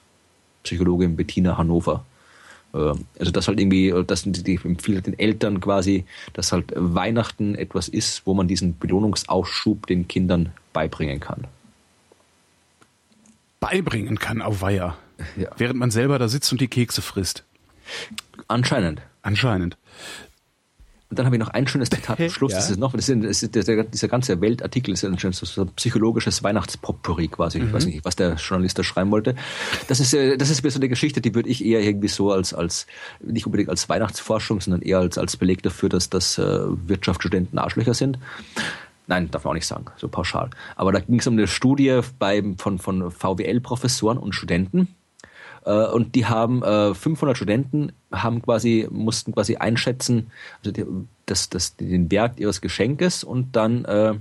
[0.62, 2.04] Psychologin Bettina Hannover.
[2.74, 7.88] Äh, also das halt irgendwie, das die empfiehlt den Eltern quasi, dass halt Weihnachten etwas
[7.88, 11.46] ist, wo man diesen Belohnungsaufschub den Kindern beibringen kann.
[13.60, 14.96] Beibringen kann, auf Weiher.
[15.36, 15.50] Ja.
[15.56, 17.44] Während man selber da sitzt und die Kekse frisst.
[18.48, 19.02] Anscheinend.
[19.22, 19.76] Anscheinend.
[21.12, 22.52] Und dann habe ich noch ein schönes Zitat zum Schluss.
[22.52, 22.58] ja.
[22.58, 25.60] Das ist noch, das ist, das ist, dieser, dieser ganze Weltartikel ist ein schönes, so
[25.60, 27.58] ein psychologisches Weihnachtspoppery quasi.
[27.58, 27.66] Mhm.
[27.66, 29.34] Ich weiß nicht, was der Journalist da schreiben wollte.
[29.88, 32.54] Das ist, äh, das ist so eine Geschichte, die würde ich eher irgendwie so als,
[32.54, 32.86] als,
[33.20, 37.92] nicht unbedingt als Weihnachtsforschung, sondern eher als, als Beleg dafür, dass, dass äh, Wirtschaftsstudenten Arschlöcher
[37.92, 38.18] sind.
[39.06, 40.48] Nein, darf man auch nicht sagen, so pauschal.
[40.76, 44.88] Aber da ging es um eine Studie bei, von, von VWL-Professoren und Studenten
[45.64, 50.84] äh, und die haben äh, 500 Studenten haben quasi mussten quasi einschätzen, also die,
[51.26, 54.14] das, das, den Wert ihres Geschenkes und dann äh,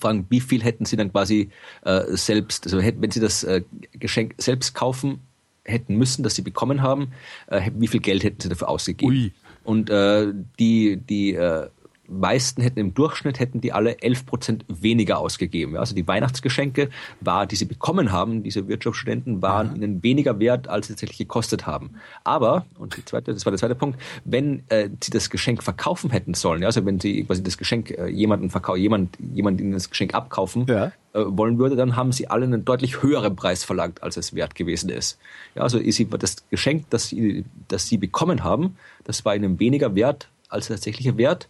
[0.00, 1.50] fragen, wie viel hätten sie dann quasi
[1.84, 3.62] äh, selbst, also hätten, wenn sie das äh,
[3.92, 5.20] Geschenk selbst kaufen
[5.64, 7.12] hätten müssen, das sie bekommen haben,
[7.46, 9.12] äh, wie viel Geld hätten sie dafür ausgegeben?
[9.12, 9.32] Ui.
[9.64, 11.68] Und äh, die die äh,
[12.08, 15.76] meisten hätten im Durchschnitt hätten die alle 11 Prozent weniger ausgegeben.
[15.76, 16.90] Also die Weihnachtsgeschenke
[17.20, 19.76] war, die sie bekommen haben, diese Wirtschaftsstudenten, waren ja.
[19.76, 21.94] ihnen weniger wert, als sie tatsächlich gekostet haben.
[22.22, 26.10] Aber, und die zweite, das war der zweite Punkt, wenn äh, sie das Geschenk verkaufen
[26.10, 29.72] hätten sollen, ja, also wenn sie quasi das Geschenk äh, jemanden verkaufen, jemand, jemand ihnen
[29.72, 30.86] das Geschenk abkaufen ja.
[30.86, 30.92] äh,
[31.26, 34.90] wollen würde, dann haben sie alle einen deutlich höheren Preis verlangt, als es wert gewesen
[34.90, 35.18] ist.
[35.54, 39.94] Ja, also ist das Geschenk, das sie, das sie bekommen haben, das war ihnen weniger
[39.94, 41.48] wert als der tatsächliche Wert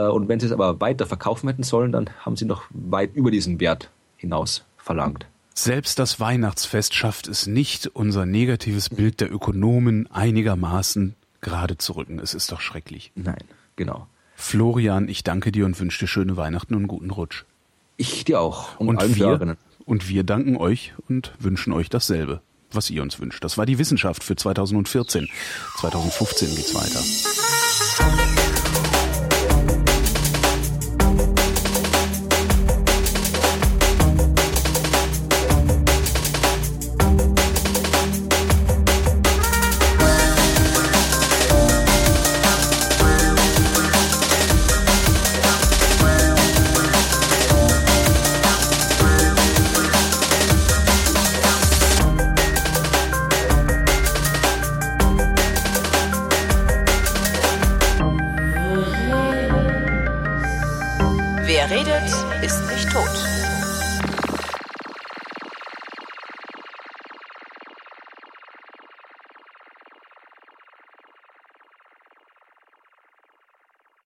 [0.00, 3.30] und wenn sie es aber weiter verkaufen hätten sollen, dann haben sie noch weit über
[3.30, 5.26] diesen Wert hinaus verlangt.
[5.54, 12.18] Selbst das Weihnachtsfest schafft es nicht, unser negatives Bild der Ökonomen einigermaßen gerade zu rücken.
[12.18, 13.12] Es ist doch schrecklich.
[13.14, 13.44] Nein,
[13.76, 14.06] genau.
[14.34, 17.44] Florian, ich danke dir und wünsche dir schöne Weihnachten und guten Rutsch.
[17.96, 18.80] Ich dir auch.
[18.80, 22.40] Und, und wir, und wir danken euch und wünschen euch dasselbe,
[22.70, 23.44] was ihr uns wünscht.
[23.44, 25.28] Das war die Wissenschaft für 2014.
[25.76, 28.41] 2015 geht's weiter.